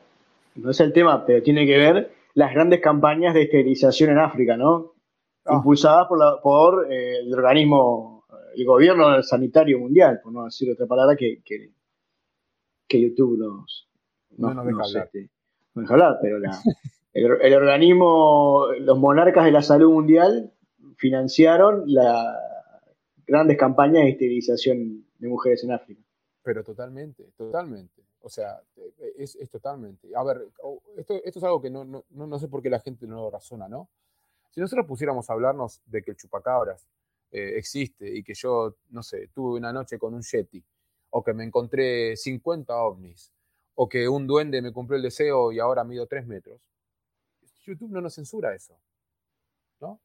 no 0.56 0.70
es 0.70 0.80
el 0.80 0.92
tema, 0.92 1.26
pero 1.26 1.42
tiene 1.42 1.66
que 1.66 1.76
ver 1.76 2.12
las 2.34 2.54
grandes 2.54 2.80
campañas 2.80 3.34
de 3.34 3.42
esterilización 3.42 4.10
en 4.10 4.18
África, 4.18 4.56
¿no? 4.56 4.94
Ah. 5.44 5.56
Impulsadas 5.56 6.06
por, 6.08 6.18
por 6.42 6.92
eh, 6.92 7.18
el 7.18 7.34
organismo, 7.34 8.24
el 8.54 8.64
gobierno 8.64 9.22
sanitario 9.22 9.78
mundial, 9.78 10.20
por 10.22 10.32
no 10.32 10.44
decir 10.44 10.72
otra 10.72 10.86
palabra 10.86 11.16
que, 11.16 11.42
que, 11.44 13.00
YouTube 13.00 13.38
nos, 13.38 13.88
no, 14.36 14.54
nos 14.54 14.66
deja 14.66 14.82
hablar. 14.82 15.04
Este, 15.06 15.30
no 15.74 15.82
deja 15.82 15.94
hablar, 15.94 16.18
pero 16.20 16.38
la, 16.38 16.50
el, 17.12 17.54
organismo, 17.54 18.66
los 18.78 18.98
monarcas 18.98 19.44
de 19.44 19.52
la 19.52 19.62
salud 19.62 19.92
mundial 19.92 20.52
financiaron 20.96 21.82
las 21.86 22.36
grandes 23.26 23.56
campañas 23.56 24.04
de 24.04 24.10
esterilización 24.10 25.04
de 25.18 25.28
mujeres 25.28 25.64
en 25.64 25.72
África. 25.72 26.02
Pero 26.42 26.62
totalmente, 26.62 27.24
totalmente. 27.36 28.02
O 28.22 28.28
sea, 28.28 28.60
es, 29.16 29.36
totalmente. 29.50 30.08
A 30.14 30.22
ver, 30.22 30.46
esto, 30.96 31.14
esto 31.24 31.38
es 31.38 31.44
algo 31.44 31.60
que 31.60 31.70
no, 31.70 31.84
no, 31.84 32.04
no, 32.10 32.38
sé 32.38 32.48
por 32.48 32.62
qué 32.62 32.70
la 32.70 32.80
gente 32.80 33.06
no 33.06 33.16
lo 33.16 33.30
razona, 33.30 33.68
¿no? 33.68 33.88
Si 34.50 34.60
nosotros 34.60 34.86
pusiéramos 34.86 35.28
a 35.30 35.32
hablarnos 35.32 35.80
de 35.86 36.02
que 36.02 36.10
el 36.10 36.16
chupacabras 36.16 36.86
eh, 37.30 37.54
existe 37.56 38.08
y 38.14 38.22
que 38.22 38.34
yo, 38.34 38.76
no 38.90 39.02
sé, 39.02 39.28
tuve 39.32 39.58
una 39.58 39.72
noche 39.72 39.98
con 39.98 40.14
un 40.14 40.22
yeti, 40.22 40.62
o 41.10 41.22
que 41.22 41.32
me 41.32 41.44
encontré 41.44 42.16
50 42.16 42.74
ovnis, 42.76 43.32
o 43.74 43.88
que 43.88 44.08
un 44.08 44.26
duende 44.26 44.60
me 44.60 44.72
cumplió 44.72 44.96
el 44.96 45.02
deseo 45.02 45.52
y 45.52 45.58
ahora 45.58 45.84
mido 45.84 46.06
3 46.06 46.26
metros, 46.26 46.60
YouTube 47.62 47.90
no 47.90 48.00
nos 48.00 48.14
censura 48.14 48.54
eso. 48.54 48.78
¿no? 49.80 50.00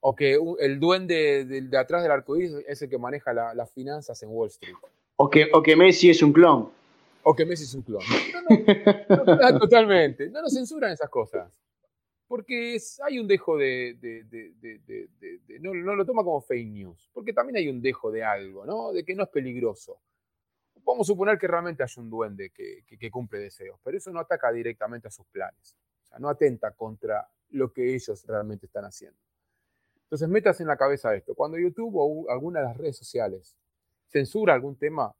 O 0.00 0.14
que 0.14 0.38
el 0.60 0.80
duende 0.80 1.44
de, 1.44 1.78
atrás 1.78 2.02
del 2.02 2.12
arcoíris 2.12 2.52
es 2.66 2.82
el 2.82 2.90
que 2.90 2.98
maneja 2.98 3.32
las 3.32 3.72
finanzas 3.72 4.22
en 4.22 4.28
Wall 4.30 4.48
Street. 4.48 4.74
O 5.16 5.30
que, 5.30 5.48
o 5.52 5.62
que 5.62 5.76
Messi 5.76 6.10
es 6.10 6.22
un 6.22 6.32
clon. 6.32 6.70
O 7.22 7.34
que 7.34 7.46
Messi 7.46 7.64
es 7.64 7.74
un 7.74 7.82
clon. 7.82 8.02
No, 9.08 9.58
totalmente. 9.58 10.28
No 10.28 10.42
nos 10.42 10.52
censuran 10.52 10.92
esas 10.92 11.08
cosas. 11.08 11.58
Porque 12.26 12.78
hay 13.02 13.18
un 13.18 13.26
dejo 13.26 13.56
de. 13.56 13.96
no, 15.60 15.94
lo 15.94 16.04
toma 16.04 16.22
como 16.22 16.42
fake 16.42 16.68
news. 16.68 17.08
Porque 17.12 17.32
también 17.32 17.56
hay 17.56 17.68
un 17.68 17.80
dejo 17.80 18.10
de 18.10 18.24
algo, 18.24 18.66
¿no? 18.66 18.92
De 18.92 19.04
que 19.04 19.14
no 19.14 19.22
es 19.22 19.30
peligroso. 19.30 20.00
Vamos 20.84 21.08
a 21.08 21.12
suponer 21.12 21.38
que 21.38 21.46
realmente 21.46 21.82
hay 21.82 21.88
un 21.96 22.10
duende 22.10 22.50
que, 22.50 22.84
que 22.84 23.10
cumple 23.10 23.38
deseos, 23.38 23.80
pero 23.82 23.96
eso 23.96 24.10
no 24.10 24.20
ataca 24.20 24.52
directamente 24.52 25.08
a 25.08 25.10
sus 25.10 25.24
planes 25.26 25.74
no 26.18 26.28
atenta 26.28 26.72
contra 26.72 27.28
lo 27.50 27.72
que 27.72 27.94
ellos 27.94 28.24
realmente 28.26 28.66
están 28.66 28.84
haciendo. 28.84 29.18
Entonces, 30.04 30.28
metas 30.28 30.60
en 30.60 30.68
la 30.68 30.76
cabeza 30.76 31.14
esto. 31.14 31.34
Cuando 31.34 31.58
YouTube 31.58 31.94
o 31.96 32.30
alguna 32.30 32.60
de 32.60 32.66
las 32.66 32.76
redes 32.76 32.96
sociales 32.96 33.56
censura 34.08 34.54
algún 34.54 34.76
tema, 34.76 35.14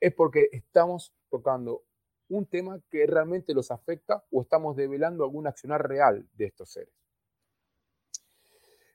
es 0.00 0.14
porque 0.14 0.48
estamos 0.52 1.12
tocando 1.28 1.84
un 2.28 2.46
tema 2.46 2.80
que 2.88 3.06
realmente 3.06 3.52
los 3.52 3.70
afecta 3.70 4.24
o 4.30 4.42
estamos 4.42 4.76
develando 4.76 5.24
algún 5.24 5.46
accionar 5.46 5.86
real 5.86 6.26
de 6.32 6.46
estos 6.46 6.70
seres. 6.70 6.94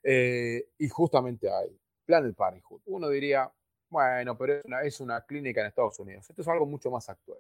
Eh, 0.02 0.70
y 0.78 0.88
justamente 0.88 1.50
hay 1.52 1.78
Planet 2.06 2.36
Parenthood. 2.36 2.82
Uno 2.86 3.10
diría, 3.10 3.52
bueno, 3.90 4.38
pero 4.38 4.54
es 4.54 4.66
una, 4.66 4.82
es 4.82 5.00
una 5.02 5.26
clínica 5.26 5.62
en 5.62 5.68
Estados 5.68 6.00
Unidos. 6.00 6.30
Esto 6.30 6.42
es 6.42 6.48
algo 6.48 6.66
mucho 6.66 6.90
más 6.90 7.10
actual. 7.10 7.40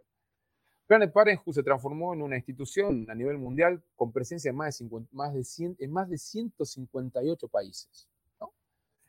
Planet 0.87 1.11
Parenthood 1.11 1.53
se 1.53 1.63
transformó 1.63 2.13
en 2.13 2.21
una 2.21 2.35
institución 2.35 3.09
a 3.09 3.15
nivel 3.15 3.37
mundial 3.37 3.83
con 3.95 4.11
presencia 4.11 4.49
en 4.49 4.55
más 4.55 4.77
de, 4.77 4.85
más 5.11 5.33
de, 5.33 5.87
más 5.87 6.09
de 6.09 6.17
158 6.17 7.47
países. 7.47 8.07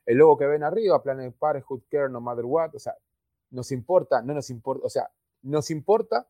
El 0.06 0.18
logo 0.18 0.38
que 0.38 0.46
ven 0.46 0.62
arriba, 0.62 1.02
Planet 1.02 1.34
Parenthood 1.36 1.82
Care 1.90 2.08
No 2.08 2.20
Matter 2.20 2.44
What, 2.44 2.76
o 2.76 2.78
sea, 2.78 2.94
nos 3.50 3.72
importa, 3.72 4.22
no 4.22 4.34
nos 4.34 4.48
importa, 4.50 4.86
o 4.86 4.88
sea, 4.88 5.10
nos 5.42 5.70
importa 5.70 6.28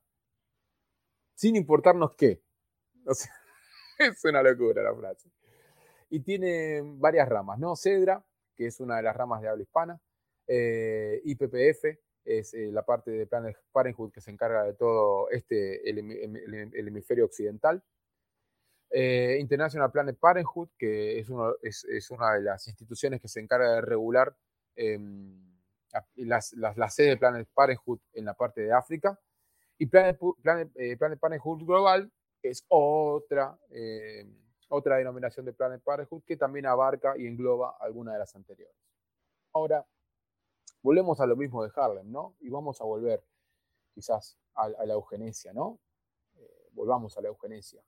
sin 1.35 1.57
importarnos 1.57 2.15
qué. 2.15 2.43
Es 3.99 4.23
una 4.27 4.43
locura 4.43 4.83
la 4.83 4.95
frase. 4.95 5.31
Y 6.11 6.21
tiene 6.21 6.83
varias 6.83 7.27
ramas, 7.29 7.59
¿no? 7.59 7.77
Cedra, 7.77 8.23
que 8.55 8.67
es 8.67 8.79
una 8.79 8.97
de 8.97 9.03
las 9.03 9.17
ramas 9.17 9.41
de 9.41 9.49
habla 9.49 9.63
hispana, 9.63 10.01
eh, 10.47 11.23
IPPF, 11.25 11.99
es 12.27 12.53
eh, 12.55 12.71
la 12.73 12.85
parte 12.85 13.11
de 13.13 13.27
Planet 13.27 13.57
Parenthood 13.73 14.13
que 14.13 14.21
se 14.21 14.31
encarga 14.31 14.65
de 14.65 14.75
todo 14.75 15.31
este, 15.31 15.89
el, 15.89 15.99
hemisferio 16.89 17.25
occidental. 17.25 17.83
Eh, 18.91 19.39
International 19.41 19.91
Planet 19.91 20.19
Parenthood, 20.19 20.71
que 20.77 21.21
es, 21.21 21.85
es, 21.89 22.11
una 22.11 22.35
de 22.35 22.43
las 22.43 22.67
instituciones 22.67 23.21
que 23.21 23.29
se 23.29 23.41
encarga 23.41 23.75
de 23.77 23.81
regular 23.81 24.37
em, 24.75 25.41
las, 26.17 26.53
las, 26.53 26.95
sedes 26.95 27.11
de 27.11 27.17
Planet 27.17 27.49
Parenthood 27.55 28.01
en 28.13 28.25
la 28.25 28.35
parte 28.35 28.63
de 28.63 28.73
África. 28.73 29.19
Y 29.79 29.87
Planet, 29.87 30.19
Planet, 30.43 30.71
eh, 30.75 30.97
Planet 30.97 31.19
Parenthood 31.19 31.65
Global, 31.65 32.11
que 32.43 32.51
es 32.51 32.65
otra, 32.69 33.59
otra 34.69 34.97
denominación 34.97 35.47
de 35.47 35.53
Planet 35.53 35.83
Parenthood 35.83 36.23
que 36.25 36.37
también 36.37 36.67
abarca 36.67 37.15
y 37.17 37.27
engloba 37.27 37.77
alguna 37.81 38.15
de 38.15 38.19
las 38.19 38.35
anteriores. 38.35 38.77
Ahora, 39.53 39.87
volvemos 40.83 41.21
a 41.21 41.27
lo 41.27 41.37
mismo 41.37 41.65
de 41.65 41.71
Harlem, 41.75 42.11
¿no? 42.11 42.35
Y 42.41 42.49
vamos 42.49 42.81
a 42.81 42.85
volver 42.85 43.23
quizás 43.95 44.39
a, 44.55 44.69
la 44.69 44.95
eugenesia, 44.95 45.53
¿no? 45.53 45.79
Eh, 46.37 46.69
volvamos 46.73 47.17
a 47.17 47.21
la 47.21 47.29
eugenesia. 47.29 47.83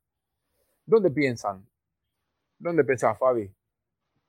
¿Dónde 0.85 1.11
piensan? 1.11 1.67
¿Dónde 2.57 2.83
pensás, 2.83 3.17
Fabi? 3.17 3.51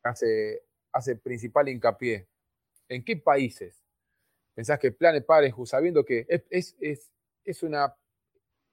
Hace, 0.02 1.16
principal 1.22 1.68
hincapié. 1.68 2.26
¿En 2.88 3.04
qué 3.04 3.16
países 3.16 3.82
pensás 4.54 4.78
que 4.78 4.92
Planet 4.92 5.24
Parenthood, 5.24 5.66
sabiendo 5.66 6.04
que 6.04 6.26
es, 6.28 6.76
es, 6.80 7.10
es 7.44 7.62
una, 7.62 7.94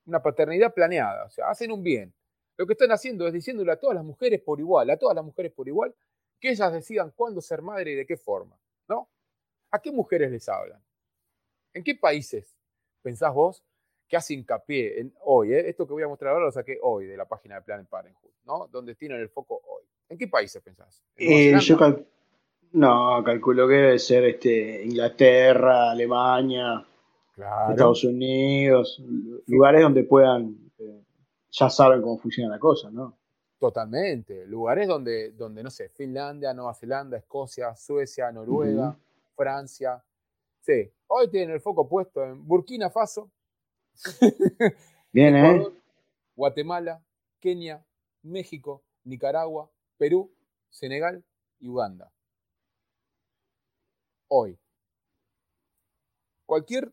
una 0.07 0.21
paternidad 0.21 0.73
planeada, 0.73 1.25
o 1.25 1.29
sea, 1.29 1.49
hacen 1.49 1.71
un 1.71 1.83
bien. 1.83 2.13
Lo 2.55 2.65
que 2.65 2.73
están 2.73 2.91
haciendo 2.91 3.27
es 3.27 3.33
diciéndole 3.33 3.71
a 3.71 3.79
todas 3.79 3.95
las 3.95 4.05
mujeres 4.05 4.41
por 4.41 4.59
igual, 4.59 4.89
a 4.89 4.97
todas 4.97 5.15
las 5.15 5.23
mujeres 5.23 5.51
por 5.51 5.67
igual, 5.67 5.93
que 6.39 6.49
ellas 6.49 6.71
decidan 6.71 7.11
cuándo 7.11 7.41
ser 7.41 7.61
madre 7.61 7.91
y 7.91 7.95
de 7.95 8.05
qué 8.05 8.17
forma. 8.17 8.57
¿A 9.72 9.80
qué 9.80 9.91
mujeres 9.91 10.32
les 10.32 10.47
hablan? 10.47 10.82
¿En 11.74 11.84
qué 11.84 11.95
países 11.95 12.55
pensás 13.01 13.34
vos 13.34 13.63
que 14.07 14.18
hace 14.18 14.34
hincapié 14.34 14.99
en 14.99 15.13
hoy? 15.24 15.53
Eh? 15.53 15.70
Esto 15.70 15.86
que 15.86 15.93
voy 15.93 16.03
a 16.03 16.07
mostrar 16.07 16.34
ahora 16.34 16.45
lo 16.45 16.51
saqué 16.51 16.80
hoy 16.82 17.05
de 17.05 17.18
la 17.18 17.26
página 17.26 17.55
de 17.55 17.61
Planet 17.61 17.88
Parenthood, 17.88 18.32
¿no? 18.45 18.68
Donde 18.68 18.95
tienen 18.95 19.20
el 19.20 19.30
foco 19.30 19.61
hoy. 19.65 19.84
¿En 20.09 20.18
qué 20.18 20.28
países 20.28 20.61
pensás? 20.61 21.03
Eh, 21.18 21.57
yo 21.59 21.78
no, 22.74 23.24
calculo 23.24 23.68
que 23.68 23.74
debe 23.74 23.99
ser 23.99 24.26
este, 24.26 24.86
Inglaterra, 24.86 25.91
Alemania, 25.91 26.86
Estados 27.70 28.03
Unidos, 28.03 29.01
lugares 29.47 29.82
donde 29.82 30.03
puedan, 30.03 30.72
eh, 30.80 31.03
ya 31.51 31.70
saben 31.70 32.01
cómo 32.01 32.18
funciona 32.18 32.49
la 32.49 32.59
cosa, 32.59 32.89
¿no? 32.91 33.18
Totalmente. 33.59 34.45
Lugares 34.45 34.88
donde, 34.88 35.32
donde, 35.32 35.63
no 35.63 35.70
sé, 35.70 35.89
Finlandia, 35.89 36.53
Nueva 36.53 36.74
Zelanda, 36.74 37.18
Escocia, 37.18 37.76
Suecia, 37.76 38.32
Noruega, 38.32 38.95
Francia. 39.38 40.03
Sí, 40.61 40.91
hoy 41.07 41.29
tienen 41.29 41.51
el 41.51 41.61
foco 41.61 41.88
puesto 41.88 42.23
en 42.23 42.45
Burkina 42.45 42.89
Faso. 42.89 43.31
Bien, 45.13 45.35
¿eh? 45.35 45.65
Guatemala, 46.35 47.01
Kenia, 47.39 47.85
México, 48.23 48.83
Nicaragua, 49.05 49.71
Perú, 49.97 50.33
Senegal 50.69 51.23
y 51.59 51.69
Uganda. 51.69 52.11
Hoy. 54.27 54.59
Cualquier 56.45 56.91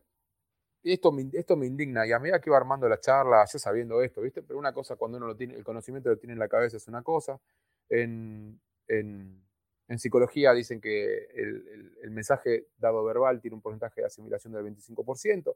esto 0.93 1.11
me, 1.11 1.29
esto 1.33 1.55
me 1.55 1.65
indigna 1.65 2.05
y 2.05 2.11
a 2.11 2.19
medida 2.19 2.39
que 2.39 2.49
iba 2.49 2.57
armando 2.57 2.87
la 2.87 2.99
charla, 2.99 3.43
ya 3.45 3.59
sabiendo 3.59 4.01
esto, 4.01 4.21
¿viste? 4.21 4.43
Pero 4.43 4.59
una 4.59 4.73
cosa 4.73 4.95
cuando 4.95 5.17
uno 5.17 5.27
lo 5.27 5.35
tiene, 5.35 5.55
el 5.55 5.63
conocimiento 5.63 6.09
lo 6.09 6.17
tiene 6.17 6.33
en 6.33 6.39
la 6.39 6.47
cabeza 6.47 6.77
es 6.77 6.87
una 6.87 7.01
cosa. 7.01 7.39
En, 7.89 8.59
psicología 9.99 10.53
dicen 10.53 10.81
que 10.81 11.27
el, 11.35 12.11
mensaje 12.11 12.67
dado 12.77 13.03
verbal 13.03 13.41
tiene 13.41 13.55
un 13.55 13.61
porcentaje 13.61 14.01
de 14.01 14.07
asimilación 14.07 14.53
del 14.53 14.65
25%, 14.65 15.55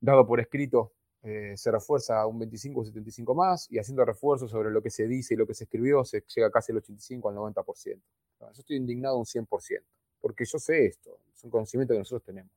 dado 0.00 0.26
por 0.26 0.40
escrito 0.40 0.92
eh, 1.22 1.54
se 1.56 1.70
refuerza 1.70 2.26
un 2.26 2.38
25 2.38 2.80
o 2.80 2.84
75 2.84 3.34
más 3.34 3.70
y 3.70 3.78
haciendo 3.78 4.04
refuerzos 4.06 4.50
sobre 4.50 4.70
lo 4.70 4.80
que 4.82 4.88
se 4.88 5.06
dice 5.06 5.34
y 5.34 5.36
lo 5.36 5.46
que 5.46 5.52
se 5.52 5.64
escribió 5.64 6.02
se 6.02 6.24
llega 6.34 6.50
casi 6.50 6.72
al 6.72 6.78
85 6.78 7.28
al 7.28 7.36
90%. 7.36 7.64
yo 7.84 8.48
estoy 8.54 8.76
indignado 8.76 9.18
un 9.18 9.26
100%, 9.26 9.82
porque 10.20 10.44
yo 10.46 10.58
sé 10.58 10.86
esto, 10.86 11.18
es 11.34 11.44
un 11.44 11.50
conocimiento 11.50 11.92
que 11.92 11.98
nosotros 11.98 12.24
tenemos. 12.24 12.52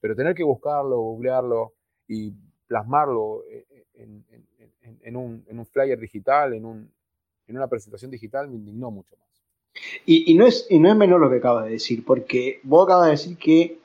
Pero 0.00 0.16
tener 0.16 0.34
que 0.34 0.44
buscarlo, 0.44 0.96
googlearlo 0.96 1.74
y 2.08 2.32
plasmarlo 2.66 3.44
eh, 3.50 3.66
eh, 3.94 4.08
en, 5.02 5.16
un, 5.16 5.66
flyer 5.66 5.98
digital, 5.98 6.54
en, 6.54 6.64
una 7.48 7.68
presentación 7.68 8.10
digital, 8.10 8.48
me 8.48 8.56
indignó 8.56 8.90
mucho 8.90 9.16
más. 9.16 9.33
Y, 10.06 10.34
no 10.34 10.46
es, 10.46 10.66
y 10.70 10.78
no 10.78 10.88
es 10.88 10.96
menor 10.96 11.20
lo 11.20 11.30
que 11.30 11.36
acabas 11.36 11.64
de 11.64 11.72
decir, 11.72 12.04
porque 12.04 12.60
vos 12.62 12.84
acabas 12.84 13.06
de 13.06 13.10
decir 13.12 13.36
que 13.36 13.78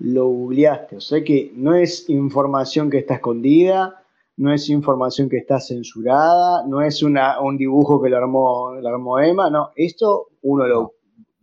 lo 0.00 0.26
googleaste, 0.26 0.96
o 0.96 1.00
sea 1.00 1.24
que 1.24 1.50
no 1.54 1.74
es 1.74 2.08
información 2.08 2.90
que 2.90 2.98
está 2.98 3.14
escondida, 3.14 4.04
no 4.36 4.52
es 4.52 4.68
información 4.68 5.28
que 5.28 5.38
está 5.38 5.60
censurada, 5.60 6.64
no 6.66 6.82
es 6.82 7.02
una, 7.02 7.40
un 7.40 7.56
dibujo 7.56 8.00
que 8.00 8.08
lo 8.08 8.18
armó, 8.18 8.74
lo 8.74 8.88
armó 8.88 9.18
Emma, 9.18 9.50
no, 9.50 9.70
esto 9.74 10.28
uno 10.42 10.66
lo 10.66 10.94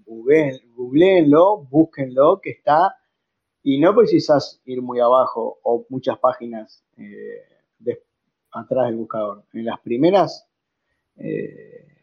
googleenlo, 0.05 1.66
búsquenlo, 1.70 2.39
que 2.41 2.51
está 2.51 2.95
y 3.63 3.80
no 3.80 3.95
precisas 3.95 4.61
ir 4.66 4.82
muy 4.82 4.99
abajo 4.99 5.59
o 5.63 5.86
muchas 5.89 6.20
páginas 6.20 6.86
eh, 6.97 7.43
atrás 8.51 8.86
del 8.86 8.95
buscador. 8.95 9.43
En 9.53 9.66
las 9.66 9.80
primeras 9.82 10.47
eh, 11.18 11.95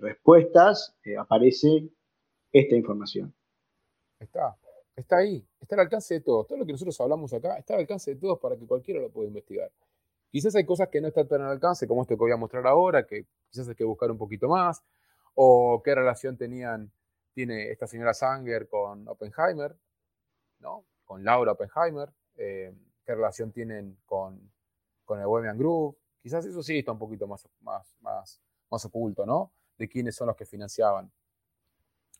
respuestas 0.00 0.96
eh, 1.04 1.16
aparece 1.16 1.88
esta 2.52 2.74
información. 2.76 3.34
Está, 4.18 4.56
está 4.96 5.18
ahí, 5.18 5.46
está 5.60 5.74
al 5.76 5.82
alcance 5.82 6.14
de 6.14 6.20
todos. 6.20 6.46
Todo 6.46 6.58
lo 6.58 6.66
que 6.66 6.72
nosotros 6.72 7.00
hablamos 7.00 7.32
acá 7.32 7.58
está 7.58 7.74
al 7.74 7.80
alcance 7.80 8.14
de 8.14 8.20
todos 8.20 8.38
para 8.38 8.56
que 8.56 8.66
cualquiera 8.66 9.00
lo 9.00 9.10
pueda 9.10 9.28
investigar. 9.28 9.70
Quizás 10.30 10.54
hay 10.56 10.64
cosas 10.64 10.88
que 10.88 11.00
no 11.00 11.08
están 11.08 11.28
tan 11.28 11.42
al 11.42 11.52
alcance, 11.52 11.86
como 11.86 12.02
esto 12.02 12.14
que 12.14 12.20
voy 12.20 12.32
a 12.32 12.36
mostrar 12.36 12.66
ahora, 12.66 13.06
que 13.06 13.26
quizás 13.50 13.68
hay 13.68 13.74
que 13.76 13.84
buscar 13.84 14.10
un 14.10 14.18
poquito 14.18 14.48
más, 14.48 14.82
o 15.34 15.80
qué 15.84 15.94
relación 15.94 16.36
tenían, 16.36 16.90
tiene 17.34 17.70
esta 17.70 17.86
señora 17.86 18.14
Sanger 18.14 18.68
con 18.68 19.06
Oppenheimer, 19.06 19.76
¿no? 20.58 20.84
con 21.04 21.24
Laura 21.24 21.52
Oppenheimer, 21.52 22.12
eh, 22.36 22.74
qué 23.04 23.14
relación 23.14 23.52
tienen 23.52 23.96
con, 24.06 24.50
el 25.10 25.26
Bohemian 25.26 25.58
Group. 25.58 25.98
Quizás 26.20 26.44
eso 26.46 26.62
sí 26.62 26.78
está 26.78 26.92
un 26.92 26.98
poquito 26.98 27.26
más, 27.26 27.46
más, 27.60 27.96
más, 28.00 28.40
más 28.70 28.84
oculto, 28.86 29.26
¿no? 29.26 29.52
De 29.78 29.88
quiénes 29.88 30.14
son 30.14 30.28
los 30.28 30.36
que 30.36 30.46
financiaban 30.46 31.10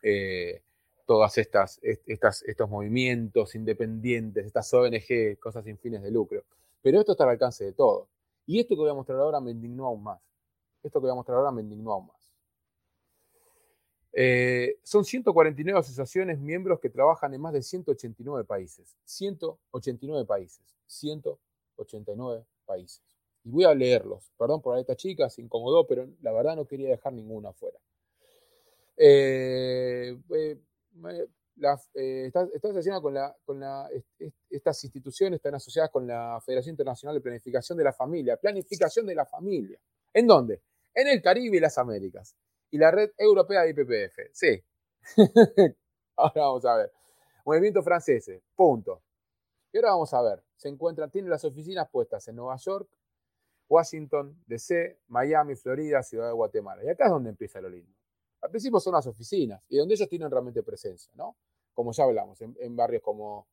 eh, 0.01 0.61
todas 1.05 1.37
estas, 1.37 1.79
estos 1.81 2.69
movimientos 2.69 3.55
independientes, 3.55 4.45
estas 4.45 4.73
ONG, 4.73 5.39
cosas 5.39 5.63
sin 5.63 5.77
fines 5.77 6.01
de 6.01 6.11
lucro. 6.11 6.43
Pero 6.81 6.99
esto 6.99 7.13
está 7.13 7.23
al 7.23 7.31
alcance 7.31 7.63
de 7.63 7.73
todos. 7.73 8.07
Y 8.45 8.59
esto 8.59 8.75
que 8.75 8.81
voy 8.81 8.91
a 8.91 8.93
mostrar 8.93 9.19
ahora 9.19 9.39
me 9.39 9.51
indignó 9.51 9.85
aún 9.85 10.03
más. 10.03 10.21
Esto 10.83 10.99
que 10.99 11.05
voy 11.05 11.11
a 11.11 11.15
mostrar 11.15 11.37
ahora 11.37 11.51
me 11.51 11.61
indignó 11.61 11.93
aún 11.93 12.07
más. 12.07 12.31
Eh, 14.17 14.79
son 14.83 15.03
149 15.03 15.79
asociaciones 15.79 16.39
miembros 16.39 16.79
que 16.79 16.89
trabajan 16.89 17.33
en 17.33 17.41
más 17.41 17.53
de 17.53 17.61
189 17.61 18.45
países. 18.45 18.95
189 19.03 20.25
países. 20.25 20.75
189 20.85 22.45
países. 22.65 23.14
Y 23.45 23.49
voy 23.49 23.63
a 23.63 23.73
leerlos. 23.73 24.31
Perdón 24.37 24.61
por 24.61 24.77
esta 24.77 24.95
chica, 24.95 25.29
se 25.29 25.41
incomodó, 25.41 25.85
pero 25.87 26.07
la 26.21 26.33
verdad 26.33 26.55
no 26.55 26.65
quería 26.65 26.89
dejar 26.89 27.13
ninguna 27.13 27.49
afuera. 27.49 27.79
Eh, 28.97 30.17
eh, 30.33 30.57
con, 33.45 33.63
estas 34.49 34.83
instituciones 34.83 35.37
están 35.37 35.55
asociadas 35.55 35.91
con 35.91 36.07
la 36.07 36.41
Federación 36.43 36.73
Internacional 36.73 37.15
de 37.15 37.21
Planificación 37.21 37.77
de 37.77 37.83
la 37.83 37.93
Familia. 37.93 38.35
Planificación 38.35 39.05
de 39.05 39.15
la 39.15 39.25
familia. 39.25 39.79
¿En 40.11 40.25
dónde? 40.25 40.61
En 40.93 41.07
el 41.07 41.21
Caribe 41.21 41.57
y 41.57 41.59
las 41.59 41.77
Américas 41.77 42.35
y 42.71 42.77
la 42.77 42.91
red 42.91 43.11
europea 43.17 43.61
de 43.61 43.69
IPPF. 43.69 44.31
Sí. 44.33 44.63
ahora 46.15 46.41
vamos 46.41 46.65
a 46.65 46.77
ver. 46.77 46.91
Movimiento 47.45 47.83
franceses, 47.83 48.41
punto. 48.55 49.03
Y 49.71 49.77
ahora 49.77 49.91
vamos 49.91 50.13
a 50.13 50.21
ver. 50.21 50.43
Se 50.55 50.67
encuentran, 50.67 51.11
tienen 51.11 51.29
las 51.29 51.45
oficinas 51.45 51.87
puestas 51.89 52.27
en 52.27 52.37
Nueva 52.37 52.55
York, 52.57 52.89
Washington, 53.67 54.41
DC, 54.45 54.99
Miami, 55.07 55.55
Florida, 55.55 56.03
Ciudad 56.03 56.27
de 56.27 56.33
Guatemala. 56.33 56.83
Y 56.83 56.89
acá 56.89 57.05
es 57.05 57.11
donde 57.11 57.29
empieza 57.29 57.61
lo 57.61 57.69
lindo. 57.69 57.91
Al 58.41 58.49
principio 58.49 58.79
son 58.79 58.93
las 58.93 59.07
oficinas 59.07 59.63
y 59.69 59.77
donde 59.77 59.95
ellos 59.95 60.07
tienen 60.07 60.29
realmente 60.29 60.61
presencia, 60.61 61.11
¿no? 61.15 61.35
Como 61.73 61.91
ya 61.91 62.03
hablamos, 62.03 62.39
en, 62.41 62.75
barrios 62.75 63.01
como, 63.01 63.47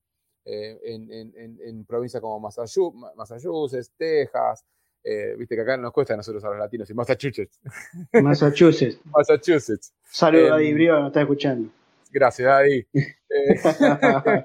eh, 0.44 0.78
en, 0.84 1.84
provincias 1.86 2.20
como 2.20 2.38
Massachusetts, 2.38 3.92
Texas, 3.96 4.64
eh, 5.04 5.34
viste 5.36 5.56
que 5.56 5.62
acá 5.62 5.76
nos 5.76 5.92
cuesta 5.92 6.14
a 6.14 6.16
nosotros 6.16 6.44
a 6.44 6.50
los 6.50 6.58
latinos 6.58 6.88
y 6.88 6.94
Massachusetts. 6.94 7.58
Massachusetts. 8.22 9.00
Massachusetts. 9.04 9.92
Saludos 10.04 10.52
a 10.52 10.54
Adi 10.56 10.72
Brio, 10.74 11.00
nos 11.00 11.08
está 11.08 11.22
escuchando. 11.22 11.70
Gracias, 12.10 12.48
Adi. 12.48 12.86
Eh, 13.34 13.56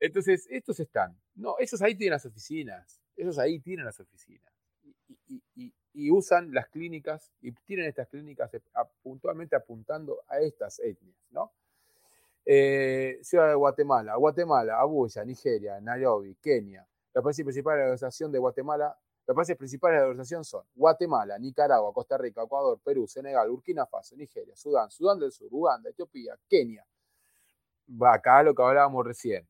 entonces, 0.00 0.46
estos 0.48 0.80
están. 0.80 1.14
No, 1.34 1.56
esos 1.58 1.82
ahí 1.82 1.94
tienen 1.94 2.12
las 2.12 2.24
oficinas. 2.24 2.98
Esos 3.16 3.38
ahí 3.38 3.58
tienen 3.60 3.84
las 3.84 3.98
oficinas. 4.00 4.52
Y, 5.54 6.10
usan 6.10 6.52
las 6.52 6.68
clínicas 6.68 7.32
y 7.40 7.52
tienen 7.52 7.86
estas 7.86 8.06
clínicas 8.08 8.50
puntualmente 9.02 9.56
apuntando 9.56 10.22
a 10.28 10.38
estas 10.40 10.78
etnias, 10.80 11.16
¿no? 11.30 11.52
Eh, 12.44 13.18
Ciudad 13.22 13.48
de 13.48 13.54
Guatemala, 13.54 14.14
Guatemala, 14.16 14.78
Abuya, 14.78 15.24
Nigeria, 15.24 15.80
Nairobi, 15.80 16.34
Kenia. 16.34 16.86
La 17.14 17.22
principal 17.22 17.54
de 17.54 17.78
la 17.78 17.84
organización 17.84 18.30
de 18.30 18.38
Guatemala 18.38 18.94
los 19.26 19.34
países 19.34 19.56
principales 19.56 19.96
de 19.96 20.00
la 20.02 20.06
organización 20.06 20.44
son 20.44 20.64
Guatemala, 20.74 21.36
Nicaragua, 21.36 21.92
Costa 21.92 22.16
Rica, 22.16 22.44
Ecuador, 22.44 22.78
Perú, 22.82 23.08
Senegal, 23.08 23.50
Burkina 23.50 23.84
Faso, 23.84 24.14
Nigeria, 24.14 24.54
Sudán, 24.54 24.88
Sudán 24.88 25.18
del 25.18 25.32
Sur, 25.32 25.48
Uganda, 25.50 25.90
Etiopía, 25.90 26.38
Kenia. 26.48 26.86
Acá 28.02 28.44
lo 28.44 28.54
que 28.54 28.62
hablábamos 28.62 29.04
recién. 29.04 29.46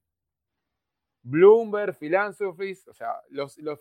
Bloomberg, 1.28 1.96
Philanthropies, 1.96 2.86
o 2.88 2.94
sea, 2.94 3.20
los, 3.30 3.58
los 3.58 3.80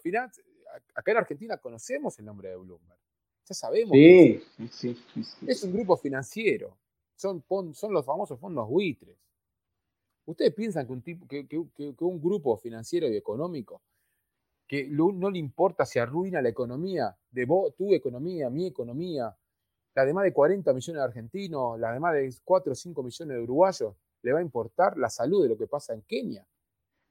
acá 0.94 1.12
en 1.12 1.18
Argentina 1.18 1.58
conocemos 1.58 2.18
el 2.20 2.26
nombre 2.26 2.50
de 2.50 2.56
Bloomberg. 2.56 3.00
Ya 3.48 3.54
sabemos. 3.54 3.92
Sí, 3.92 4.42
sí, 4.72 4.98
sí, 5.14 5.48
Es 5.48 5.64
un 5.64 5.74
grupo 5.74 5.96
financiero. 5.98 6.78
Son, 7.16 7.44
son 7.74 7.94
los 7.94 8.06
famosos 8.06 8.40
fondos 8.40 8.68
buitres. 8.68 9.18
¿Ustedes 10.26 10.54
piensan 10.56 10.88
que 10.88 10.94
un, 10.94 11.02
tipo, 11.04 11.28
que 11.28 11.46
un 12.00 12.22
grupo 12.22 12.58
financiero 12.58 13.08
y 13.08 13.16
económico 13.16 13.82
que 14.68 14.88
no 14.90 15.30
le 15.30 15.38
importa 15.40 15.86
si 15.86 16.00
arruina 16.00 16.42
la 16.42 16.50
economía 16.50 17.16
de 17.30 17.46
vos, 17.46 17.76
tu 17.76 17.94
economía, 17.94 18.50
mi 18.50 18.66
economía, 18.66 19.36
la 19.94 20.06
de 20.06 20.14
más 20.14 20.24
de 20.24 20.34
40 20.34 20.74
millones 20.74 21.00
de 21.00 21.06
argentinos, 21.06 21.80
la 21.80 21.94
de 21.94 22.00
más 22.00 22.14
de 22.14 22.34
4 22.44 22.72
o 22.72 22.76
5 22.76 23.04
millones 23.04 23.38
de 23.38 23.44
uruguayos, 23.44 23.96
le 24.24 24.34
va 24.34 24.40
a 24.40 24.42
importar 24.42 24.98
la 24.98 25.10
salud 25.10 25.44
de 25.44 25.50
lo 25.50 25.58
que 25.58 25.68
pasa 25.68 25.94
en 25.94 26.02
Kenia. 26.02 26.46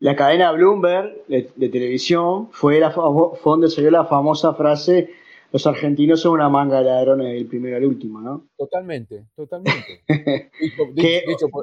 La 0.04 0.14
cadena 0.14 0.52
Bloomberg 0.52 1.24
de, 1.28 1.68
televisión 1.70 2.50
fue, 2.52 2.78
la, 2.78 2.90
fue 2.90 3.38
donde 3.42 3.70
salió 3.70 3.90
la 3.90 4.04
famosa 4.04 4.52
frase 4.52 5.14
los 5.50 5.66
argentinos 5.66 6.20
son 6.20 6.32
una 6.32 6.50
manga 6.50 6.80
de 6.80 6.84
ladrones 6.84 7.32
del 7.32 7.46
primero 7.46 7.78
al 7.78 7.86
último, 7.86 8.20
¿no? 8.20 8.48
Totalmente, 8.54 9.24
totalmente. 9.34 10.02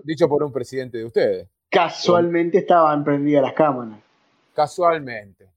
dicho, 0.04 0.28
por, 0.28 0.44
un 0.44 0.52
presidente 0.52 0.98
de 0.98 1.06
ustedes. 1.06 1.48
Casualmente 1.70 2.58
estaban 2.58 3.04
prendidas 3.04 3.44
las 3.44 3.54
cámaras. 3.54 4.00
Casualmente. 4.56 5.48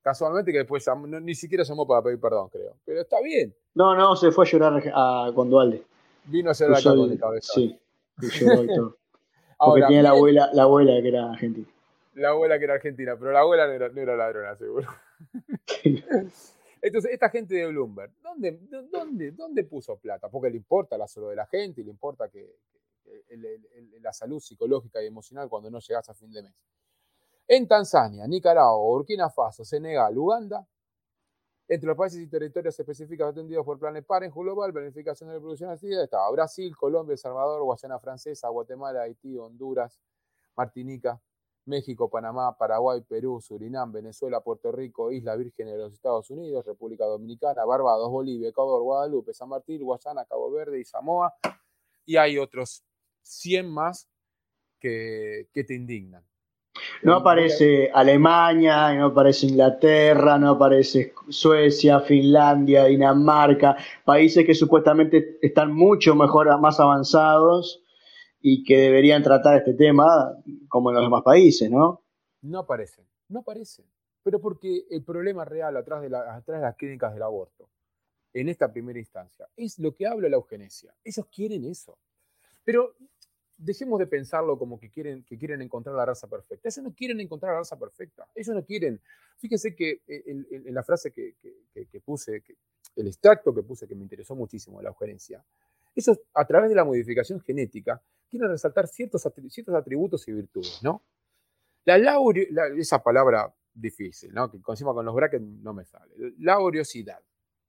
Casualmente 0.00 0.50
que 0.50 0.58
después 0.58 0.86
ni 1.20 1.34
siquiera 1.34 1.62
llamó 1.62 1.86
para 1.86 2.00
pedir 2.00 2.18
perdón, 2.18 2.48
creo. 2.48 2.74
Pero 2.86 3.02
está 3.02 3.20
bien. 3.20 3.54
No, 3.74 3.94
no, 3.94 4.16
se 4.16 4.30
fue 4.30 4.46
a 4.46 4.50
llorar 4.50 4.82
a, 4.94 5.30
con 5.34 5.50
Dualde. 5.50 5.82
Vino 6.24 6.48
a 6.48 6.54
llorar 6.54 6.78
acá 6.78 6.94
con 6.94 7.12
el 7.12 7.18
cabeza. 7.18 7.52
Sí, 7.54 7.78
lloró 8.18 8.64
y 8.64 8.66
todo. 8.68 8.96
Porque 9.58 9.82
tenía 9.82 10.02
la 10.04 10.10
abuela, 10.10 10.48
la 10.54 10.62
abuela 10.62 11.02
que 11.02 11.08
era 11.08 11.32
argentina. 11.32 11.66
La 12.14 12.30
abuela 12.30 12.58
que 12.58 12.64
era 12.64 12.74
argentina, 12.74 13.16
pero 13.16 13.32
la 13.32 13.40
abuela 13.40 13.66
no 13.66 13.72
era, 13.72 13.88
no 13.88 14.00
era 14.00 14.16
ladrona, 14.16 14.56
seguro. 14.56 14.88
Entonces, 16.82 17.12
esta 17.12 17.28
gente 17.28 17.54
de 17.54 17.66
Bloomberg, 17.66 18.12
¿dónde, 18.22 18.58
dónde, 18.90 19.32
dónde 19.32 19.64
puso 19.64 19.98
plata? 19.98 20.28
Porque 20.28 20.50
le 20.50 20.56
importa 20.56 20.96
la 20.96 21.06
salud 21.06 21.30
de 21.30 21.36
la 21.36 21.46
gente 21.46 21.82
y 21.82 21.84
le 21.84 21.90
importa 21.90 22.28
que, 22.28 22.56
la 24.00 24.12
salud 24.12 24.40
psicológica 24.40 25.02
y 25.02 25.06
emocional 25.06 25.48
cuando 25.48 25.70
no 25.70 25.78
llegas 25.80 26.08
a 26.08 26.14
fin 26.14 26.32
de 26.32 26.42
mes. 26.42 26.54
En 27.46 27.66
Tanzania, 27.66 28.26
Nicaragua, 28.26 28.78
Burkina 28.78 29.28
Faso, 29.28 29.64
Senegal, 29.64 30.16
Uganda, 30.16 30.66
entre 31.68 31.86
los 31.86 31.96
países 31.96 32.20
y 32.20 32.26
territorios 32.26 32.78
específicos 32.78 33.28
atendidos 33.28 33.64
por 33.64 33.78
Planes 33.78 34.04
Parenthood 34.04 34.42
Global, 34.42 34.72
planificación 34.72 35.28
de 35.28 35.34
reproducción 35.34 35.70
asistida, 35.70 36.04
estaba 36.04 36.30
Brasil, 36.30 36.76
Colombia, 36.76 37.12
El 37.12 37.18
Salvador, 37.18 37.62
Guayana 37.62 37.98
Francesa, 37.98 38.48
Guatemala, 38.48 39.02
Haití, 39.02 39.36
Honduras, 39.36 40.00
Martinica, 40.56 41.20
México, 41.66 42.08
Panamá, 42.08 42.56
Paraguay, 42.56 43.00
Perú, 43.02 43.40
Surinam, 43.40 43.92
Venezuela, 43.92 44.40
Puerto 44.40 44.72
Rico, 44.72 45.12
Isla 45.12 45.36
Virgen 45.36 45.66
de 45.66 45.78
los 45.78 45.92
Estados 45.92 46.30
Unidos, 46.30 46.64
República 46.66 47.04
Dominicana, 47.04 47.64
Barbados, 47.64 48.10
Bolivia, 48.10 48.48
Ecuador, 48.48 48.82
Guadalupe, 48.82 49.32
San 49.34 49.48
Martín, 49.48 49.82
Guayana, 49.82 50.24
Cabo 50.24 50.50
Verde 50.50 50.80
y 50.80 50.84
Samoa. 50.84 51.34
Y 52.04 52.16
hay 52.16 52.38
otros 52.38 52.82
100 53.22 53.70
más 53.70 54.08
que, 54.80 55.48
te 55.52 55.74
indignan. 55.74 56.24
No 57.02 57.16
aparece 57.16 57.90
Alemania, 57.92 58.94
no 58.94 59.06
aparece 59.06 59.46
Inglaterra, 59.46 60.38
no 60.38 60.50
aparece 60.50 61.12
Suecia, 61.28 62.00
Finlandia, 62.00 62.84
Dinamarca, 62.84 63.76
países 64.04 64.46
que 64.46 64.54
supuestamente 64.54 65.38
están 65.42 65.72
mucho 65.72 66.14
mejor, 66.14 66.58
más 66.58 66.80
avanzados 66.80 67.82
y 68.40 68.64
que 68.64 68.76
deberían 68.78 69.22
tratar 69.22 69.58
este 69.58 69.74
tema 69.74 70.36
como 70.68 70.90
en 70.90 70.96
los 70.96 71.04
demás 71.04 71.22
países, 71.22 71.70
¿no? 71.70 72.02
No 72.42 72.60
aparecen, 72.60 73.04
no 73.28 73.40
aparecen. 73.40 73.84
Pero 74.22 74.40
porque 74.40 74.84
el 74.90 75.02
problema 75.02 75.44
real 75.44 75.76
atrás 75.76 76.02
de, 76.02 76.14
atrás 76.14 76.44
de 76.46 76.60
las 76.60 76.76
clínicas 76.76 77.12
del 77.12 77.22
aborto, 77.22 77.68
en 78.32 78.48
esta 78.48 78.72
primera 78.72 78.98
instancia, 78.98 79.48
es 79.56 79.78
lo 79.78 79.94
que 79.94 80.06
habla 80.06 80.28
la 80.28 80.36
eugenesia. 80.36 80.94
Ellos 81.04 81.26
quieren 81.34 81.64
eso. 81.64 81.98
Pero 82.64 82.94
dejemos 83.56 83.98
de 83.98 84.06
pensarlo 84.06 84.58
como 84.58 84.78
que 84.78 84.90
quieren, 84.90 85.22
que 85.24 85.36
quieren 85.36 85.60
encontrar 85.60 85.94
la 85.94 86.06
raza 86.06 86.26
perfecta. 86.28 86.68
Ellos 86.68 86.84
no 86.84 86.94
quieren 86.94 87.20
encontrar 87.20 87.52
la 87.52 87.58
raza 87.58 87.78
perfecta. 87.78 88.26
Ellos 88.34 88.54
no 88.54 88.64
quieren. 88.64 89.00
Fíjense 89.36 89.74
que 89.74 90.00
eh, 90.06 90.24
en, 90.26 90.74
la 90.74 90.82
frase 90.82 91.12
que, 91.12 91.34
puse, 92.04 92.42
el 92.96 93.06
extracto 93.06 93.54
que 93.54 93.62
puse, 93.62 93.86
que 93.86 93.94
me 93.94 94.02
interesó 94.02 94.34
muchísimo 94.34 94.78
de 94.78 94.84
la 94.84 94.90
eugenesia, 94.90 95.44
eso 95.94 96.16
a 96.34 96.46
través 96.46 96.70
de 96.70 96.76
la 96.76 96.84
modificación 96.84 97.40
genética 97.40 98.00
quieren 98.30 98.48
resaltar 98.48 98.86
ciertos, 98.86 99.26
ciertos 99.48 99.74
atributos 99.74 100.26
y 100.28 100.32
virtudes, 100.32 100.80
¿no? 100.82 101.02
La 101.84 101.98
laurio, 101.98 102.46
esa 102.76 103.02
palabra 103.02 103.52
difícil, 103.74 104.32
¿no? 104.32 104.50
Que 104.50 104.58
encima 104.66 104.94
con 104.94 105.04
los 105.04 105.14
brackets 105.14 105.44
no 105.44 105.74
me 105.74 105.84
sale. 105.84 106.14
Laboriosidad, 106.38 107.20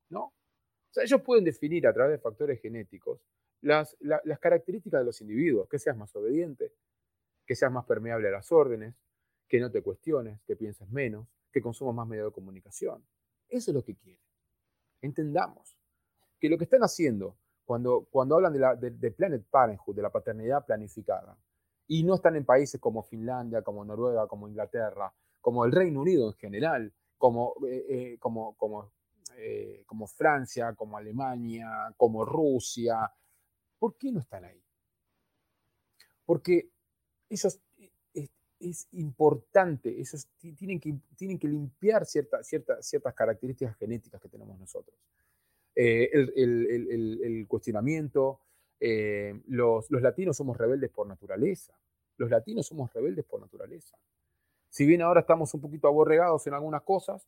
¿no? 0.09 0.24
O 0.24 0.93
sea, 0.93 1.03
ellos 1.03 1.22
pueden 1.22 1.43
definir 1.43 1.88
a 1.88 1.93
través 1.93 2.14
de 2.14 2.20
factores 2.20 2.62
genéticos 2.62 3.22
las, 3.62 3.95
las 3.99 4.39
características 4.39 5.01
de 5.01 5.05
los 5.05 5.22
individuos, 5.22 5.70
que 5.70 5.80
seas 5.80 5.95
más 5.95 6.16
obediente, 6.16 6.74
que 7.45 7.55
seas 7.55 7.72
más 7.72 7.86
permeable 7.86 8.28
a 8.28 8.32
las 8.32 8.51
órdenes, 8.51 8.95
que 9.47 9.59
no 9.59 9.72
te 9.72 9.82
cuestiones, 9.82 10.41
que 10.47 10.55
pienses 10.55 10.89
menos, 10.89 11.28
que 11.51 11.62
consumas 11.62 11.95
más 11.95 12.07
medios 12.07 12.28
de 12.28 12.34
comunicación. 12.34 13.05
Eso 13.47 13.72
es 13.72 13.76
lo 13.76 13.84
que 13.84 13.95
quieren. 13.95 14.24
Entendamos 15.01 15.78
que 16.39 16.49
lo 16.49 16.57
que 16.57 16.64
están 16.64 16.82
haciendo 16.82 17.38
cuando, 17.72 18.05
cuando 18.11 18.36
hablan 18.36 18.51
de, 18.51 18.59
la, 18.59 18.76
de, 18.76 19.11
Planet 19.11 19.45
Parenthood, 19.49 19.95
de 19.95 20.01
la 20.01 20.09
paternidad 20.09 20.65
planificada, 20.65 21.38
y 21.88 22.03
no 22.03 22.15
están 22.15 22.36
en 22.36 22.43
países 22.43 22.82
como 22.82 23.01
Finlandia, 23.01 23.61
como 23.61 23.86
Noruega, 23.86 24.28
como 24.28 24.49
Inglaterra, 24.49 25.13
como 25.39 25.63
el 25.63 25.72
Reino 25.72 26.01
Unido 26.01 26.28
en 26.28 26.34
general, 26.34 26.93
como, 27.17 27.53
eh, 27.65 27.86
eh, 27.88 28.17
como, 28.19 28.91
eh, 29.38 29.84
como 29.86 30.05
Francia, 30.05 30.74
como 30.74 30.97
Alemania, 30.97 31.93
como 31.95 32.26
Rusia, 32.26 33.09
¿por 33.80 33.95
qué 33.95 34.11
no 34.11 34.19
están 34.19 34.43
ahí? 34.43 34.61
Porque 36.26 36.67
esos, 37.30 37.57
es, 38.59 38.89
importante, 38.91 39.97
esos 40.01 40.28
tienen 40.57 40.78
que, 40.78 40.93
tienen 41.15 41.39
que 41.39 41.47
limpiar 41.47 42.05
ciertas 42.05 42.45
ciertas 42.45 43.13
características 43.15 43.78
genéticas 43.78 44.19
que 44.19 44.28
tenemos 44.28 44.59
nosotros. 44.59 44.93
Eh, 45.76 46.09
el, 46.13 47.45
cuestionamiento. 47.47 48.39
Eh, 48.80 49.39
los, 49.47 49.89
latinos 49.91 50.38
somos 50.38 50.57
rebeldes 50.57 50.89
por 50.89 51.07
naturaleza. 51.07 51.74
Los 52.17 52.30
latinos 52.30 52.67
somos 52.67 52.91
rebeldes 52.93 53.26
por 53.26 53.41
naturaleza. 53.41 53.97
Si 54.69 54.86
bien 54.86 55.01
ahora 55.01 55.22
estamos 55.22 55.53
un 55.53 55.61
poquito 55.61 55.88
aborregados 55.88 56.45
en 56.47 56.53
algunas 56.53 56.82
cosas, 56.84 57.28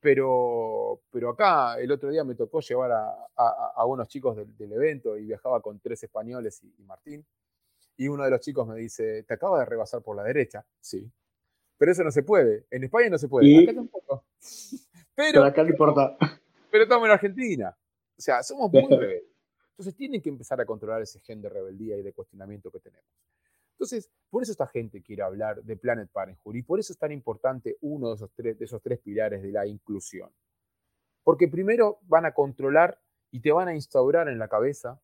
pero, 0.00 1.00
pero 1.10 1.30
acá 1.30 1.80
el 1.80 1.90
otro 1.90 2.10
día 2.10 2.22
me 2.22 2.34
tocó 2.34 2.60
llevar 2.60 2.92
a, 2.92 3.84
unos 3.86 4.08
chicos 4.08 4.36
del, 4.36 4.72
evento 4.72 5.16
y 5.16 5.24
viajaba 5.24 5.60
con 5.60 5.80
tres 5.80 6.02
españoles 6.02 6.62
y, 6.62 6.82
Martín. 6.84 7.26
Y 7.96 8.08
uno 8.08 8.24
de 8.24 8.30
los 8.30 8.40
chicos 8.40 8.68
me 8.68 8.76
dice, 8.76 9.22
te 9.22 9.34
acaba 9.34 9.58
de 9.58 9.64
rebasar 9.64 10.02
por 10.02 10.16
la 10.16 10.22
derecha. 10.22 10.64
Sí. 10.80 11.10
Pero 11.78 11.92
eso 11.92 12.04
no 12.04 12.10
se 12.10 12.22
puede. 12.22 12.66
En 12.70 12.84
España 12.84 13.08
no 13.10 13.18
se 13.18 13.28
puede. 13.28 13.62
Acá 13.62 13.74
tampoco. 13.74 14.24
Pero, 15.14 15.44
acá 15.44 15.62
no 15.62 15.70
importa 15.70 16.16
pero 16.76 16.84
estamos 16.84 17.06
en 17.06 17.12
Argentina. 17.12 17.74
O 18.18 18.20
sea, 18.20 18.42
somos 18.42 18.70
muy 18.70 18.82
rebeldes. 18.82 19.32
Entonces 19.70 19.96
tienen 19.96 20.20
que 20.20 20.28
empezar 20.28 20.60
a 20.60 20.66
controlar 20.66 21.00
ese 21.00 21.20
gen 21.20 21.40
de 21.40 21.48
rebeldía 21.48 21.96
y 21.96 22.02
de 22.02 22.12
cuestionamiento 22.12 22.70
que 22.70 22.80
tenemos. 22.80 23.08
Entonces, 23.72 24.10
por 24.28 24.42
eso 24.42 24.52
esta 24.52 24.66
gente 24.66 25.02
quiere 25.02 25.22
hablar 25.22 25.62
de 25.62 25.76
Planet 25.78 26.10
Parenthood 26.10 26.54
y 26.54 26.62
por 26.62 26.78
eso 26.78 26.92
es 26.92 26.98
tan 26.98 27.12
importante 27.12 27.78
uno 27.80 28.10
de 28.10 28.16
esos 28.16 28.30
tres, 28.34 28.58
de 28.58 28.66
esos 28.66 28.82
tres 28.82 28.98
pilares 28.98 29.42
de 29.42 29.52
la 29.52 29.66
inclusión. 29.66 30.30
Porque 31.24 31.48
primero 31.48 31.98
van 32.02 32.26
a 32.26 32.34
controlar 32.34 33.00
y 33.30 33.40
te 33.40 33.52
van 33.52 33.68
a 33.68 33.74
instaurar 33.74 34.28
en 34.28 34.38
la 34.38 34.48
cabeza 34.48 35.00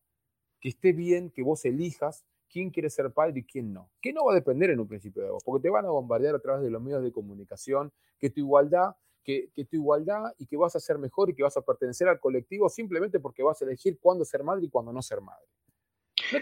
que 0.59 0.69
esté 0.69 0.93
bien 0.93 1.31
que 1.31 1.41
vos 1.41 1.65
elijas 1.65 2.23
quién 2.49 2.69
quiere 2.69 2.91
ser 2.91 3.11
padre 3.11 3.39
y 3.39 3.43
quién 3.43 3.73
no. 3.73 3.89
Que 3.99 4.13
no 4.13 4.25
va 4.25 4.33
a 4.33 4.35
depender 4.35 4.69
en 4.69 4.79
un 4.79 4.87
principio 4.87 5.23
de 5.23 5.31
vos, 5.31 5.43
porque 5.43 5.63
te 5.63 5.71
van 5.71 5.85
a 5.85 5.89
bombardear 5.89 6.35
a 6.35 6.39
través 6.39 6.61
de 6.61 6.69
los 6.69 6.83
medios 6.83 7.01
de 7.01 7.11
comunicación, 7.11 7.91
que 8.19 8.29
tu 8.29 8.41
igualdad 8.41 8.95
que, 9.23 9.49
tu 9.69 9.75
igualdad 9.75 10.33
y 10.37 10.45
que 10.45 10.57
vas 10.57 10.75
a 10.75 10.79
ser 10.79 10.97
mejor 10.97 11.29
y 11.29 11.33
que 11.33 11.43
vas 11.43 11.55
a 11.57 11.61
pertenecer 11.61 12.07
al 12.07 12.19
colectivo 12.19 12.69
simplemente 12.69 13.19
porque 13.19 13.43
vas 13.43 13.61
a 13.61 13.65
elegir 13.65 13.97
cuándo 13.99 14.25
ser 14.25 14.43
madre 14.43 14.65
y 14.65 14.69
cuándo 14.69 14.91
no 14.91 15.01
ser 15.01 15.21
madre. 15.21 15.45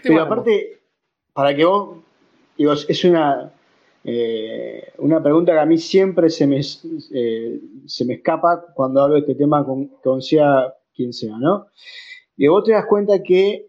Pero 0.02 0.20
aparte, 0.20 0.80
para 1.32 1.54
que 1.54 1.64
vos, 1.64 1.98
digo, 2.56 2.72
es 2.72 3.04
una, 3.04 3.52
eh, 4.04 4.92
una 4.98 5.22
pregunta 5.22 5.52
que 5.52 5.60
a 5.60 5.66
mí 5.66 5.78
siempre 5.78 6.28
se 6.30 6.46
me, 6.46 6.60
eh, 6.60 7.60
se 7.86 8.04
me 8.04 8.14
escapa 8.14 8.66
cuando 8.74 9.02
hablo 9.02 9.14
de 9.14 9.20
este 9.20 9.34
tema 9.34 9.64
con, 9.64 10.22
sea 10.22 10.74
quien 10.94 11.12
sea, 11.12 11.36
¿no? 11.38 11.66
Y 12.36 12.48
vos 12.48 12.64
te 12.64 12.72
das 12.72 12.86
cuenta 12.86 13.22
que 13.22 13.68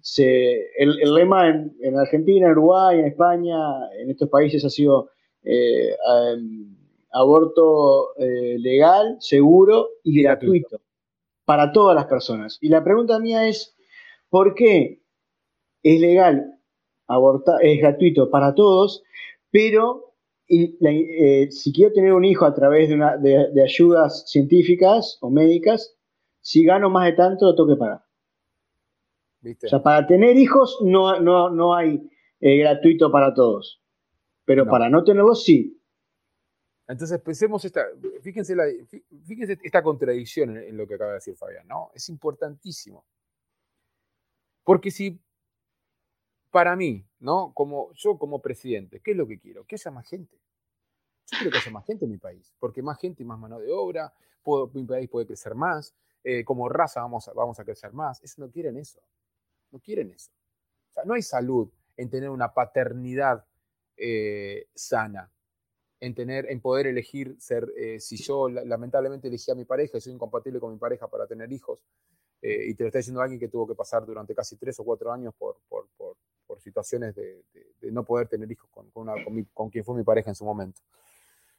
se, 0.00 0.70
el, 0.78 1.14
lema 1.14 1.48
en, 1.48 1.76
en, 1.80 1.98
Argentina, 1.98 2.46
en 2.46 2.52
Uruguay, 2.52 2.98
en 2.98 3.06
España, 3.06 3.56
en 3.98 4.10
estos 4.10 4.28
países 4.28 4.64
ha 4.64 4.70
sido 4.70 5.10
eh, 5.44 5.96
em, 6.34 6.76
aborto 7.18 8.16
eh, 8.16 8.58
legal, 8.58 9.16
seguro 9.18 9.88
y 10.04 10.22
gratuito 10.22 10.80
para 11.44 11.72
todas 11.72 11.94
las 11.94 12.06
personas. 12.06 12.58
Y 12.60 12.68
la 12.68 12.84
pregunta 12.84 13.18
mía 13.18 13.48
es, 13.48 13.74
¿por 14.28 14.54
qué 14.54 15.02
es 15.82 16.00
legal, 16.00 16.58
abortar, 17.06 17.64
es 17.64 17.80
gratuito 17.80 18.30
para 18.30 18.54
todos, 18.54 19.02
pero 19.50 20.14
eh, 20.48 21.48
si 21.50 21.72
quiero 21.72 21.92
tener 21.92 22.12
un 22.12 22.24
hijo 22.24 22.44
a 22.44 22.54
través 22.54 22.88
de, 22.88 22.94
una, 22.94 23.16
de, 23.16 23.62
ayudas 23.62 24.30
científicas 24.30 25.18
o 25.20 25.30
médicas, 25.30 25.96
si 26.40 26.64
gano 26.64 26.90
más 26.90 27.06
de 27.06 27.12
tanto, 27.12 27.46
lo 27.46 27.54
tengo 27.54 27.70
que 27.70 27.76
pagar? 27.76 28.02
O 29.64 29.68
sea, 29.68 29.82
para 29.82 30.06
tener 30.06 30.36
hijos 30.36 30.78
no, 30.82 31.18
no, 31.20 31.74
hay 31.74 32.00
eh, 32.40 32.58
gratuito 32.58 33.10
para 33.10 33.34
todos, 33.34 33.80
pero 34.44 34.66
para 34.66 34.88
no 34.90 35.04
tenerlos 35.04 35.44
sí. 35.44 35.77
Entonces 36.88 37.20
pensemos 37.20 37.62
esta, 37.66 37.86
fíjense, 38.22 38.56
esta 39.62 39.82
contradicción 39.82 40.56
en, 40.56 40.74
lo 40.74 40.88
que 40.88 40.94
acaba 40.94 41.10
de 41.10 41.16
decir 41.16 41.36
Fabián, 41.36 41.68
¿no? 41.68 41.90
Es 41.94 42.08
importantísimo. 42.08 43.04
Porque 44.64 44.90
si 44.90 45.20
para 46.50 46.74
mí, 46.76 47.06
¿no? 47.20 47.52
Como 47.52 47.92
yo 47.92 48.18
como 48.18 48.40
presidente, 48.40 49.00
¿qué 49.00 49.10
es 49.10 49.16
lo 49.18 49.26
que 49.26 49.38
quiero? 49.38 49.66
Que 49.66 49.76
haya 49.76 49.90
más 49.90 50.08
gente. 50.08 50.40
Yo 51.30 51.36
quiero 51.36 51.50
que 51.50 51.58
haya 51.58 51.70
más 51.70 51.84
gente 51.84 52.06
en 52.06 52.10
mi 52.10 52.16
país, 52.16 52.54
porque 52.58 52.82
más 52.82 52.98
gente 52.98 53.22
y 53.22 53.26
más 53.26 53.38
mano 53.38 53.60
de 53.60 53.70
obra, 53.70 54.12
mi 54.72 54.84
país 54.84 55.10
puede 55.10 55.26
crecer 55.26 55.54
más, 55.54 55.94
eh, 56.24 56.42
como 56.42 56.70
raza 56.70 57.02
vamos 57.02 57.28
a, 57.28 57.34
vamos 57.34 57.60
a 57.60 57.64
crecer 57.64 57.92
más. 57.92 58.22
Eso 58.22 58.40
no 58.40 58.50
quieren 58.50 58.78
eso. 58.78 59.02
No 59.70 59.78
quieren 59.78 60.10
eso. 60.10 60.30
O 60.90 60.94
sea, 60.94 61.04
no 61.04 61.12
hay 61.12 61.22
salud 61.22 61.70
en 61.98 62.08
tener 62.08 62.30
una 62.30 62.54
paternidad 62.54 63.44
eh, 63.94 64.68
sana 64.74 65.30
en 66.00 66.14
tener, 66.14 66.50
en 66.50 66.60
poder 66.60 66.86
elegir 66.86 67.36
ser, 67.38 67.72
eh, 67.76 67.98
si 68.00 68.16
yo 68.16 68.48
lamentablemente 68.48 69.28
elegí 69.28 69.50
a 69.50 69.54
mi 69.54 69.64
pareja 69.64 69.98
y 69.98 70.00
soy 70.00 70.12
incompatible 70.12 70.60
con 70.60 70.72
mi 70.72 70.78
pareja 70.78 71.08
para 71.08 71.26
tener 71.26 71.52
hijos, 71.52 71.80
eh, 72.40 72.66
y 72.68 72.74
te 72.74 72.84
lo 72.84 72.88
está 72.88 72.98
diciendo 72.98 73.20
alguien 73.20 73.40
que 73.40 73.48
tuvo 73.48 73.66
que 73.66 73.74
pasar 73.74 74.06
durante 74.06 74.34
casi 74.34 74.56
tres 74.56 74.78
o 74.78 74.84
cuatro 74.84 75.12
años 75.12 75.34
por, 75.36 75.56
por, 75.68 75.88
por, 75.96 76.16
situaciones 76.60 77.14
de, 77.14 77.44
no 77.92 78.04
poder 78.04 78.26
tener 78.26 78.50
hijos 78.50 78.68
con, 78.70 78.90
con, 78.90 79.06
con, 79.54 79.70
quien 79.70 79.84
fue 79.84 79.94
mi 79.94 80.02
pareja 80.02 80.30
en 80.30 80.34
su 80.34 80.44
momento. 80.44 80.80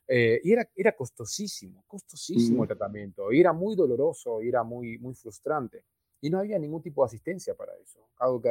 Eh, 0.07 0.41
y 0.43 0.51
era, 0.51 0.69
era 0.75 0.91
costosísimo, 0.93 1.83
costosísimo 1.87 2.63
el 2.63 2.67
tratamiento, 2.67 3.31
y 3.31 3.39
era 3.39 3.53
muy 3.53 3.75
doloroso, 3.75 4.41
y 4.41 4.49
era 4.49 4.63
muy, 4.63 4.97
muy 4.97 5.13
frustrante. 5.13 5.85
Y 6.21 6.29
no 6.29 6.39
había 6.39 6.59
ningún 6.59 6.81
tipo 6.81 7.01
de 7.03 7.07
asistencia 7.07 7.55
para 7.55 7.73
eso. 7.75 7.99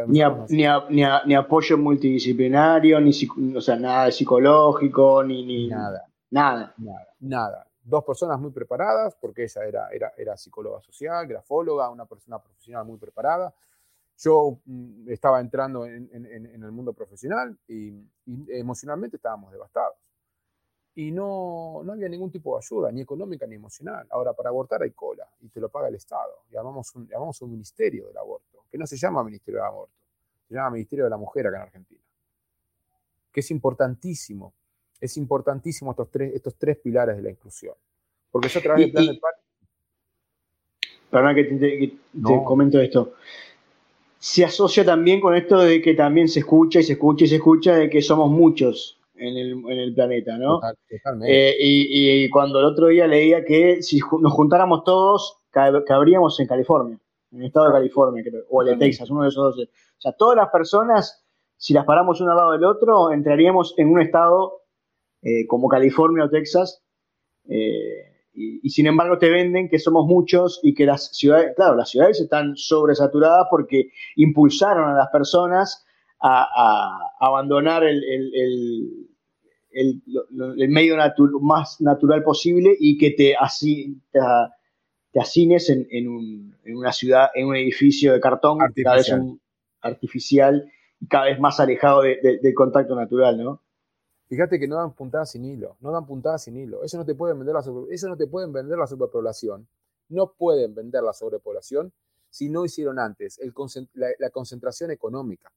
ni, 0.06 0.20
ni, 0.48 1.04
ni, 1.26 1.34
apoyo 1.34 1.76
multidisciplinario, 1.76 3.00
ni 3.00 3.10
o 3.54 3.60
sea, 3.60 3.76
nada 3.76 4.10
psicológico, 4.10 5.22
ni, 5.22 5.44
ni 5.44 5.68
nada. 5.68 6.06
Nada. 6.30 6.74
Nada. 6.78 7.08
Nada. 7.20 7.66
Dos 7.82 8.04
personas 8.04 8.40
muy 8.40 8.50
preparadas, 8.50 9.16
porque 9.20 9.44
ella 9.44 9.64
era, 9.64 9.88
era, 9.90 10.12
era 10.16 10.36
psicóloga 10.36 10.80
social, 10.80 11.26
grafóloga, 11.26 11.90
una 11.90 12.06
persona 12.06 12.38
profesional 12.38 12.86
muy 12.86 12.98
preparada. 12.98 13.54
Yo 14.16 14.58
mm, 14.64 15.10
estaba 15.10 15.40
entrando 15.40 15.86
en, 15.86 16.08
en, 16.12 16.62
el 16.62 16.72
mundo 16.72 16.92
profesional 16.92 17.56
y 17.68 17.92
emocionalmente 18.48 19.16
estábamos 19.16 19.52
devastados 19.52 19.96
y 20.98 21.12
no, 21.12 21.82
no 21.84 21.92
había 21.92 22.08
ningún 22.08 22.28
tipo 22.28 22.58
de 22.58 22.66
ayuda, 22.66 22.90
ni 22.90 23.02
económica 23.02 23.46
ni 23.46 23.54
emocional. 23.54 24.04
Ahora, 24.10 24.32
para 24.32 24.48
abortar 24.48 24.82
hay 24.82 24.90
cola 24.90 25.28
y 25.40 25.48
te 25.48 25.60
lo 25.60 25.68
paga 25.68 25.86
el 25.86 25.94
Estado. 25.94 26.42
Llamamos 26.50 26.92
un, 26.96 27.06
llamamos 27.06 27.40
un 27.40 27.52
ministerio 27.52 28.08
del 28.08 28.16
aborto, 28.16 28.64
que 28.68 28.76
no 28.76 28.84
se 28.84 28.96
llama 28.96 29.22
Ministerio 29.22 29.60
del 29.60 29.68
Aborto, 29.68 29.94
se 30.48 30.54
llama 30.54 30.70
Ministerio 30.70 31.04
de 31.04 31.10
la 31.10 31.16
Mujer 31.16 31.46
acá 31.46 31.58
en 31.58 31.62
Argentina. 31.62 32.00
Que 33.30 33.38
es 33.38 33.50
importantísimo, 33.52 34.52
es 35.00 35.16
importantísimo 35.18 35.92
estos 35.92 36.10
tres, 36.10 36.34
estos 36.34 36.56
tres 36.56 36.78
pilares 36.78 37.16
de 37.16 37.22
la 37.22 37.30
inclusión. 37.30 37.74
Porque 38.32 38.48
yo 38.48 38.60
través 38.60 38.92
del 38.92 38.92
plan 38.92 39.06
del 39.06 39.20
Perdón 41.10 41.34
que 41.36 41.44
te, 41.44 42.44
comento 42.44 42.80
esto 42.80 43.14
se 44.18 44.44
asocia 44.44 44.84
también 44.84 45.20
con 45.20 45.36
esto 45.36 45.60
de 45.60 45.80
que 45.80 45.94
también 45.94 46.26
se 46.26 46.40
escucha 46.40 46.80
y 46.80 46.82
se 46.82 46.94
escucha 46.94 47.24
y 47.24 47.28
se 47.28 47.36
escucha 47.36 47.76
de 47.76 47.88
que 47.88 48.02
somos 48.02 48.28
muchos 48.28 48.97
en 49.18 49.36
el, 49.36 49.50
en 49.52 49.78
el 49.78 49.94
planeta, 49.94 50.36
¿no? 50.38 50.60
Eh, 51.26 51.56
y, 51.58 52.30
cuando 52.30 52.60
el 52.60 52.66
otro 52.66 52.86
día 52.86 53.06
leía 53.06 53.44
que 53.44 53.82
si 53.82 54.00
nos 54.20 54.32
juntáramos 54.32 54.84
todos, 54.84 55.38
cabríamos 55.50 56.38
en 56.40 56.46
California, 56.46 56.98
en 57.32 57.40
el 57.40 57.46
estado 57.46 57.66
de 57.66 57.72
California, 57.72 58.22
creo, 58.22 58.44
o 58.50 58.62
el 58.62 58.68
de 58.68 58.76
Texas, 58.76 59.10
uno 59.10 59.22
de 59.22 59.28
esos 59.28 59.56
dos. 59.56 59.68
O 59.68 60.00
sea, 60.00 60.12
todas 60.12 60.36
las 60.36 60.48
personas, 60.50 61.24
si 61.56 61.74
las 61.74 61.84
paramos 61.84 62.20
uno 62.20 62.30
al 62.30 62.36
lado 62.36 62.52
del 62.52 62.64
otro, 62.64 63.10
entraríamos 63.12 63.74
en 63.76 63.88
un 63.88 64.00
estado 64.00 64.62
eh, 65.22 65.46
como 65.46 65.68
California 65.68 66.24
o 66.24 66.30
Texas. 66.30 66.82
Eh, 67.48 68.14
y, 68.40 68.70
sin 68.70 68.86
embargo 68.86 69.18
te 69.18 69.30
venden 69.30 69.68
que 69.68 69.80
somos 69.80 70.06
muchos 70.06 70.60
y 70.62 70.74
que 70.74 70.86
las 70.86 71.08
ciudades, 71.16 71.54
claro, 71.56 71.74
las 71.74 71.90
ciudades 71.90 72.20
están 72.20 72.56
sobresaturadas 72.56 73.46
porque 73.50 73.90
impulsaron 74.14 74.88
a 74.88 74.94
las 74.94 75.08
personas 75.08 75.84
a, 76.20 76.98
abandonar 77.20 77.84
el, 77.84 78.02
el, 79.70 80.68
medio 80.68 80.96
más 81.40 81.80
natural 81.80 82.22
posible 82.22 82.76
y 82.78 82.98
que 82.98 83.10
te, 83.10 83.36
así, 83.36 84.00
te, 84.10 85.20
asines 85.20 85.70
en, 85.70 85.86
en, 85.90 86.76
una 86.76 86.92
ciudad, 86.92 87.28
en 87.34 87.46
un 87.46 87.56
edificio 87.56 88.12
de 88.12 88.20
cartón, 88.20 88.58
cada 88.82 88.96
vez 88.96 89.14
artificial 89.80 90.70
y 91.00 91.06
cada 91.06 91.26
vez 91.26 91.38
más 91.38 91.60
alejado 91.60 92.02
del 92.02 92.54
contacto 92.54 92.94
natural, 92.94 93.38
¿no? 93.42 93.62
Fíjate 94.28 94.60
que 94.60 94.68
no 94.68 94.76
dan 94.76 94.92
puntadas 94.92 95.30
sin 95.30 95.46
hilo, 95.46 95.78
no 95.80 95.90
dan 95.90 96.04
puntadas 96.04 96.44
sin 96.44 96.56
hilo. 96.56 96.84
Eso 96.84 96.98
no 96.98 97.06
te 97.06 97.14
pueden 97.14 97.38
vender 97.38 97.54
la, 97.54 97.60
eso 97.90 98.08
no 98.08 98.16
te 98.16 98.26
pueden 98.26 98.52
vender 98.52 98.76
la 98.76 98.86
superpoblación. 98.86 99.66
No 100.10 100.32
pueden 100.36 100.74
vender 100.74 101.02
la 101.02 101.14
sobrepoblación 101.14 101.92
si 102.30 102.50
no 102.50 102.64
hicieron 102.64 102.98
antes 102.98 103.40
la 103.94 104.30
concentración 104.30 104.90
económica 104.90 105.50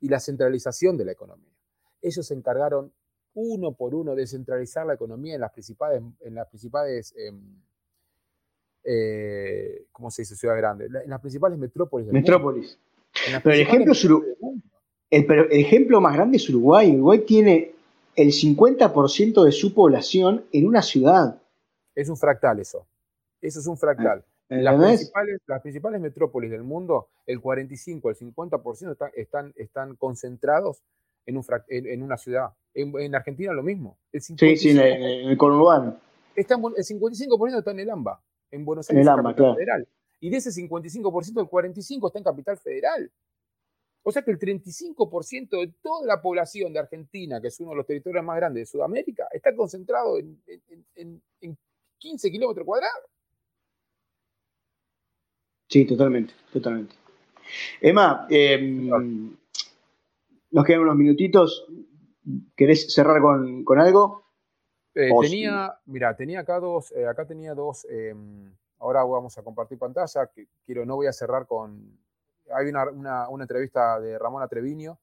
y 0.00 0.08
la 0.08 0.20
centralización 0.20 0.96
de 0.96 1.04
la 1.04 1.12
economía. 1.12 1.52
Ellos 2.00 2.26
se 2.26 2.34
encargaron 2.34 2.92
uno 3.34 3.72
por 3.72 3.94
uno 3.94 4.14
de 4.14 4.26
centralizar 4.26 4.86
la 4.86 4.94
economía 4.94 5.34
en 5.34 5.40
las 5.40 5.52
principales, 5.52 6.02
en 6.20 6.34
las 6.34 6.48
principales 6.48 7.14
em, 7.16 7.60
eh, 8.84 9.86
¿cómo 9.92 10.10
se 10.10 10.22
dice? 10.22 10.36
Ciudad 10.36 10.56
grande, 10.56 10.86
en 10.86 11.10
las 11.10 11.20
principales 11.20 11.58
metrópolis. 11.58 12.06
Del 12.06 12.14
Metrópolis. 12.14 12.78
Pero 13.42 13.54
el 13.54 13.60
ejemplo, 13.60 13.92
el, 15.10 15.30
el 15.30 15.60
ejemplo 15.60 16.00
más 16.00 16.14
grande 16.14 16.36
es 16.38 16.48
Uruguay. 16.48 16.92
Uruguay 16.92 17.20
tiene 17.26 17.72
el 18.16 18.28
50% 18.28 19.44
de 19.44 19.52
su 19.52 19.74
población 19.74 20.44
en 20.52 20.66
una 20.66 20.82
ciudad. 20.82 21.40
Es 21.94 22.08
un 22.08 22.16
fractal 22.16 22.60
eso. 22.60 22.86
Eso 23.40 23.60
es 23.60 23.66
un 23.66 23.76
fractal. 23.76 24.24
Las 24.50 24.76
principales, 24.76 25.40
las 25.46 25.62
principales, 25.62 26.00
metrópolis 26.00 26.50
del 26.50 26.64
mundo, 26.64 27.08
el 27.24 27.40
45, 27.40 28.10
el 28.10 28.16
50% 28.16 29.12
están, 29.14 29.52
están 29.54 29.94
concentrados 29.94 30.82
en, 31.24 31.36
un, 31.36 31.44
en, 31.68 32.02
una 32.02 32.16
ciudad. 32.16 32.50
En, 32.74 33.14
Argentina 33.14 33.52
lo 33.52 33.62
mismo. 33.62 33.96
sí, 34.12 34.56
sí, 34.56 34.70
en 34.70 34.78
el, 34.80 35.36
conurbano. 35.36 36.00
el 36.34 36.44
55% 36.44 37.58
está 37.58 37.70
en 37.70 37.78
el 37.78 37.90
AMBA, 37.90 38.20
en 38.50 38.64
Buenos 38.64 38.90
Aires, 38.90 39.06
en 39.06 39.12
el 39.12 39.18
AMBA, 39.18 39.54
federal. 39.54 39.86
Y 40.18 40.30
de 40.30 40.38
ese 40.38 40.50
55%, 40.50 41.40
el 41.40 41.46
45% 41.46 42.06
está 42.08 42.18
en 42.18 42.24
Capital 42.24 42.58
Federal. 42.58 43.10
O 44.02 44.10
sea 44.10 44.22
que 44.22 44.32
el 44.32 44.38
35% 44.40 45.60
de 45.60 45.74
toda 45.80 46.06
la 46.06 46.20
población 46.20 46.72
de 46.72 46.80
Argentina, 46.80 47.40
que 47.40 47.48
es 47.48 47.60
uno 47.60 47.70
de 47.70 47.76
los 47.76 47.86
territorios 47.86 48.24
más 48.24 48.36
grandes 48.36 48.62
de 48.62 48.66
Sudamérica, 48.66 49.28
está 49.30 49.54
concentrado 49.54 50.18
en, 50.18 50.42
en 50.96 51.58
15 51.98 52.30
kilómetros 52.32 52.66
cuadrados. 52.66 53.04
Sí, 55.70 55.84
totalmente, 55.84 56.34
totalmente. 56.52 56.96
Emma, 57.80 58.26
em, 58.28 59.36
nos 60.50 60.64
quedan 60.64 60.80
unos 60.80 60.96
minutitos. 60.96 61.64
¿Querés 62.56 62.92
cerrar 62.92 63.22
con, 63.22 63.64
algo? 63.78 64.24
Eh, 64.96 65.10
tenía, 65.20 65.78
mira, 65.86 66.16
tenía 66.16 66.40
acá 66.40 66.58
dos, 66.58 66.90
eh, 66.90 67.06
acá 67.06 67.24
tenía 67.24 67.54
dos, 67.54 67.86
em, 67.88 68.52
ahora 68.80 69.04
vamos 69.04 69.38
a 69.38 69.44
compartir 69.44 69.78
pantalla, 69.78 70.26
que 70.26 70.48
quiero, 70.66 70.84
no 70.84 70.96
voy 70.96 71.06
a 71.06 71.12
cerrar 71.12 71.46
con, 71.46 71.96
hay 72.52 72.66
una, 72.66 73.28
entrevista 73.40 74.00
de 74.00 74.18
Ramón 74.18 74.42
Atreviño, 74.42 74.98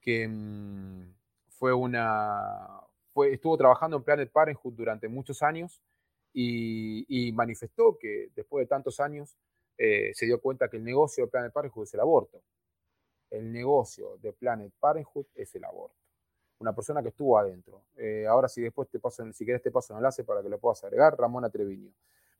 que 0.00 0.22
em, 0.22 1.12
fue 1.48 1.74
una, 1.74 2.68
fue, 3.12 3.32
estuvo 3.32 3.56
trabajando 3.56 3.96
en 3.96 4.04
Planet 4.04 4.30
Parenthood 4.30 4.74
durante 4.74 5.08
muchos 5.08 5.42
años 5.42 5.82
y, 6.32 7.04
y 7.08 7.32
manifestó 7.32 7.98
que 7.98 8.30
después 8.36 8.62
de 8.62 8.68
tantos 8.68 9.00
años 9.00 9.36
eh, 9.76 10.12
se 10.14 10.26
dio 10.26 10.40
cuenta 10.40 10.68
que 10.68 10.76
el 10.76 10.84
negocio 10.84 11.24
de 11.24 11.30
Planet 11.30 11.52
Parenthood 11.52 11.84
es 11.84 11.94
el 11.94 12.00
aborto. 12.00 12.42
El 13.30 13.52
negocio 13.52 14.18
de 14.22 14.32
Planet 14.32 14.72
Parenthood 14.78 15.26
es 15.34 15.54
el 15.54 15.64
aborto. 15.64 15.96
Una 16.60 16.74
persona 16.74 17.02
que 17.02 17.08
estuvo 17.08 17.36
adentro. 17.36 17.82
Eh, 17.96 18.26
ahora 18.26 18.48
si 18.48 18.62
después 18.62 18.88
te 18.88 18.98
paso, 18.98 19.24
si 19.32 19.44
querés 19.44 19.62
te 19.62 19.70
paso 19.70 19.92
un 19.92 19.98
enlace 19.98 20.24
para 20.24 20.42
que 20.42 20.48
lo 20.48 20.58
puedas 20.58 20.82
agregar, 20.84 21.18
Ramón 21.18 21.44
Atreviño. 21.44 21.90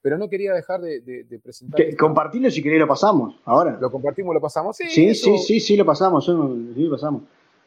Pero 0.00 0.18
no 0.18 0.28
quería 0.28 0.52
dejar 0.52 0.82
de, 0.82 1.40
presentar. 1.42 1.80
compartirlo 1.96 2.50
si 2.50 2.62
querés 2.62 2.78
lo 2.78 2.86
pasamos, 2.86 3.40
ahora. 3.44 3.78
¿Lo 3.80 3.90
compartimos, 3.90 4.34
lo 4.34 4.40
pasamos? 4.40 4.76
Sí, 4.76 4.90
sí, 4.90 5.14
sí, 5.14 5.38
sí, 5.38 5.60
sí, 5.60 5.76
lo 5.76 5.86
pasamos, 5.86 6.26
sí, 6.26 6.88
pasamos. 6.90 7.22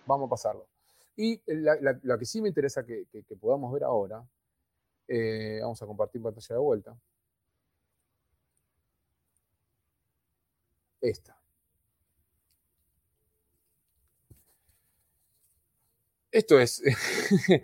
Vamos 0.05 0.27
a 0.27 0.29
pasarlo. 0.29 0.67
Y 1.15 1.41
la, 1.47 2.17
que 2.19 2.25
sí 2.25 2.39
me 2.39 2.47
interesa 2.47 2.85
que, 2.85 3.07
podamos 3.41 3.73
ver 3.73 3.83
ahora, 3.83 4.23
eh, 5.07 5.57
vamos 5.63 5.81
a 5.81 5.87
compartir 5.87 6.21
pantalla 6.21 6.55
de 6.55 6.61
vuelta. 6.61 6.95
Esta. 11.01 11.37
Esto 16.31 16.59
es, 16.59 16.83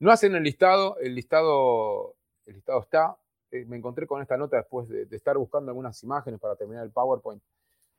no 0.00 0.10
hacen 0.10 0.34
el 0.34 0.42
listado, 0.42 0.98
el 0.98 1.14
listado, 1.14 2.16
el 2.46 2.54
listado 2.54 2.80
está. 2.80 3.16
Eh, 3.50 3.64
me 3.66 3.76
encontré 3.76 4.06
con 4.06 4.20
esta 4.20 4.36
nota 4.36 4.56
después 4.56 4.88
de, 4.88 5.06
estar 5.10 5.36
buscando 5.38 5.70
algunas 5.70 6.02
imágenes 6.02 6.40
para 6.40 6.56
terminar 6.56 6.84
el 6.84 6.90
PowerPoint. 6.90 7.42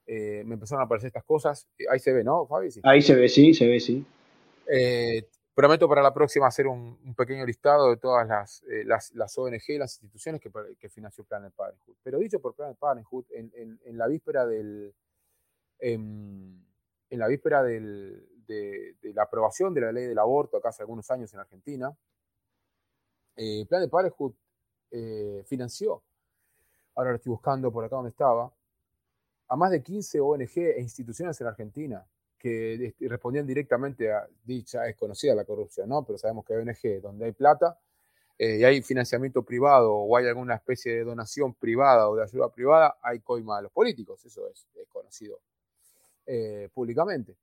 Eh, 0.05 0.43
me 0.45 0.55
empezaron 0.55 0.82
a 0.82 0.86
aparecer 0.86 1.07
estas 1.07 1.23
cosas. 1.23 1.67
Eh, 1.77 1.86
ahí 1.89 1.99
se 1.99 2.11
ve, 2.11 2.23
¿no, 2.23 2.45
Fabi? 2.47 2.69
Ahí 2.84 3.01
se 3.01 3.15
ve, 3.15 3.30
sí, 3.30 3.53
se 3.53 3.67
ve, 3.67 3.80
sí. 3.80 4.05
Prometo 5.54 5.89
para 5.89 6.02
la 6.02 6.14
próxima 6.14 6.47
hacer 6.47 6.68
un, 6.68 7.14
pequeño 7.16 7.45
listado 7.45 7.89
de 7.89 7.97
todas 7.97 8.28
las, 8.28 8.64
las, 8.86 9.14
las, 9.14 9.38
ONG 9.38 9.78
las 9.78 9.95
instituciones 9.95 10.41
que, 10.41 10.50
que, 10.80 10.89
financió 10.89 11.24
Planet 11.26 11.54
Parenthood. 11.54 11.95
Pero 12.02 12.20
dicho 12.20 12.39
por 12.39 12.56
Planet 12.56 12.78
Parenthood, 12.78 13.26
en, 13.32 13.52
en, 13.54 13.97
la 13.97 14.08
víspera 14.08 14.45
del, 14.45 14.93
de, 18.47 18.95
la 19.14 19.24
aprobación 19.24 19.74
de 19.74 19.82
la 19.82 19.91
ley 19.91 20.06
del 20.06 20.20
aborto 20.20 20.58
acá 20.58 20.70
hace 20.70 20.84
algunos 20.84 21.10
años 21.12 21.34
en 21.34 21.39
Argentina, 21.39 21.95
eh, 23.36 23.66
Plan 23.68 23.82
de 23.82 23.88
Parenthood 23.88 24.34
eh, 24.91 25.43
financió, 25.45 26.04
ahora 26.95 27.12
lo 27.12 27.16
estoy 27.18 27.32
buscando 27.32 27.72
por 27.72 27.86
acá 27.86 27.95
donde 27.95 28.12
estaba, 28.12 28.52
a 29.47 29.56
más 29.56 29.72
de 29.72 29.82
15 29.82 30.20
ONG 30.20 30.58
e 30.58 30.82
instituciones 30.82 31.39
en 31.41 31.47
Argentina 31.47 32.06
que 32.40 32.96
respondían 33.02 33.46
directamente 33.46 34.12
a 34.12 34.26
dicha, 34.46 34.88
es 34.88 34.96
conocida 34.96 35.36
la 35.36 35.44
corrupción, 35.44 35.90
¿no? 35.90 36.04
Pero 36.06 36.18
sabemos 36.18 36.46
que 36.46 36.56
ONG, 36.56 37.02
donde 37.02 37.26
hay 37.26 37.32
plata 37.34 37.78
eh, 38.38 38.60
y 38.60 38.64
hay 38.64 38.82
financiamiento 38.82 39.44
privado 39.44 39.94
o 39.94 40.16
hay 40.16 40.26
alguna 40.28 40.56
especie 40.56 40.94
de 40.94 41.04
donación 41.04 41.54
privada 41.54 42.10
o 42.10 42.16
de 42.16 42.24
ayuda 42.24 42.50
privada, 42.50 42.98
hay 43.02 43.20
coima 43.20 43.58
a 43.58 43.62
los 43.62 43.72
políticos, 43.72 44.24
eso 44.26 44.48
es, 44.48 44.66
conocido 44.88 45.42
eh, 46.26 46.70
públicamente. 46.74 47.36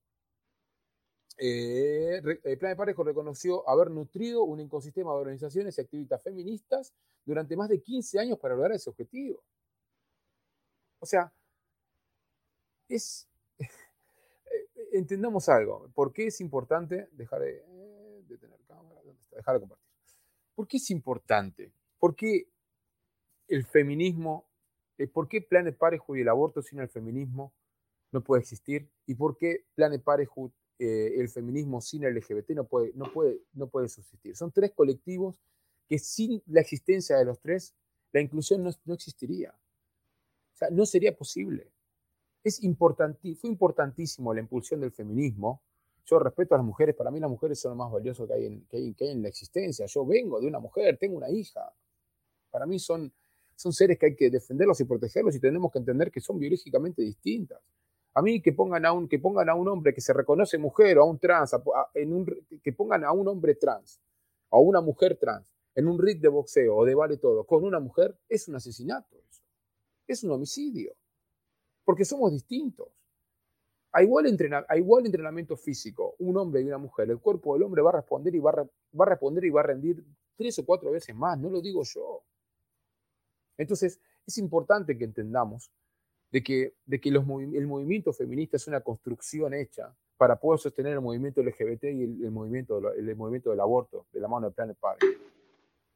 Eh, 1.38 2.22
el 2.44 2.58
Plan 2.58 2.72
de 2.72 2.76
Parejo 2.76 3.04
reconoció 3.04 3.68
haber 3.68 3.90
nutrido 3.90 4.44
un 4.44 4.58
ecosistema 4.60 5.12
de 5.12 5.18
organizaciones 5.18 5.76
y 5.76 5.82
activistas 5.82 6.22
feministas 6.22 6.94
durante 7.26 7.54
más 7.56 7.68
de 7.68 7.82
15 7.82 8.18
años 8.18 8.38
para 8.38 8.54
lograr 8.54 8.72
ese 8.72 8.88
objetivo. 8.88 9.42
O 10.98 11.04
sea, 11.04 11.30
es 12.88 13.28
entendamos 14.98 15.48
algo. 15.48 15.88
¿Por 15.94 16.12
qué 16.12 16.26
es 16.26 16.40
importante 16.40 17.08
dejar 17.12 17.40
de, 17.40 17.62
tener 18.40 18.58
cámara? 18.66 19.00
Dejar 19.30 19.54
de 19.54 19.60
compartir. 19.60 19.86
¿Por 20.54 20.66
qué 20.66 20.76
es 20.78 20.90
importante? 20.90 21.72
¿Por 21.98 22.14
qué 22.14 22.48
el 23.48 23.64
feminismo, 23.64 24.46
eh, 24.98 25.06
por 25.06 25.28
qué 25.28 25.40
Planet 25.40 25.76
Parenthood 25.76 26.16
y 26.16 26.20
el 26.22 26.28
aborto 26.28 26.62
sin 26.62 26.80
el 26.80 26.88
feminismo 26.88 27.52
no 28.12 28.22
puede 28.22 28.42
existir? 28.42 28.88
¿Y 29.06 29.14
por 29.14 29.36
qué 29.36 29.64
Planet 29.74 30.02
Parenthood, 30.02 30.50
eh, 30.78 31.14
el 31.16 31.28
feminismo 31.28 31.80
sin 31.80 32.04
el 32.04 32.14
LGBT 32.14 32.50
no 32.50 32.64
puede, 32.64 32.92
no, 32.94 33.12
puede, 33.12 33.42
no 33.52 33.68
puede 33.68 33.88
subsistir? 33.88 34.36
Son 34.36 34.50
tres 34.50 34.72
colectivos 34.72 35.40
que 35.88 35.98
sin 35.98 36.42
la 36.46 36.60
existencia 36.60 37.16
de 37.16 37.24
los 37.24 37.38
tres, 37.40 37.74
la 38.12 38.20
inclusión 38.20 38.62
no, 38.62 38.70
no 38.84 38.94
existiría. 38.94 39.54
O 40.54 40.56
sea, 40.56 40.70
no 40.70 40.86
sería 40.86 41.14
posible 41.14 41.70
es 42.46 42.60
fue 43.40 43.50
importantísimo 43.50 44.32
la 44.32 44.40
impulsión 44.40 44.80
del 44.80 44.92
feminismo. 44.92 45.62
Yo 46.04 46.20
respeto 46.20 46.54
a 46.54 46.58
las 46.58 46.64
mujeres, 46.64 46.94
para 46.94 47.10
mí 47.10 47.18
las 47.18 47.28
mujeres 47.28 47.58
son 47.58 47.70
lo 47.70 47.76
más 47.76 47.90
valioso 47.90 48.24
que 48.28 48.34
hay, 48.34 48.46
en, 48.46 48.64
que 48.66 48.76
hay, 48.76 49.10
en 49.10 49.22
la 49.22 49.28
existencia. 49.28 49.86
Yo 49.86 50.06
vengo 50.06 50.40
de 50.40 50.46
una 50.46 50.60
mujer, 50.60 50.96
tengo 50.96 51.16
una 51.16 51.28
hija. 51.28 51.72
Para 52.52 52.64
mí 52.64 52.78
son, 52.78 53.12
son 53.56 53.72
seres 53.72 53.98
que 53.98 54.06
hay 54.06 54.14
que 54.14 54.30
defenderlos 54.30 54.78
y 54.80 54.84
protegerlos 54.84 55.34
y 55.34 55.40
tenemos 55.40 55.72
que 55.72 55.80
entender 55.80 56.12
que 56.12 56.20
son 56.20 56.38
biológicamente 56.38 57.02
distintas. 57.02 57.60
A 58.14 58.22
mí 58.22 58.40
que 58.40 58.52
pongan 58.52 58.86
a 58.86 58.92
un, 58.92 59.08
que 59.08 59.18
pongan 59.18 59.48
a 59.48 59.54
un 59.56 59.66
hombre 59.66 59.92
que 59.92 60.00
se 60.00 60.12
reconoce 60.12 60.56
mujer 60.56 60.98
o 60.98 61.02
a 61.02 61.04
un 61.04 61.18
trans, 61.18 61.50
en 61.94 62.12
un, 62.12 62.46
que 62.62 62.72
pongan 62.72 63.02
a 63.02 63.10
un 63.10 63.26
hombre 63.26 63.56
trans 63.56 64.00
o 64.50 64.58
a 64.58 64.60
una 64.60 64.80
mujer 64.80 65.18
trans 65.18 65.52
en 65.74 65.88
un 65.88 65.98
ring 65.98 66.20
de 66.20 66.28
boxeo 66.28 66.76
o 66.76 66.84
de 66.84 66.94
vale 66.94 67.16
todo 67.16 67.44
con 67.44 67.64
una 67.64 67.80
mujer, 67.80 68.16
es 68.28 68.46
un 68.46 68.54
asesinato. 68.54 69.16
Es 70.06 70.22
un 70.22 70.30
homicidio 70.30 70.94
porque 71.86 72.04
somos 72.04 72.32
distintos. 72.32 72.88
A 73.92 74.02
igual, 74.02 74.26
igual 74.76 75.06
entrenamiento 75.06 75.56
físico, 75.56 76.16
un 76.18 76.36
hombre 76.36 76.60
y 76.60 76.64
una 76.64 76.76
mujer, 76.76 77.08
el 77.08 77.18
cuerpo 77.18 77.54
del 77.54 77.62
hombre 77.62 77.80
va 77.80 77.90
a 77.90 77.94
responder 77.94 78.34
y 78.34 78.40
va 78.40 78.50
a, 78.50 79.06
responder 79.06 79.44
y 79.44 79.50
va 79.50 79.60
a 79.60 79.64
rendir 79.68 80.04
tres 80.36 80.58
o 80.58 80.66
cuatro 80.66 80.90
veces 80.90 81.14
más, 81.14 81.38
no 81.38 81.48
lo 81.48 81.62
digo 81.62 81.82
yo. 81.84 82.22
Entonces, 83.56 83.98
es 84.26 84.36
importante 84.36 84.98
que 84.98 85.04
entendamos 85.04 85.70
de 86.30 86.42
que, 86.42 86.74
de 86.84 87.00
que 87.00 87.08
el 87.08 87.22
movimiento 87.22 88.12
feminista 88.12 88.58
es 88.58 88.66
una 88.66 88.82
construcción 88.82 89.54
hecha 89.54 89.96
para 90.18 90.38
poder 90.38 90.58
sostener 90.60 90.92
el 90.92 91.00
movimiento 91.00 91.40
LGBT 91.40 91.84
y 91.84 92.02
el, 92.24 92.30
movimiento, 92.32 92.92
el 92.92 93.16
movimiento 93.16 93.50
del 93.50 93.60
aborto 93.60 94.06
de 94.12 94.20
la 94.20 94.28
mano 94.28 94.48
de 94.48 94.54
Planet 94.54 94.76
Parenthood. 94.76 95.22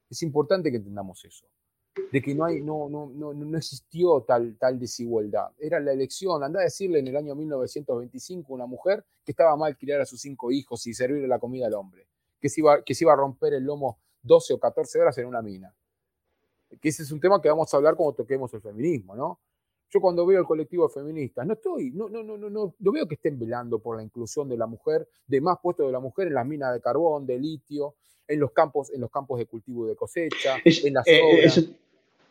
Es 0.08 0.22
importante 0.22 0.70
que 0.70 0.78
entendamos 0.78 1.22
eso 1.24 1.46
de 2.10 2.22
que 2.22 2.34
no, 2.34 2.44
hay, 2.44 2.60
no, 2.60 2.88
no, 2.88 3.10
no, 3.14 3.32
no 3.32 3.58
existió 3.58 4.22
tal, 4.22 4.56
tal 4.58 4.78
desigualdad. 4.78 5.50
Era 5.58 5.80
la 5.80 5.92
elección, 5.92 6.42
anda 6.42 6.60
a 6.60 6.64
decirle 6.64 6.98
en 6.98 7.08
el 7.08 7.16
año 7.16 7.34
1925 7.34 8.52
una 8.52 8.66
mujer 8.66 9.04
que 9.24 9.32
estaba 9.32 9.56
mal 9.56 9.76
criar 9.76 10.00
a 10.00 10.06
sus 10.06 10.20
cinco 10.20 10.50
hijos 10.50 10.86
y 10.86 10.94
servirle 10.94 11.28
la 11.28 11.38
comida 11.38 11.66
al 11.66 11.74
hombre, 11.74 12.06
que 12.40 12.48
se 12.48 12.60
iba, 12.60 12.82
que 12.82 12.94
se 12.94 13.04
iba 13.04 13.12
a 13.12 13.16
romper 13.16 13.54
el 13.54 13.64
lomo 13.64 13.98
12 14.22 14.54
o 14.54 14.58
14 14.58 15.00
horas 15.00 15.18
en 15.18 15.26
una 15.26 15.42
mina. 15.42 15.74
Que 16.80 16.88
ese 16.88 17.02
es 17.02 17.10
un 17.10 17.20
tema 17.20 17.40
que 17.40 17.48
vamos 17.48 17.72
a 17.72 17.76
hablar 17.76 17.96
cuando 17.96 18.14
toquemos 18.14 18.52
el 18.54 18.60
feminismo, 18.60 19.16
¿no? 19.16 19.40
Yo 19.92 20.00
cuando 20.00 20.24
veo 20.24 20.38
el 20.38 20.46
colectivo 20.46 20.86
de 20.86 20.94
feministas, 20.94 21.44
no 21.44 21.54
estoy, 21.54 21.90
no, 21.90 22.08
no, 22.08 22.22
no, 22.22 22.36
no, 22.36 22.48
no, 22.48 22.74
no 22.78 22.92
veo 22.92 23.08
que 23.08 23.16
estén 23.16 23.36
velando 23.36 23.80
por 23.80 23.96
la 23.96 24.04
inclusión 24.04 24.48
de 24.48 24.56
la 24.56 24.66
mujer, 24.66 25.08
de 25.26 25.40
más 25.40 25.58
puestos 25.60 25.86
de 25.86 25.92
la 25.92 25.98
mujer 25.98 26.28
en 26.28 26.34
las 26.34 26.46
minas 26.46 26.72
de 26.72 26.80
carbón, 26.80 27.26
de 27.26 27.40
litio, 27.40 27.96
en 28.30 28.38
los 28.38 28.52
campos, 28.52 28.90
en 28.90 29.00
los 29.00 29.10
campos 29.10 29.38
de 29.38 29.46
cultivo 29.46 29.86
y 29.86 29.88
de 29.88 29.96
cosecha, 29.96 30.58
en 30.64 30.94
las 30.94 31.06
eh, 31.08 31.76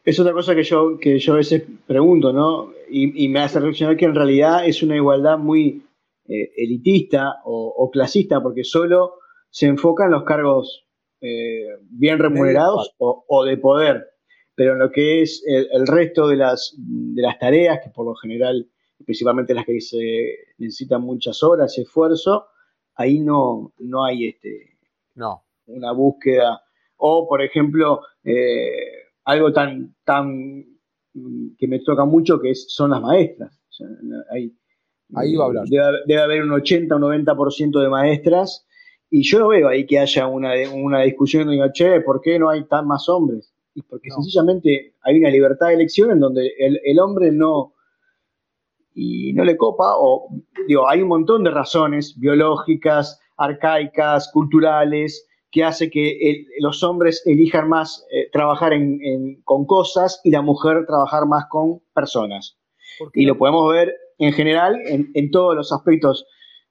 es, 0.09 0.19
otra 0.19 0.33
cosa 0.33 0.55
que 0.55 0.63
yo, 0.63 0.97
que 0.99 1.19
yo 1.19 1.33
a 1.33 1.37
veces 1.37 1.63
pregunto, 1.85 2.33
¿no? 2.33 2.71
Y, 2.89 3.27
me 3.27 3.39
hace 3.39 3.59
reflexionar 3.59 3.97
que 3.97 4.05
en 4.05 4.15
realidad 4.15 4.65
es 4.65 4.81
una 4.81 4.95
igualdad 4.95 5.37
muy 5.37 5.83
eh, 6.27 6.51
elitista 6.57 7.41
o, 7.45 7.89
clasista, 7.91 8.41
porque 8.41 8.63
solo 8.63 9.15
se 9.49 9.67
enfoca 9.67 10.05
en 10.05 10.11
los 10.11 10.23
cargos 10.23 10.87
eh, 11.21 11.67
bien 11.89 12.17
remunerados 12.19 12.95
o, 12.97 13.45
de 13.45 13.57
poder, 13.57 14.07
pero 14.55 14.73
en 14.73 14.79
lo 14.79 14.91
que 14.91 15.21
es 15.21 15.43
el, 15.45 15.87
resto 15.87 16.27
de 16.27 16.37
las, 16.37 16.75
de 16.77 17.21
las 17.21 17.37
tareas, 17.37 17.79
que 17.83 17.89
por 17.89 18.05
lo 18.05 18.15
general, 18.15 18.67
principalmente 19.05 19.53
las 19.53 19.65
que 19.65 19.79
se 19.81 20.35
necesitan 20.57 21.01
muchas 21.01 21.43
horas 21.43 21.77
y 21.77 21.81
esfuerzo, 21.81 22.47
ahí 22.95 23.19
no, 23.19 23.73
no 23.77 24.03
hay 24.03 24.29
este, 24.29 24.77
no 25.15 25.43
una 25.69 25.91
búsqueda. 25.91 26.63
O, 26.97 27.27
por 27.27 27.41
ejemplo, 27.41 28.01
eh, 28.23 28.98
algo 29.29 29.53
tan, 29.53 29.95
tan 30.03 30.65
mm, 31.13 31.55
que 31.57 31.67
me 31.67 31.79
toca 31.79 32.03
mucho 32.05 32.39
que 32.39 32.55
son 32.55 32.91
las 32.91 33.01
maestras. 33.01 33.61
ahí, 34.31 34.51
va 35.35 35.43
a 35.43 35.47
hablar. 35.47 35.65
Debe, 35.67 36.21
haber 36.21 36.43
un 36.43 36.51
80 36.51 36.95
o 36.95 36.99
90% 36.99 37.79
de 37.79 37.89
maestras 37.89 38.65
y 39.09 39.23
yo 39.23 39.39
no 39.39 39.49
veo 39.49 39.67
ahí 39.67 39.85
que 39.85 39.99
haya 39.99 40.27
una, 40.27 40.53
una 40.73 41.01
discusión 41.01 41.43
donde 41.43 41.55
diga, 41.55 41.71
che, 41.71 42.01
¿por 42.01 42.21
qué 42.21 42.39
no 42.39 42.49
hay 42.49 42.65
tan 42.65 42.87
más 42.87 43.07
hombres? 43.07 43.53
Y 43.75 43.83
porque 43.83 44.09
sencillamente 44.09 44.95
hay 45.01 45.19
una 45.19 45.29
libertad 45.29 45.67
de 45.67 45.75
elección 45.75 46.11
en 46.11 46.19
donde 46.19 46.51
el, 46.57 46.79
el, 46.83 46.99
hombre 46.99 47.31
no 47.31 47.73
y 48.93 49.31
no 49.33 49.43
le 49.45 49.55
copa, 49.55 49.93
o 49.95 50.27
digo, 50.67 50.89
hay 50.89 51.01
un 51.01 51.07
montón 51.07 51.43
de 51.43 51.51
razones 51.51 52.19
biológicas, 52.19 53.19
arcaicas, 53.37 54.29
culturales, 54.33 55.28
que 55.51 55.63
hace 55.63 55.89
que 55.89 56.45
los 56.59 56.83
hombres 56.83 57.23
elijan 57.25 57.69
más 57.69 58.05
eh, 58.11 58.29
trabajar 58.31 58.73
con 59.43 59.65
cosas 59.65 60.21
y 60.23 60.31
la 60.31 60.41
mujer 60.41 60.85
trabajar 60.85 61.25
más 61.25 61.45
con 61.49 61.81
personas. 61.93 62.57
Y 63.13 63.25
lo 63.25 63.37
podemos 63.37 63.71
ver 63.71 63.95
en 64.17 64.33
general 64.33 64.77
en, 64.85 65.31
todos 65.31 65.55
los 65.55 65.71
aspectos 65.71 66.25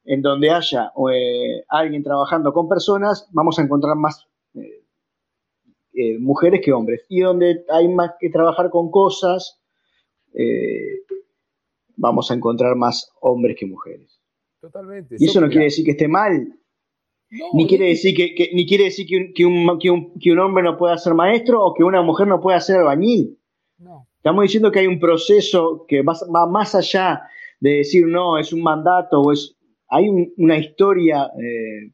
en 0.04 0.22
donde 0.22 0.50
haya 0.50 0.92
eh, 1.12 1.64
alguien 1.68 2.02
trabajando 2.02 2.52
con 2.52 2.68
personas, 2.68 3.28
vamos 3.32 3.58
a 3.58 3.62
encontrar 3.62 3.96
más 3.96 4.26
eh, 4.54 6.18
mujeres 6.18 6.60
que 6.62 6.72
hombres. 6.72 7.04
Y 7.08 7.20
donde 7.20 7.64
hay 7.70 7.88
más 7.88 8.12
que 8.20 8.30
trabajar 8.30 8.70
con 8.70 8.90
cosas, 8.90 9.60
vamos 11.96 12.30
a 12.30 12.34
encontrar 12.34 12.76
más 12.76 13.10
hombres 13.20 13.56
que 13.58 13.66
mujeres. 13.66 14.20
Totalmente. 14.60 15.16
Y 15.18 15.24
eso 15.24 15.40
no 15.40 15.48
quiere 15.48 15.64
decir 15.64 15.84
que 15.84 15.92
esté 15.92 16.08
mal, 16.08 16.57
ni, 17.30 17.66
quiere 17.66 17.88
decir 17.88 18.14
que, 18.14 18.50
ni 18.54 18.66
quiere 18.66 18.84
decir 18.84 19.06
que 19.06 19.44
un, 19.44 19.78
que, 19.78 20.30
un, 20.30 20.38
hombre 20.38 20.64
no 20.64 20.76
pueda 20.76 20.96
ser 20.96 21.14
maestro 21.14 21.64
o 21.64 21.74
que 21.74 21.84
una 21.84 22.02
mujer 22.02 22.26
no 22.26 22.40
pueda 22.40 22.60
ser 22.60 22.76
albañil. 22.76 23.38
Estamos 24.16 24.42
diciendo 24.42 24.72
que 24.72 24.80
hay 24.80 24.86
un 24.86 24.98
proceso 24.98 25.84
que 25.86 26.02
va, 26.02 26.14
más 26.46 26.74
allá 26.74 27.22
de 27.60 27.78
decir 27.78 28.06
no, 28.06 28.38
es 28.38 28.52
un 28.52 28.62
mandato 28.62 29.20
o 29.20 29.32
es. 29.32 29.56
Hay 29.90 30.08
una 30.36 30.58
historia 30.58 31.30
eh, 31.42 31.92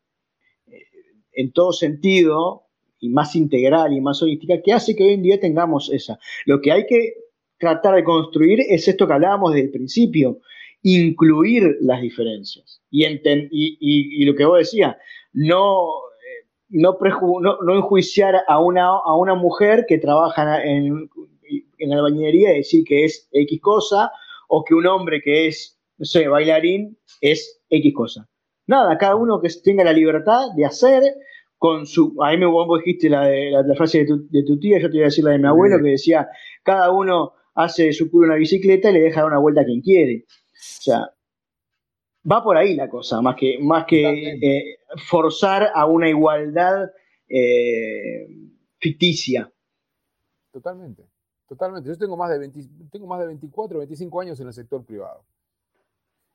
en 1.32 1.52
todo 1.52 1.72
sentido 1.72 2.64
y 2.98 3.08
más 3.08 3.36
integral 3.36 3.92
y 3.92 4.00
más 4.00 4.20
holística 4.22 4.60
que 4.62 4.72
hace 4.72 4.96
que 4.96 5.04
hoy 5.04 5.12
en 5.12 5.22
día 5.22 5.38
tengamos 5.38 5.92
esa. 5.92 6.18
Lo 6.46 6.60
que 6.60 6.72
hay 6.72 6.86
que 6.86 7.14
tratar 7.58 7.94
de 7.94 8.04
construir 8.04 8.60
es 8.60 8.88
esto 8.88 9.06
que 9.06 9.12
hablábamos 9.12 9.52
desde 9.52 9.66
el 9.66 9.70
principio, 9.70 10.40
incluir 10.82 11.76
las 11.80 12.00
diferencias. 12.02 12.82
Y, 12.90 13.04
y, 13.04 13.78
y, 13.80 14.24
lo 14.24 14.34
que 14.34 14.44
vos 14.44 14.58
decías, 14.58 14.96
no, 15.34 15.88
eh, 15.88 16.46
no, 16.70 16.96
no, 17.62 17.74
enjuiciar 17.76 18.36
a 18.46 18.60
una, 18.60 18.86
a 18.86 19.16
una 19.16 19.34
mujer 19.34 19.84
que 19.86 19.98
trabaja 19.98 20.64
en, 20.64 21.10
en 21.78 21.90
la 21.90 21.96
albañilería 21.96 22.52
y 22.52 22.58
decir 22.58 22.84
que 22.84 23.04
es 23.04 23.28
X 23.32 23.60
cosa, 23.60 24.10
o 24.48 24.64
que 24.64 24.74
un 24.74 24.86
hombre 24.86 25.20
que 25.22 25.48
es, 25.48 25.78
no 25.98 26.04
sé, 26.04 26.28
bailarín 26.28 26.96
es 27.20 27.60
X 27.68 27.94
cosa. 27.94 28.28
Nada, 28.66 28.96
cada 28.96 29.16
uno 29.16 29.40
que 29.40 29.48
tenga 29.62 29.84
la 29.84 29.92
libertad 29.92 30.46
de 30.56 30.64
hacer 30.64 31.02
con 31.58 31.86
su... 31.86 32.14
A 32.22 32.30
mí 32.30 32.38
me 32.38 32.46
vos 32.46 32.66
dijiste 32.78 33.10
la, 33.10 33.26
de, 33.26 33.50
la, 33.50 33.74
frase 33.74 33.98
de 33.98 34.06
tu, 34.06 34.28
de 34.28 34.42
tu, 34.44 34.58
tía, 34.58 34.78
yo 34.78 34.90
te 34.90 34.96
iba 34.96 35.06
a 35.06 35.08
decir 35.08 35.24
la 35.24 35.32
de 35.32 35.38
mi 35.38 35.48
abuelo, 35.48 35.76
que 35.82 35.90
decía, 35.90 36.28
cada 36.62 36.90
uno 36.90 37.32
hace 37.54 37.92
su 37.92 38.10
culo 38.10 38.26
una 38.26 38.36
bicicleta 38.36 38.90
y 38.90 38.94
le 38.94 39.00
deja 39.00 39.20
dar 39.20 39.30
una 39.30 39.38
vuelta 39.38 39.62
a 39.62 39.64
quien 39.64 39.80
quiere. 39.80 40.24
O 40.28 40.82
sea, 40.82 41.10
va 42.30 42.42
por 42.42 42.56
ahí 42.56 42.74
la 42.74 42.88
cosa, 42.88 43.20
más 43.20 43.36
que, 43.36 43.58
más 43.60 43.84
que 43.86 44.02
eh, 44.42 44.78
forzar 45.08 45.70
a 45.74 45.86
una 45.86 46.08
igualdad 46.08 46.90
eh, 47.28 48.26
ficticia. 48.78 49.50
Totalmente, 50.50 51.04
totalmente. 51.46 51.88
Yo 51.88 51.98
tengo 51.98 52.16
más 52.16 52.30
de 52.30 52.48
tengo 52.90 53.06
más 53.06 53.20
de 53.20 53.26
24, 53.26 53.78
25 53.78 54.20
años 54.20 54.40
en 54.40 54.46
el 54.46 54.52
sector 54.52 54.84
privado. 54.84 55.24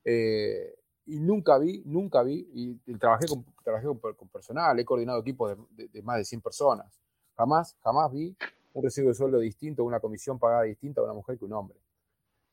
Eh, 0.04 0.76
y 1.06 1.20
nunca 1.20 1.58
vi, 1.58 1.82
nunca 1.86 2.22
vi, 2.22 2.48
y, 2.54 2.98
trabajé, 2.98 3.26
con, 3.28 3.44
trabajé 3.64 3.88
con, 3.88 4.30
personal, 4.30 4.80
he 4.80 4.86
coordinado 4.86 5.20
equipos 5.22 5.58
de, 5.72 6.02
más 6.04 6.18
de 6.18 6.26
100 6.26 6.42
personas. 6.42 7.00
Jamás, 7.36 7.76
jamás 7.82 8.12
vi 8.12 8.36
un 8.74 8.84
recibo 8.84 9.08
de 9.08 9.16
sueldo 9.16 9.40
distinto, 9.40 9.84
una 9.84 10.00
comisión 10.00 10.38
pagada 10.38 10.64
distinta 10.64 11.02
a 11.02 11.06
una 11.06 11.14
mujer 11.14 11.40
que 11.40 11.46
un 11.46 11.54
hombre. 11.54 11.80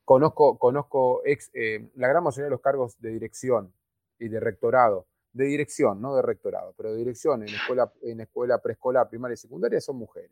Conozco, 0.07 0.57
conozco 0.57 1.21
ex, 1.25 1.51
eh, 1.53 1.89
la 1.95 2.07
gran 2.07 2.23
mayoría 2.23 2.45
de 2.45 2.51
los 2.51 2.61
cargos 2.61 2.97
de 3.01 3.09
dirección 3.09 3.73
y 4.17 4.29
de 4.29 4.39
rectorado, 4.39 5.05
de 5.33 5.43
dirección, 5.43 6.01
no 6.01 6.15
de 6.15 6.21
rectorado, 6.21 6.73
pero 6.77 6.93
de 6.93 6.99
dirección 6.99 7.43
en 7.43 7.49
escuela, 7.49 7.91
en 8.01 8.21
escuela 8.21 8.61
preescolar, 8.61 9.09
primaria 9.09 9.33
y 9.33 9.37
secundaria 9.37 9.81
son 9.81 9.97
mujeres. 9.97 10.31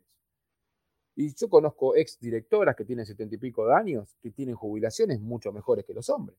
Y 1.14 1.34
yo 1.34 1.50
conozco 1.50 1.94
ex 1.94 2.18
directoras 2.18 2.74
que 2.74 2.86
tienen 2.86 3.04
setenta 3.04 3.34
y 3.34 3.38
pico 3.38 3.66
de 3.66 3.74
años, 3.74 4.16
que 4.22 4.30
tienen 4.30 4.54
jubilaciones 4.54 5.20
mucho 5.20 5.52
mejores 5.52 5.84
que 5.84 5.92
los 5.92 6.08
hombres. 6.08 6.38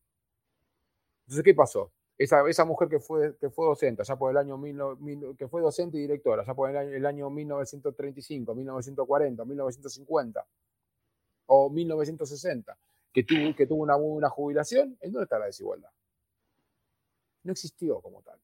Entonces, 1.28 1.44
¿qué 1.44 1.54
pasó? 1.54 1.92
Esa, 2.18 2.42
esa 2.50 2.66
mujer 2.66 2.90
que 2.90 3.00
fue, 3.00 3.38
que 3.38 3.52
fue 3.52 3.68
docente, 3.68 4.02
por 4.18 4.32
el 4.32 4.38
año 4.38 4.60
que 5.38 5.48
fue 5.48 5.62
docente 5.62 5.98
y 5.98 6.02
directora, 6.02 6.44
ya 6.44 6.56
por 6.56 6.72
el 6.72 6.78
año, 6.78 6.90
el 6.90 7.06
año 7.06 7.30
1935, 7.30 8.56
1940, 8.56 9.46
1950 9.46 10.48
o 11.46 11.70
1960, 11.70 12.76
que 13.26 13.66
tuvo, 13.66 13.84
una, 13.84 14.30
jubilación, 14.30 14.98
¿en 15.02 15.12
dónde 15.12 15.24
está 15.24 15.40
la 15.40 15.48
desigualdad? 15.48 15.90
No 17.44 17.52
existió 17.52 18.00
como 18.02 18.22
tal. 18.22 18.40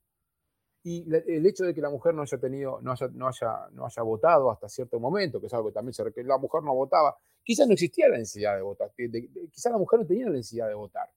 Y 0.84 1.06
el 1.14 1.46
hecho 1.46 1.64
de 1.64 1.74
que 1.74 1.82
la 1.82 1.90
mujer 1.90 2.14
no 2.14 2.24
haya 2.24 2.38
tenido, 2.38 2.82
no 2.82 2.92
haya, 2.92 3.08
no 3.10 3.28
haya, 3.28 3.70
no 3.72 3.86
haya 3.86 4.02
votado 4.02 4.52
hasta 4.52 4.68
cierto 4.68 5.00
momento, 5.00 5.40
que 5.40 5.48
es 5.48 5.54
algo 5.54 5.68
que 5.68 5.74
también 5.74 5.94
se 5.94 6.12
que 6.12 6.24
la 6.24 6.38
mujer 6.38 6.64
no 6.64 6.74
votaba, 6.74 7.16
quizás 7.44 7.68
no 7.68 7.74
existía 7.74 8.10
la 8.10 8.18
necesidad 8.18 8.56
de 8.56 8.64
votar, 8.64 8.92
quizás 8.96 9.72
la 9.72 9.78
mujer 9.78 10.00
no 10.00 10.06
tenía 10.06 10.26
la 10.26 10.32
necesidad 10.32 10.68
de 10.68 10.74
votar. 10.74 11.10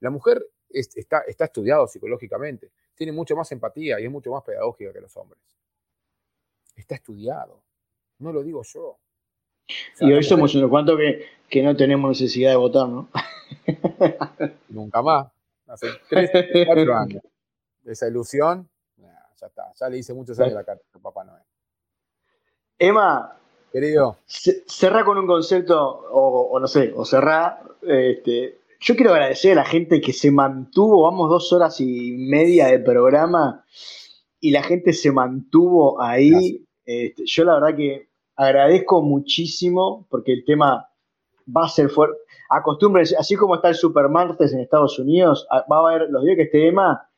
La 0.00 0.10
mujer 0.10 0.44
está, 0.68 1.20
está 1.20 1.44
estudiado 1.44 1.86
psicológicamente, 1.86 2.72
tiene 2.94 3.12
mucho 3.12 3.36
más 3.36 3.50
empatía 3.52 4.00
y 4.00 4.04
es 4.04 4.10
mucho 4.10 4.32
más 4.32 4.42
pedagógica 4.42 4.92
que 4.92 5.00
los 5.00 5.16
hombres. 5.16 5.40
Está 6.74 6.96
estudiado, 6.96 7.62
no 8.18 8.32
lo 8.32 8.42
digo 8.42 8.62
yo. 8.64 8.98
Y 10.00 10.12
hoy 10.12 10.22
somos 10.22 10.54
unos 10.54 10.70
cuantos 10.70 10.96
que, 10.98 11.26
que 11.48 11.62
no 11.62 11.76
tenemos 11.76 12.20
necesidad 12.20 12.50
de 12.50 12.56
votar, 12.56 12.88
¿no? 12.88 13.08
Nunca 14.68 15.02
más. 15.02 15.28
Hace 15.66 15.88
tres, 16.08 16.30
cuatro 16.66 16.96
años. 16.96 17.22
Esa 17.84 18.08
ilusión, 18.08 18.68
ya 19.42 19.46
está. 19.46 19.72
Ya 19.78 19.88
le 19.88 19.98
hice 19.98 20.14
muchos 20.14 20.38
años 20.38 20.54
la 20.54 20.64
carta 20.64 20.84
a 20.94 20.98
Papá 20.98 21.24
Noel. 21.24 21.42
Emma. 22.78 23.36
Querido. 23.72 24.18
Cerra 24.26 25.04
con 25.04 25.16
un 25.16 25.26
concepto, 25.26 25.80
o, 26.10 26.60
no 26.60 26.66
sé, 26.66 26.92
o 26.94 27.04
cerrá. 27.04 27.62
Este, 27.80 28.60
yo 28.80 28.94
quiero 28.94 29.12
agradecer 29.12 29.52
a 29.52 29.62
la 29.62 29.64
gente 29.64 30.00
que 30.00 30.12
se 30.12 30.30
mantuvo, 30.30 31.04
vamos 31.04 31.30
dos 31.30 31.52
horas 31.54 31.80
y 31.80 32.12
media 32.12 32.66
de 32.66 32.78
programa, 32.80 33.64
y 34.40 34.50
la 34.50 34.62
gente 34.62 34.92
se 34.92 35.10
mantuvo 35.10 36.02
ahí. 36.02 36.66
Este, 36.84 37.22
yo 37.24 37.44
la 37.44 37.54
verdad 37.54 37.76
que 37.76 38.11
agradezco 38.36 39.02
muchísimo 39.02 40.06
porque 40.10 40.32
el 40.32 40.44
tema 40.44 40.88
va 41.46 41.66
a 41.66 41.68
ser 41.68 41.88
fuerte. 41.88 42.18
Acostúmbrense, 42.50 43.16
así 43.16 43.34
como 43.36 43.54
está 43.54 43.68
el 43.68 43.74
Supermartes 43.74 44.52
en 44.52 44.60
Estados 44.60 44.98
Unidos, 44.98 45.46
va 45.50 45.76
a 45.76 45.80
haber 45.80 46.10
los 46.10 46.24
días 46.24 46.36
que 46.36 46.42
este 46.42 46.66
tema 46.66 47.08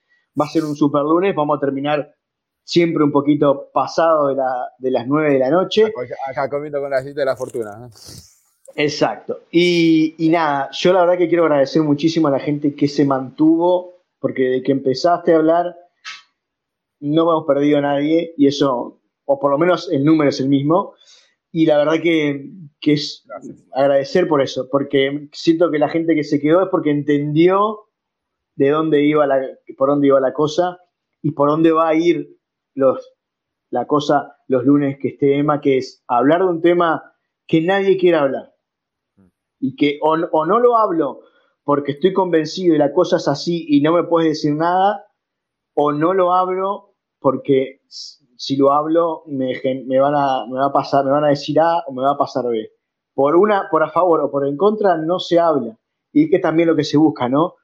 va 0.40 0.44
a 0.44 0.48
ser 0.48 0.64
un 0.64 0.76
super 0.76 1.02
lunes, 1.02 1.34
vamos 1.34 1.56
a 1.56 1.60
terminar 1.60 2.14
siempre 2.62 3.04
un 3.04 3.12
poquito 3.12 3.70
pasado 3.72 4.28
de, 4.28 4.42
de 4.78 4.90
las 4.90 5.06
9 5.06 5.32
de 5.32 5.38
la 5.38 5.50
noche. 5.50 5.92
Acá 6.28 6.48
comiendo 6.48 6.80
con 6.80 6.90
la 6.90 7.02
cita 7.02 7.20
de 7.20 7.26
la 7.26 7.36
fortuna. 7.36 7.90
Exacto. 8.76 9.40
Y, 9.50 10.14
y, 10.18 10.30
nada, 10.30 10.70
yo 10.72 10.92
la 10.92 11.00
verdad 11.00 11.18
que 11.18 11.28
quiero 11.28 11.44
agradecer 11.44 11.82
muchísimo 11.82 12.28
a 12.28 12.32
la 12.32 12.40
gente 12.40 12.74
que 12.74 12.88
se 12.88 13.04
mantuvo, 13.04 14.02
porque 14.18 14.44
de 14.44 14.62
que 14.62 14.72
empezaste 14.72 15.32
a 15.32 15.36
hablar 15.36 15.76
no 17.00 17.22
hemos 17.22 17.44
perdido 17.46 17.78
a 17.78 17.82
nadie, 17.82 18.32
y 18.36 18.46
eso, 18.46 19.00
o 19.24 19.38
por 19.38 19.50
lo 19.50 19.58
menos 19.58 19.90
el 19.90 20.04
número 20.04 20.30
es 20.30 20.40
el 20.40 20.48
mismo. 20.48 20.94
Y 21.50 21.66
la 21.66 21.78
verdad 21.78 22.02
que, 22.02 22.50
que 22.80 22.94
es 22.94 23.24
agradecer 23.72 24.26
por 24.26 24.42
eso, 24.42 24.68
porque 24.70 25.28
siento 25.32 25.70
que 25.70 25.78
la 25.78 25.88
gente 25.88 26.14
que 26.14 26.24
se 26.24 26.40
quedó 26.40 26.62
es 26.62 26.68
porque 26.68 26.90
entendió 26.90 27.84
de 28.56 28.70
dónde 28.70 29.04
iba 29.04 29.26
la, 29.26 29.40
por 29.76 29.88
dónde 29.88 30.08
iba 30.08 30.20
la 30.20 30.32
cosa 30.32 30.78
y 31.22 31.30
por 31.32 31.48
dónde 31.48 31.70
va 31.72 31.88
a 31.88 31.94
ir 31.94 32.36
los, 32.74 33.14
la 33.70 33.86
cosa 33.86 34.36
los 34.48 34.64
lunes 34.64 34.98
que 35.00 35.08
esté 35.08 35.38
Emma, 35.38 35.60
que 35.60 35.78
es 35.78 36.02
hablar 36.06 36.40
de 36.40 36.48
un 36.48 36.60
tema 36.60 37.14
que 37.46 37.60
nadie 37.60 37.96
quiere 37.96 38.16
hablar 38.16 38.54
y 39.60 39.76
que 39.76 39.98
o, 40.02 40.16
no 40.16 40.60
lo 40.60 40.76
hablo 40.76 41.20
porque 41.62 41.92
estoy 41.92 42.12
convencido 42.12 42.74
y 42.74 42.78
la 42.78 42.92
cosa 42.92 43.16
es 43.16 43.28
así 43.28 43.64
y 43.68 43.80
no 43.80 43.94
me 43.94 44.04
puedes 44.04 44.30
decir 44.32 44.54
nada, 44.54 45.06
o 45.74 45.92
no 45.92 46.12
lo 46.12 46.34
hablo 46.34 46.94
porque 47.18 47.80
si 48.44 48.56
lo 48.56 48.72
hablo 48.72 49.22
me, 49.26 49.54
van 49.98 50.14
a, 50.14 50.44
va 50.46 50.66
a 50.66 50.72
pasar, 50.72 51.04
me 51.04 51.10
van 51.10 51.24
a 51.24 51.28
decir 51.28 51.58
A 51.60 51.82
o 51.86 51.92
me 51.92 52.02
va 52.02 52.12
a 52.12 52.18
pasar 52.18 52.46
B. 52.46 52.70
Por 53.14 53.36
una, 53.36 53.68
por 53.70 53.82
a 53.82 53.90
favor 53.90 54.20
o 54.20 54.30
por 54.30 54.46
en 54.46 54.56
contra 54.56 54.96
no 54.96 55.18
se 55.18 55.38
habla. 55.38 55.78
Y 56.12 56.24
es 56.24 56.30
que 56.30 56.38
también 56.38 56.68
lo 56.68 56.76
que 56.76 56.84
se 56.84 56.96
busca, 56.96 57.28
¿no? 57.28 57.54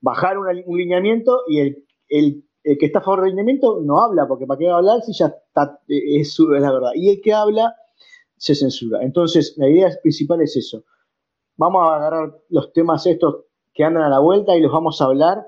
Bajar 0.00 0.38
un 0.38 0.76
lineamiento 0.76 1.40
y 1.48 1.60
el, 1.60 2.44
que 2.62 2.86
está 2.86 3.00
a 3.00 3.02
favor 3.02 3.22
del 3.22 3.30
lineamiento 3.30 3.80
no 3.82 4.00
habla, 4.00 4.28
porque 4.28 4.46
¿para 4.46 4.58
qué 4.58 4.66
va 4.66 4.74
a 4.74 4.78
hablar 4.78 5.02
si 5.02 5.12
ya 5.12 5.34
es 5.88 6.38
la 6.38 6.72
verdad? 6.72 6.90
Y 6.94 7.10
el 7.10 7.20
que 7.20 7.32
habla 7.32 7.74
se 8.36 8.54
censura. 8.54 9.02
Entonces, 9.02 9.54
la 9.56 9.68
idea 9.68 9.90
principal 10.02 10.40
es 10.42 10.56
eso 10.56 10.84
vamos 11.58 11.82
a 11.82 11.96
agarrar 11.96 12.38
los 12.48 12.72
temas 12.72 13.04
estos 13.06 13.44
que 13.74 13.84
andan 13.84 14.04
a 14.04 14.08
la 14.08 14.20
vuelta 14.20 14.56
y 14.56 14.62
los 14.62 14.72
vamos 14.72 15.02
a 15.02 15.04
hablar 15.04 15.46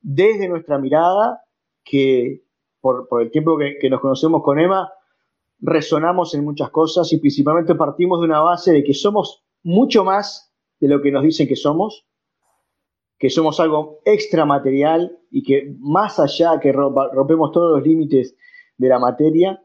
desde 0.00 0.48
nuestra 0.48 0.78
mirada, 0.78 1.44
que 1.84 2.41
por, 2.82 3.06
el 3.22 3.30
tiempo 3.30 3.56
que, 3.56 3.88
nos 3.88 4.00
conocemos 4.00 4.42
con 4.42 4.58
Emma, 4.58 4.92
resonamos 5.60 6.34
en 6.34 6.44
muchas 6.44 6.70
cosas 6.70 7.10
y 7.12 7.18
principalmente 7.18 7.74
partimos 7.76 8.20
de 8.20 8.26
una 8.26 8.40
base 8.40 8.72
de 8.72 8.82
que 8.82 8.92
somos 8.92 9.44
mucho 9.62 10.04
más 10.04 10.52
de 10.80 10.88
lo 10.88 11.00
que 11.00 11.12
nos 11.12 11.22
dicen 11.22 11.46
que 11.46 11.56
somos, 11.56 12.06
que 13.16 13.30
somos 13.30 13.60
algo 13.60 14.00
extramaterial 14.04 15.16
y 15.30 15.44
que 15.44 15.74
más 15.78 16.18
allá 16.18 16.58
que 16.60 16.72
rompemos 16.72 17.52
todos 17.52 17.78
los 17.78 17.86
límites 17.86 18.36
de 18.76 18.88
la 18.88 18.98
materia 18.98 19.62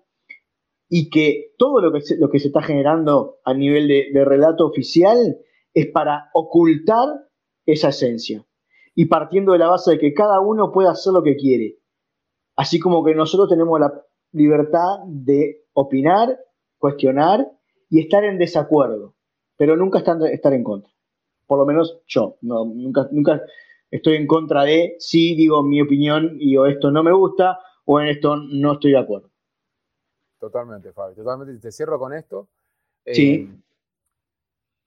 y 0.88 1.09
que 1.09 1.55
todo 1.57 1.82
lo 1.82 1.91
que 1.91 2.01
se, 2.39 2.47
está 2.47 2.61
generando 2.61 3.39
a 3.43 3.55
nivel 3.55 3.88
de 3.88 4.26
relato 4.26 4.68
oficial 4.68 5.39
es 5.74 5.88
para 5.88 6.30
ocultar 6.34 7.09
esa 7.65 7.89
esencia. 7.89 8.45
Y 8.95 9.05
partiendo 9.05 9.51
de 9.53 9.59
la 9.59 9.68
base 9.68 9.91
de 9.91 9.99
que 9.99 10.13
cada 10.13 10.39
uno 10.39 10.72
puede 10.72 10.89
hacer 10.89 11.13
lo 11.13 11.22
que 11.22 11.36
quiere. 11.36 11.78
Así 12.58 12.80
como 12.80 13.05
que 13.05 13.16
nosotros 13.16 13.47
tenemos 13.47 13.80
la 13.80 14.03
libertad 14.34 14.99
de 15.05 15.66
opinar, 15.74 16.38
cuestionar 16.78 17.47
y 17.89 18.01
estar 18.01 18.24
en 18.26 18.38
desacuerdo, 18.38 19.16
pero 19.55 19.78
nunca 19.78 19.99
estar, 19.99 20.53
en 20.53 20.64
contra. 20.64 20.91
Por 21.45 21.60
lo 21.60 21.66
menos 21.66 22.01
yo, 22.08 22.38
no, 22.41 22.66
nunca, 22.66 23.08
nunca 23.12 23.41
estoy 23.89 24.16
en 24.16 24.28
contra 24.28 24.64
de 24.64 24.95
si 24.99 25.36
digo 25.36 25.64
mi 25.64 25.82
opinión 25.82 26.36
y 26.39 26.58
o 26.58 26.66
esto 26.66 26.91
no 26.91 27.03
me 27.03 27.14
gusta 27.14 27.60
o 27.86 28.01
en 28.01 28.08
esto 28.08 28.36
no 28.36 28.74
estoy 28.74 28.91
de 28.91 28.99
acuerdo. 28.99 29.30
Totalmente, 30.39 30.91
Fabi, 30.91 31.16
totalmente. 31.16 31.58
Te 31.60 31.72
cierro 31.72 31.97
con 31.97 32.14
esto. 32.14 32.49
Sí. 33.05 33.49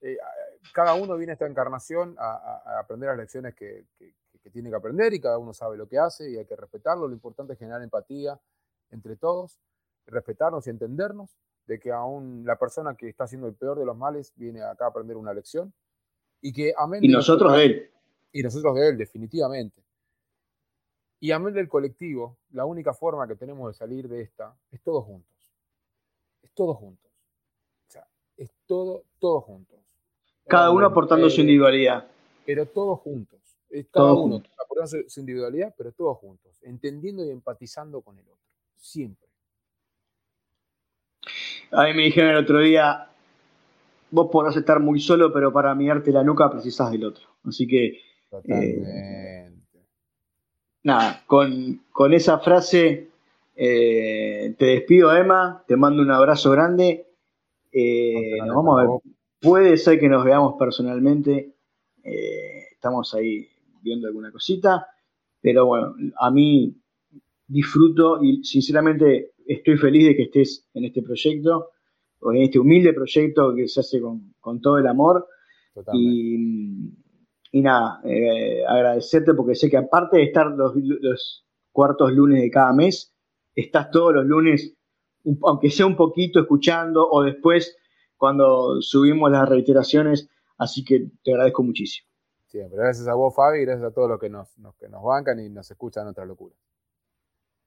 Eh, 0.00 0.12
eh, 0.12 0.18
cada 0.72 0.94
uno 0.94 1.16
viene 1.16 1.32
a 1.32 1.34
esta 1.34 1.46
encarnación 1.46 2.14
a, 2.18 2.78
aprender 2.78 3.08
las 3.08 3.18
lecciones 3.18 3.54
que, 3.54 3.84
tiene 4.48 4.70
que 4.70 4.76
aprender 4.76 5.12
y 5.12 5.20
cada 5.20 5.36
uno 5.36 5.52
sabe 5.52 5.76
lo 5.76 5.86
que 5.86 5.98
hace 5.98 6.30
y 6.30 6.36
hay 6.38 6.46
que 6.46 6.56
respetarlo. 6.56 7.06
Lo 7.06 7.12
importante 7.12 7.52
es 7.52 7.58
generar 7.58 7.82
empatía 7.82 8.40
entre 8.90 9.16
todos, 9.16 9.60
respetarnos 10.06 10.66
y 10.66 10.70
entendernos 10.70 11.36
de 11.66 11.78
que 11.78 11.92
aún 11.92 12.44
la 12.46 12.56
persona 12.56 12.94
que 12.94 13.08
está 13.08 13.24
haciendo 13.24 13.48
el 13.48 13.54
peor 13.54 13.78
de 13.78 13.84
los 13.84 13.96
males 13.96 14.32
viene 14.36 14.62
acá 14.62 14.86
a 14.86 14.88
aprender 14.88 15.16
una 15.16 15.34
lección 15.34 15.74
y 16.40 16.52
que 16.52 16.72
amén 16.78 17.04
y 17.04 17.08
nosotros 17.08 17.52
de 17.52 17.64
él 17.64 17.90
y 18.32 18.42
nosotros 18.42 18.74
de 18.76 18.88
él 18.88 18.96
definitivamente 18.96 19.84
y 21.20 21.30
amén 21.32 21.52
del 21.52 21.68
colectivo 21.68 22.38
la 22.52 22.64
única 22.64 22.94
forma 22.94 23.28
que 23.28 23.36
tenemos 23.36 23.68
de 23.68 23.74
salir 23.78 24.08
de 24.08 24.22
esta 24.22 24.56
es 24.72 24.80
todos 24.80 25.04
juntos 25.04 25.52
es 26.42 26.50
todos 26.52 26.78
juntos 26.78 27.12
o 27.86 27.90
sea 27.92 28.08
es 28.38 28.50
todo 28.66 29.04
todos 29.20 29.44
juntos 29.44 29.80
cada 30.50 30.72
uno 30.72 30.86
aportando 30.86 31.30
su 31.30 31.40
individualidad. 31.40 32.06
Pero 32.44 32.66
todos 32.66 32.98
juntos. 33.00 33.39
Cada 33.92 34.12
uno 34.14 34.42
aportando 34.62 35.08
su 35.08 35.20
individualidad, 35.20 35.74
pero 35.76 35.92
todos 35.92 36.18
juntos. 36.18 36.58
Entendiendo 36.62 37.24
y 37.24 37.30
empatizando 37.30 38.00
con 38.02 38.18
el 38.18 38.24
otro. 38.24 38.38
Siempre. 38.76 39.28
A 41.70 41.84
mí 41.84 41.94
me 41.94 42.02
dijeron 42.02 42.30
el 42.30 42.38
otro 42.38 42.60
día, 42.60 43.08
vos 44.10 44.28
podrás 44.30 44.56
estar 44.56 44.80
muy 44.80 45.00
solo, 45.00 45.32
pero 45.32 45.52
para 45.52 45.74
mirarte 45.74 46.10
la 46.10 46.24
nuca 46.24 46.50
precisas 46.50 46.90
del 46.90 47.04
otro. 47.04 47.26
Así 47.44 47.66
que... 47.66 48.00
Eh, 48.44 49.52
nada, 50.82 51.22
con, 51.26 51.80
esa 52.12 52.38
frase 52.38 53.08
eh, 53.54 54.54
te 54.58 54.64
despido, 54.64 55.14
Emma, 55.14 55.64
te 55.66 55.76
mando 55.76 56.02
un 56.02 56.10
abrazo 56.10 56.50
grande. 56.50 57.06
Eh, 57.72 58.38
nos 58.44 58.56
vamos 58.56 58.78
a 58.78 58.82
ver 58.82 58.90
Puede 59.40 59.78
ser 59.78 59.98
que 59.98 60.08
nos 60.08 60.22
veamos 60.22 60.56
personalmente. 60.58 61.54
Eh, 62.04 62.64
estamos 62.72 63.14
ahí 63.14 63.48
viendo 63.82 64.06
alguna 64.06 64.30
cosita. 64.32 64.86
pero 65.40 65.66
bueno, 65.66 65.94
a 66.18 66.30
mí 66.30 66.76
disfruto 67.46 68.22
y 68.22 68.44
sinceramente 68.44 69.32
estoy 69.46 69.76
feliz 69.76 70.06
de 70.06 70.16
que 70.16 70.22
estés 70.24 70.68
en 70.74 70.84
este 70.84 71.02
proyecto, 71.02 71.70
o 72.20 72.32
en 72.32 72.42
este 72.42 72.58
humilde 72.58 72.92
proyecto 72.92 73.54
que 73.54 73.66
se 73.66 73.80
hace 73.80 74.00
con, 74.00 74.60
todo 74.60 74.78
el 74.78 74.86
amor. 74.86 75.26
Y, 75.92 76.36
y, 77.52 77.60
nada, 77.62 78.00
eh, 78.04 78.62
agradecerte 78.66 79.34
porque 79.34 79.54
sé 79.54 79.70
que 79.70 79.78
aparte 79.78 80.18
de 80.18 80.24
estar 80.24 80.48
los, 80.48 80.74
los 80.76 81.46
cuartos 81.72 82.12
lunes 82.12 82.42
de 82.42 82.50
cada 82.50 82.72
mes, 82.72 83.14
estás 83.54 83.90
todos 83.90 84.14
los 84.14 84.26
lunes, 84.26 84.74
aunque 85.42 85.70
sea 85.70 85.86
un 85.86 85.96
poquito 85.96 86.40
escuchando 86.40 87.08
o 87.08 87.22
después 87.22 87.76
cuando 88.16 88.82
subimos 88.82 89.30
las 89.30 89.48
reiteraciones, 89.48 90.28
así 90.58 90.84
que 90.84 91.06
te 91.24 91.32
agradezco 91.32 91.62
muchísimo. 91.62 92.09
Siempre, 92.50 92.78
gracias 92.78 93.06
a 93.06 93.14
vos 93.14 93.32
Fabi 93.32 93.60
y 93.60 93.64
gracias 93.64 93.86
a 93.86 93.94
todos 93.94 94.08
los 94.08 94.18
que 94.18 94.28
nos, 94.28 94.48
que 94.76 94.88
nos 94.88 95.04
bancan 95.04 95.38
y 95.38 95.48
nos 95.48 95.70
escuchan 95.70 96.08
otra 96.08 96.24
locura. 96.24 96.52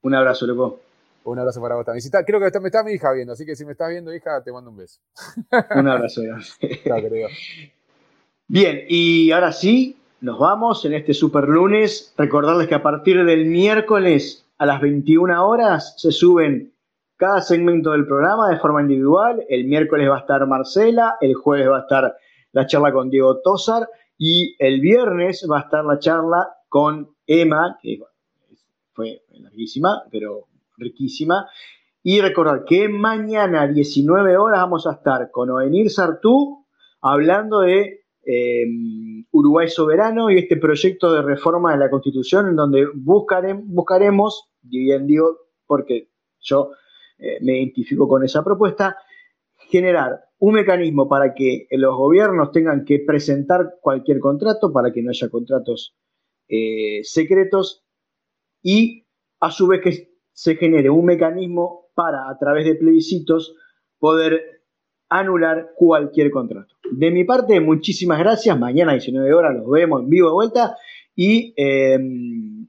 Un 0.01 0.13
abrazo, 0.13 0.45
loco. 0.45 0.81
Un 1.23 1.39
abrazo 1.39 1.61
para 1.61 1.75
vos 1.75 1.85
también. 1.85 2.03
creo 2.27 2.41
que 2.41 2.59
me 2.59 2.67
está 2.67 2.83
mi 2.83 2.91
hija 2.91 3.13
viendo, 3.13 3.31
así 3.31 3.45
que 3.45 3.55
si 3.55 3.63
me 3.63 3.71
estás 3.71 3.89
viendo, 3.89 4.13
hija, 4.13 4.43
te 4.43 4.51
mando 4.51 4.71
un 4.71 4.75
beso. 4.75 4.99
Un 5.77 5.87
abrazo. 5.87 6.21
Bien, 8.49 8.83
y 8.89 9.31
ahora 9.31 9.53
sí, 9.53 9.97
nos 10.19 10.37
vamos 10.37 10.83
en 10.83 10.95
este 10.95 11.13
super 11.13 11.47
lunes. 11.47 12.13
Recordarles 12.17 12.67
que 12.67 12.75
a 12.75 12.83
partir 12.83 13.23
del 13.23 13.45
miércoles 13.45 14.45
a 14.57 14.65
las 14.65 14.81
21 14.81 15.47
horas 15.47 15.95
se 15.97 16.11
suben 16.11 16.73
cada 17.15 17.41
segmento 17.41 17.93
del 17.93 18.05
programa 18.05 18.49
de 18.49 18.59
forma 18.59 18.81
individual. 18.81 19.45
El 19.47 19.63
miércoles 19.63 20.09
va 20.09 20.17
a 20.17 20.19
estar 20.19 20.45
Marcela, 20.45 21.15
el 21.21 21.35
jueves 21.35 21.69
va 21.69 21.77
a 21.77 21.81
estar 21.83 22.17
la 22.51 22.67
charla 22.67 22.91
con 22.91 23.09
Diego 23.09 23.39
Tosar 23.39 23.87
y 24.17 24.55
el 24.59 24.81
viernes 24.81 25.47
va 25.49 25.59
a 25.59 25.61
estar 25.61 25.83
la 25.83 25.99
charla 25.99 26.47
con 26.69 27.15
Emma, 27.25 27.77
que 27.81 27.99
fue 28.93 29.23
larguísima, 29.29 30.03
pero 30.11 30.47
riquísima. 30.77 31.47
Y 32.03 32.19
recordar 32.19 32.65
que 32.65 32.89
mañana 32.89 33.61
a 33.61 33.67
19 33.67 34.37
horas 34.37 34.59
vamos 34.61 34.87
a 34.87 34.93
estar 34.93 35.31
con 35.31 35.49
Oenir 35.49 35.89
Sartú 35.89 36.65
hablando 37.01 37.61
de 37.61 38.01
eh, 38.25 38.65
Uruguay 39.31 39.67
Soberano 39.69 40.29
y 40.29 40.37
este 40.37 40.57
proyecto 40.57 41.13
de 41.13 41.21
reforma 41.21 41.73
de 41.73 41.79
la 41.79 41.89
Constitución 41.89 42.47
en 42.49 42.55
donde 42.55 42.87
buscaremos, 42.93 43.65
buscaremos 43.67 44.49
bien 44.61 45.07
digo 45.07 45.37
porque 45.65 46.09
yo 46.39 46.71
eh, 47.17 47.37
me 47.41 47.57
identifico 47.57 48.07
con 48.07 48.23
esa 48.23 48.43
propuesta, 48.43 48.97
generar 49.69 50.25
un 50.43 50.55
mecanismo 50.55 51.07
para 51.07 51.33
que 51.33 51.67
los 51.71 51.95
gobiernos 51.95 52.51
tengan 52.51 52.83
que 52.83 52.99
presentar 52.99 53.75
cualquier 53.79 54.19
contrato, 54.19 54.73
para 54.73 54.91
que 54.91 55.01
no 55.01 55.11
haya 55.11 55.29
contratos 55.29 55.95
eh, 56.49 56.99
secretos 57.03 57.85
y 58.61 59.05
a 59.39 59.51
su 59.51 59.67
vez 59.67 59.79
que 59.79 60.09
se 60.33 60.55
genere 60.57 60.89
un 60.89 61.05
mecanismo 61.05 61.87
para, 61.95 62.29
a 62.29 62.37
través 62.37 62.65
de 62.65 62.75
plebiscitos, 62.75 63.55
poder 63.99 64.65
anular 65.07 65.69
cualquier 65.77 66.29
contrato. 66.29 66.75
De 66.91 67.09
mi 67.09 67.23
parte, 67.23 67.61
muchísimas 67.61 68.19
gracias. 68.19 68.59
Mañana 68.59 68.91
a 68.91 68.95
19 68.95 69.33
horas 69.33 69.55
los 69.55 69.69
vemos 69.69 70.01
en 70.01 70.09
vivo 70.09 70.27
de 70.27 70.33
vuelta. 70.33 70.75
Y 71.15 71.53
em, 71.55 72.67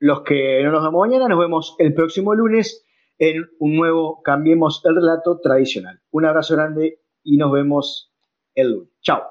los 0.00 0.22
que 0.22 0.60
no 0.64 0.72
nos 0.72 0.82
vemos 0.82 1.06
mañana, 1.06 1.28
nos 1.28 1.38
vemos 1.38 1.76
el 1.78 1.94
próximo 1.94 2.34
lunes 2.34 2.84
en 3.16 3.48
un 3.60 3.76
nuevo 3.76 4.20
Cambiemos 4.24 4.82
el 4.84 4.96
Relato 4.96 5.38
tradicional. 5.38 6.00
Un 6.10 6.24
abrazo 6.24 6.56
grande 6.56 7.01
y 7.24 7.36
nos 7.36 7.52
vemos 7.52 8.12
el 8.54 8.72
lunes. 8.72 8.90
Chao. 9.02 9.22